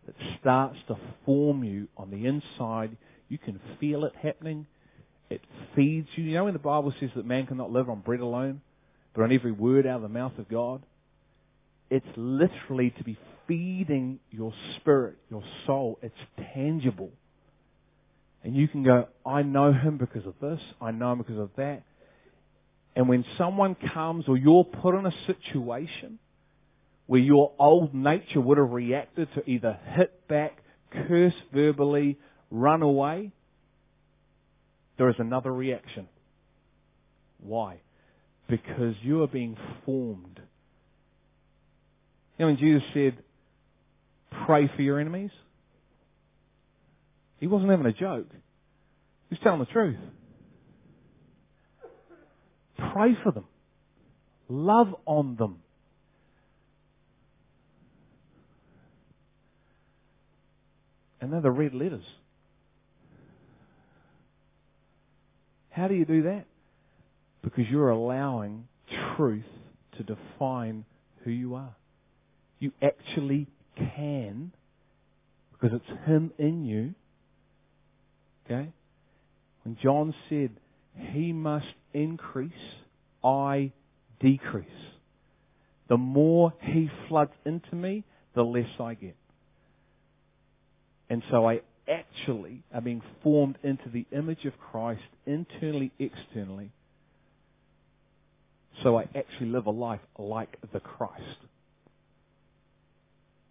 that 0.05 0.13
starts 0.39 0.77
to 0.89 0.95
form 1.25 1.63
you 1.63 1.87
on 1.97 2.11
the 2.11 2.27
inside. 2.27 2.95
You 3.29 3.39
can 3.39 3.59
feel 3.79 4.05
it 4.05 4.13
happening. 4.15 4.67
It 5.31 5.41
feeds 5.75 6.07
you. 6.13 6.23
You 6.23 6.35
know 6.35 6.43
when 6.43 6.53
the 6.53 6.59
Bible 6.59 6.93
says 6.99 7.09
that 7.15 7.25
man 7.25 7.47
cannot 7.47 7.71
live 7.71 7.89
on 7.89 8.01
bread 8.01 8.19
alone? 8.19 8.61
But 9.15 9.23
on 9.23 9.31
every 9.31 9.51
word 9.51 9.87
out 9.87 9.97
of 9.97 10.01
the 10.01 10.09
mouth 10.09 10.37
of 10.37 10.49
God. 10.49 10.83
It's 11.89 12.05
literally 12.17 12.93
to 12.97 13.03
be 13.03 13.17
feeding 13.47 14.19
your 14.29 14.53
spirit, 14.75 15.15
your 15.29 15.43
soul. 15.65 15.97
It's 16.01 16.15
tangible. 16.53 17.11
And 18.43 18.55
you 18.55 18.67
can 18.67 18.83
go, 18.83 19.07
I 19.25 19.41
know 19.41 19.71
him 19.71 19.97
because 19.97 20.25
of 20.25 20.35
this, 20.41 20.59
I 20.81 20.91
know 20.91 21.13
him 21.13 21.19
because 21.19 21.39
of 21.39 21.49
that. 21.57 21.83
And 22.95 23.09
when 23.09 23.25
someone 23.37 23.75
comes 23.93 24.25
or 24.27 24.37
you're 24.37 24.63
put 24.63 24.95
in 24.95 25.05
a 25.05 25.13
situation 25.25 26.19
where 27.07 27.21
your 27.21 27.51
old 27.59 27.93
nature 27.93 28.41
would 28.41 28.57
have 28.57 28.71
reacted 28.71 29.27
to 29.35 29.49
either 29.49 29.77
hit 29.95 30.27
back, 30.27 30.57
curse 30.91 31.33
verbally, 31.53 32.17
run 32.51 32.81
away, 32.81 33.31
there 34.97 35.09
is 35.09 35.15
another 35.19 35.53
reaction. 35.53 36.07
Why? 37.39 37.79
Because 38.47 38.95
you 39.01 39.23
are 39.23 39.27
being 39.27 39.57
formed. 39.85 40.39
You 42.37 42.45
know 42.45 42.47
when 42.47 42.57
Jesus 42.57 42.83
said, 42.93 43.17
pray 44.45 44.69
for 44.75 44.81
your 44.81 44.99
enemies? 44.99 45.31
He 47.39 47.47
wasn't 47.47 47.71
having 47.71 47.85
a 47.85 47.93
joke. 47.93 48.27
He 48.29 49.35
was 49.35 49.39
telling 49.43 49.59
the 49.59 49.65
truth. 49.65 49.97
Pray 52.77 53.15
for 53.23 53.31
them. 53.31 53.45
Love 54.49 54.95
on 55.05 55.35
them. 55.35 55.57
And 61.21 61.33
they're 61.33 61.41
the 61.41 61.49
red 61.51 61.73
letters. 61.73 62.03
How 65.71 65.87
do 65.87 65.95
you 65.95 66.05
do 66.05 66.23
that? 66.23 66.45
Because 67.45 67.65
you're 67.69 67.91
allowing 67.91 68.67
truth 69.15 69.45
to 69.97 70.03
define 70.03 70.83
who 71.23 71.29
you 71.29 71.53
are. 71.53 71.75
You 72.57 72.71
actually 72.81 73.47
can, 73.77 74.51
because 75.51 75.79
it's 75.79 75.99
Him 76.07 76.31
in 76.39 76.65
you. 76.65 76.95
Okay? 78.45 78.71
When 79.63 79.77
John 79.81 80.15
said, 80.27 80.51
He 81.13 81.33
must 81.33 81.67
increase, 81.93 82.51
I 83.23 83.71
decrease. 84.19 84.65
The 85.87 85.97
more 85.97 86.51
He 86.61 86.89
floods 87.07 87.33
into 87.45 87.75
me, 87.75 88.05
the 88.33 88.43
less 88.43 88.69
I 88.79 88.95
get. 88.95 89.15
And 91.11 91.21
so 91.29 91.47
I 91.47 91.61
actually 91.87 92.63
am 92.73 92.85
being 92.85 93.03
formed 93.21 93.59
into 93.61 93.87
the 93.93 94.07
image 94.11 94.45
of 94.45 94.53
Christ 94.59 95.03
internally, 95.27 95.91
externally 95.99 96.71
so 98.83 98.97
I 98.97 99.07
actually 99.15 99.47
live 99.47 99.65
a 99.65 99.71
life 99.71 100.01
like 100.17 100.57
the 100.73 100.79
Christ. 100.79 101.37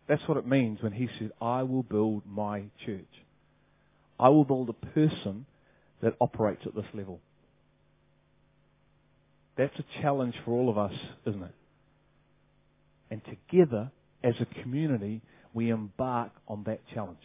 That's 0.06 0.26
what 0.28 0.36
it 0.36 0.46
means 0.46 0.82
when 0.82 0.92
he 0.92 1.08
said, 1.18 1.30
I 1.40 1.62
will 1.62 1.82
build 1.82 2.22
my 2.26 2.64
church. 2.84 3.08
I 4.20 4.28
will 4.28 4.44
build 4.44 4.68
a 4.68 4.86
person 4.86 5.46
that 6.02 6.14
operates 6.20 6.62
at 6.66 6.74
this 6.74 6.84
level. 6.92 7.20
That's 9.56 9.76
a 9.78 10.02
challenge 10.02 10.34
for 10.44 10.52
all 10.52 10.68
of 10.68 10.76
us, 10.76 10.92
isn't 11.26 11.42
it? 11.42 11.54
And 13.10 13.22
together, 13.24 13.90
as 14.22 14.34
a 14.40 14.62
community, 14.62 15.22
we 15.52 15.70
embark 15.70 16.32
on 16.48 16.64
that 16.64 16.80
challenge. 16.92 17.18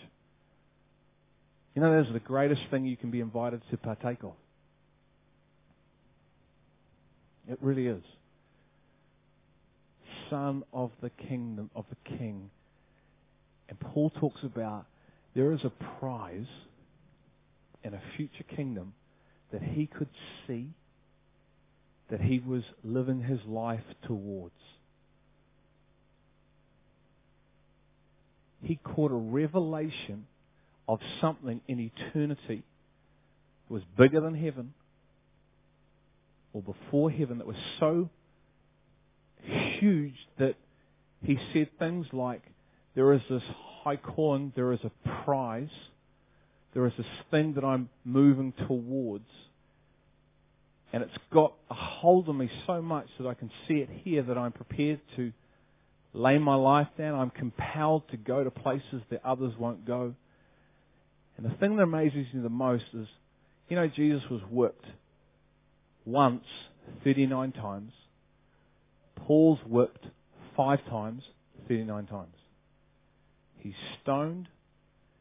You 1.76 1.82
know, 1.82 1.98
that's 1.98 2.14
the 2.14 2.20
greatest 2.20 2.62
thing 2.70 2.86
you 2.86 2.98
can 2.98 3.12
be 3.12 3.20
invited 3.20 3.62
to 3.72 3.78
partake 3.78 4.24
of. 4.24 4.34
It 7.50 7.58
really 7.62 7.88
is. 7.88 8.04
Son 10.30 10.64
of 10.72 10.92
the 11.02 11.10
kingdom 11.10 11.72
of 11.76 11.86
the 11.90 12.18
king. 12.18 12.52
And 13.68 13.80
Paul 13.80 14.12
talks 14.12 14.44
about 14.44 14.86
there 15.36 15.52
is 15.54 15.62
a 15.64 15.72
prize 16.00 16.48
in 17.84 17.94
a 17.94 18.02
future 18.16 18.44
kingdom 18.56 18.94
that 19.52 19.64
he 19.64 19.88
could 19.88 20.10
see, 20.46 20.70
that 22.12 22.22
he 22.22 22.40
was 22.40 22.64
living 22.84 23.24
his 23.24 23.40
life 23.48 23.84
towards. 24.06 24.54
He 28.62 28.76
caught 28.76 29.12
a 29.12 29.16
revelation 29.16 30.28
of 30.88 31.00
something 31.22 31.62
in 31.68 31.80
eternity 31.80 32.64
that 33.68 33.74
was 33.74 33.84
bigger 33.98 34.22
than 34.22 34.36
heaven, 34.36 34.74
or 36.54 36.62
before 36.62 37.12
heaven 37.12 37.38
that 37.38 37.48
was 37.48 37.56
so 37.80 38.10
huge 39.80 40.16
that 40.38 40.56
he 41.24 41.38
said 41.54 41.70
things 41.78 42.08
like, 42.12 42.42
there 42.96 43.14
is 43.14 43.22
this 43.30 43.44
high 43.84 43.96
corn, 43.96 44.52
there 44.56 44.74
is 44.74 44.80
a 44.84 44.92
prize, 45.24 45.70
there 46.74 46.86
is 46.86 46.94
this 46.98 47.08
thing 47.32 47.54
that 47.54 47.64
I'm 47.64 47.90
moving 48.04 48.54
towards. 48.68 49.30
And 50.92 51.04
it's 51.04 51.18
got 51.32 51.54
a 51.70 51.76
hold 51.76 52.30
of 52.30 52.36
me 52.36 52.50
so 52.66 52.82
much 52.82 53.08
that 53.20 53.28
I 53.28 53.34
can 53.36 53.52
see 53.68 53.76
it 53.76 53.90
here 54.04 54.24
that 54.24 54.38
I'm 54.38 54.52
prepared 54.52 55.00
to 55.18 55.32
lay 56.14 56.38
my 56.40 56.56
life 56.56 56.88
down. 56.98 57.20
I'm 57.20 57.30
compelled 57.30 58.10
to 58.10 58.18
go 58.18 58.44
to 58.44 58.50
places 58.50 59.02
that 59.12 59.24
others 59.24 59.54
won't 59.58 59.86
go. 59.86 60.16
And 61.38 61.46
the 61.46 61.56
thing 61.58 61.76
that 61.76 61.84
amazes 61.84 62.28
me 62.34 62.42
the 62.42 62.50
most 62.50 62.86
is, 62.94 63.08
you 63.70 63.76
know, 63.76 63.88
Jesus 63.88 64.24
was 64.30 64.42
whipped 64.50 64.86
once 66.12 66.46
39 67.04 67.52
times. 67.54 67.92
Paul's 69.16 69.60
whipped 69.66 70.06
five 70.56 70.80
times, 70.90 71.24
39 71.68 72.06
times. 72.08 72.36
He's 73.58 73.76
stoned. 74.02 74.48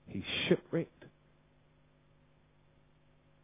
He's 0.06 0.24
shipwrecked. 0.48 1.04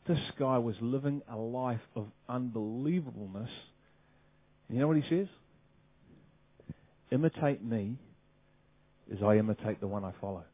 This 0.07 0.19
guy 0.39 0.59
was 0.59 0.77
living 0.81 1.23
a 1.31 1.37
life 1.37 1.81
of 1.97 2.07
unbelievableness. 2.29 3.49
And 4.69 4.77
you 4.77 4.81
know 4.81 4.89
what 4.89 4.97
he 4.97 5.09
says? 5.09 5.29
Imitate 7.11 7.65
me 7.65 7.97
as 9.13 9.23
I 9.23 9.37
imitate 9.37 9.81
the 9.81 9.87
one 9.87 10.05
I 10.05 10.13
follow. 10.21 10.45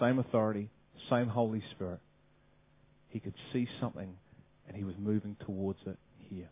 Same 0.00 0.18
authority, 0.18 0.70
same 1.10 1.28
Holy 1.28 1.62
Spirit. 1.72 2.00
He 3.08 3.20
could 3.20 3.34
see 3.52 3.68
something 3.80 4.14
and 4.66 4.76
he 4.76 4.84
was 4.84 4.94
moving 4.98 5.36
towards 5.44 5.78
it 5.86 5.98
here. 6.30 6.48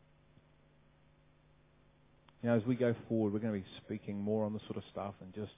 You 2.43 2.49
know, 2.49 2.57
as 2.57 2.65
we 2.67 2.75
go 2.75 2.95
forward, 3.09 3.33
we're 3.33 3.39
going 3.39 3.55
to 3.55 3.61
be 3.61 3.67
speaking 3.85 4.21
more 4.21 4.45
on 4.45 4.53
this 4.53 4.63
sort 4.63 4.77
of 4.77 4.83
stuff 4.91 5.15
and 5.21 5.33
just 5.35 5.53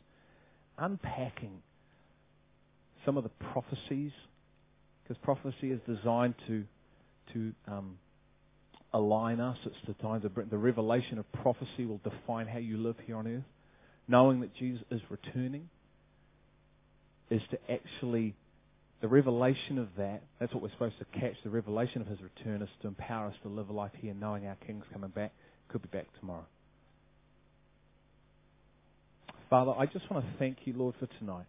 unpacking 0.79 1.63
some 3.05 3.17
of 3.17 3.23
the 3.23 3.31
prophecies, 3.53 4.13
because 5.03 5.17
prophecy 5.23 5.71
is 5.71 5.81
designed 5.87 6.35
to 6.47 6.65
to 7.33 7.53
um, 7.69 7.99
align 8.93 9.41
us. 9.41 9.57
It's 9.65 9.77
the 9.87 9.95
time 9.95 10.21
to 10.23 10.29
bring 10.29 10.49
the 10.49 10.59
revelation 10.59 11.19
of 11.19 11.31
prophecy 11.33 11.87
will 11.87 12.01
define 12.05 12.47
how 12.47 12.59
you 12.59 12.77
live 12.77 12.97
here 13.07 13.17
on 13.17 13.27
earth. 13.27 13.45
Knowing 14.07 14.41
that 14.41 14.55
Jesus 14.55 14.83
is 14.91 15.01
returning 15.09 15.69
is 17.35 17.43
to 17.51 17.59
actually 17.71 18.35
the 19.01 19.09
revelation 19.09 19.79
of 19.79 19.89
that. 19.99 20.23
That's 20.41 20.53
what 20.55 20.63
we're 20.63 20.71
supposed 20.71 20.99
to 20.99 21.19
catch. 21.19 21.35
The 21.43 21.51
revelation 21.51 22.01
of 22.01 22.07
His 22.07 22.19
return 22.21 22.63
is 22.63 22.69
to 22.83 22.89
empower 22.89 23.29
us 23.29 23.35
to 23.43 23.49
live 23.49 23.69
a 23.69 23.73
life 23.73 23.93
here, 24.01 24.15
knowing 24.15 24.47
our 24.47 24.57
King's 24.67 24.85
coming 24.93 25.11
back. 25.11 25.33
Could 25.69 25.83
be 25.83 25.89
back 25.89 26.07
tomorrow. 26.21 26.47
Father, 29.51 29.73
I 29.77 29.87
just 29.87 30.11
want 30.11 30.25
to 30.25 30.33
thank 30.39 30.59
you, 30.65 30.73
Lord, 30.75 30.95
for 30.99 31.07
tonight. 31.19 31.47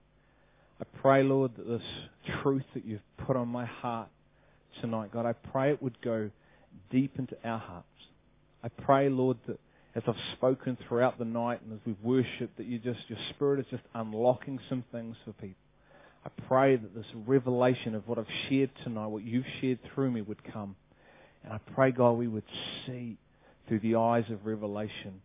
I 0.81 0.85
pray, 1.01 1.23
Lord, 1.23 1.51
that 1.57 1.67
this 1.67 2.41
truth 2.41 2.65
that 2.73 2.83
you've 2.83 3.01
put 3.25 3.37
on 3.37 3.47
my 3.47 3.65
heart 3.65 4.09
tonight, 4.81 5.11
God, 5.13 5.25
I 5.25 5.33
pray 5.33 5.71
it 5.71 5.81
would 5.81 6.01
go 6.01 6.29
deep 6.91 7.17
into 7.17 7.37
our 7.45 7.59
hearts. 7.59 7.87
I 8.63 8.67
pray, 8.67 9.09
Lord, 9.09 9.37
that 9.47 9.59
as 9.95 10.03
I've 10.07 10.15
spoken 10.33 10.77
throughout 10.87 11.17
the 11.17 11.25
night 11.25 11.61
and 11.61 11.73
as 11.73 11.79
we've 11.85 11.95
worshipped, 12.03 12.57
that 12.57 12.65
you 12.65 12.79
just 12.79 12.99
your 13.07 13.19
spirit 13.29 13.61
is 13.61 13.65
just 13.71 13.83
unlocking 13.93 14.59
some 14.67 14.83
things 14.91 15.15
for 15.23 15.31
people. 15.33 15.55
I 16.25 16.29
pray 16.47 16.75
that 16.75 16.95
this 16.95 17.05
revelation 17.27 17.93
of 17.93 18.07
what 18.07 18.17
I've 18.17 18.25
shared 18.49 18.71
tonight, 18.83 19.07
what 19.07 19.23
you've 19.23 19.45
shared 19.61 19.79
through 19.93 20.11
me, 20.11 20.21
would 20.21 20.43
come. 20.43 20.75
And 21.43 21.53
I 21.53 21.59
pray, 21.73 21.91
God, 21.91 22.13
we 22.13 22.27
would 22.27 22.43
see 22.85 23.17
through 23.67 23.79
the 23.79 23.95
eyes 23.95 24.25
of 24.31 24.45
revelation 24.45 25.21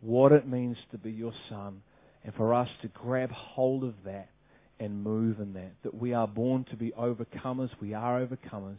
what 0.00 0.32
it 0.32 0.48
means 0.48 0.76
to 0.90 0.98
be 0.98 1.12
your 1.12 1.32
son 1.48 1.82
and 2.24 2.34
for 2.34 2.54
us 2.54 2.68
to 2.82 2.88
grab 2.88 3.30
hold 3.30 3.84
of 3.84 3.94
that 4.04 4.28
and 4.80 5.02
move 5.02 5.38
in 5.38 5.52
that. 5.54 5.72
That 5.84 5.94
we 5.94 6.12
are 6.12 6.26
born 6.26 6.64
to 6.70 6.76
be 6.76 6.90
overcomers. 6.92 7.70
We 7.80 7.94
are 7.94 8.20
overcomers. 8.20 8.78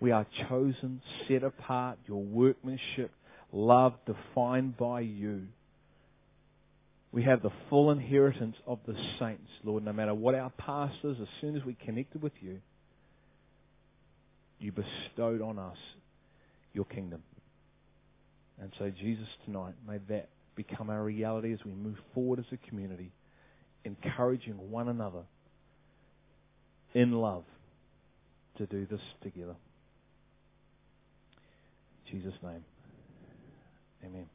We 0.00 0.10
are 0.10 0.26
chosen, 0.48 1.00
set 1.26 1.42
apart, 1.42 1.98
your 2.06 2.22
workmanship, 2.22 3.10
love 3.52 3.94
defined 4.06 4.76
by 4.76 5.00
you. 5.00 5.42
We 7.10 7.22
have 7.24 7.42
the 7.42 7.50
full 7.70 7.90
inheritance 7.90 8.56
of 8.66 8.80
the 8.86 8.94
saints, 9.18 9.50
Lord, 9.64 9.84
no 9.84 9.92
matter 9.92 10.14
what 10.14 10.34
our 10.34 10.50
past 10.50 10.96
is, 11.04 11.16
as 11.20 11.28
soon 11.40 11.56
as 11.56 11.64
we 11.64 11.74
connected 11.74 12.22
with 12.22 12.34
you, 12.40 12.60
you 14.58 14.72
bestowed 14.72 15.40
on 15.40 15.58
us 15.58 15.76
your 16.74 16.84
kingdom. 16.84 17.22
And 18.60 18.72
so, 18.78 18.90
Jesus, 18.90 19.26
tonight, 19.44 19.74
may 19.86 19.98
that 20.08 20.28
become 20.54 20.90
our 20.90 21.02
reality 21.02 21.52
as 21.52 21.60
we 21.64 21.72
move 21.72 21.96
forward 22.12 22.40
as 22.40 22.44
a 22.52 22.68
community, 22.68 23.12
encouraging 23.84 24.70
one 24.70 24.88
another 24.88 25.22
in 26.94 27.12
love 27.12 27.44
to 28.58 28.66
do 28.66 28.86
this 28.86 29.00
together. 29.22 29.54
In 32.06 32.20
Jesus' 32.20 32.38
name, 32.42 32.64
amen. 34.04 34.26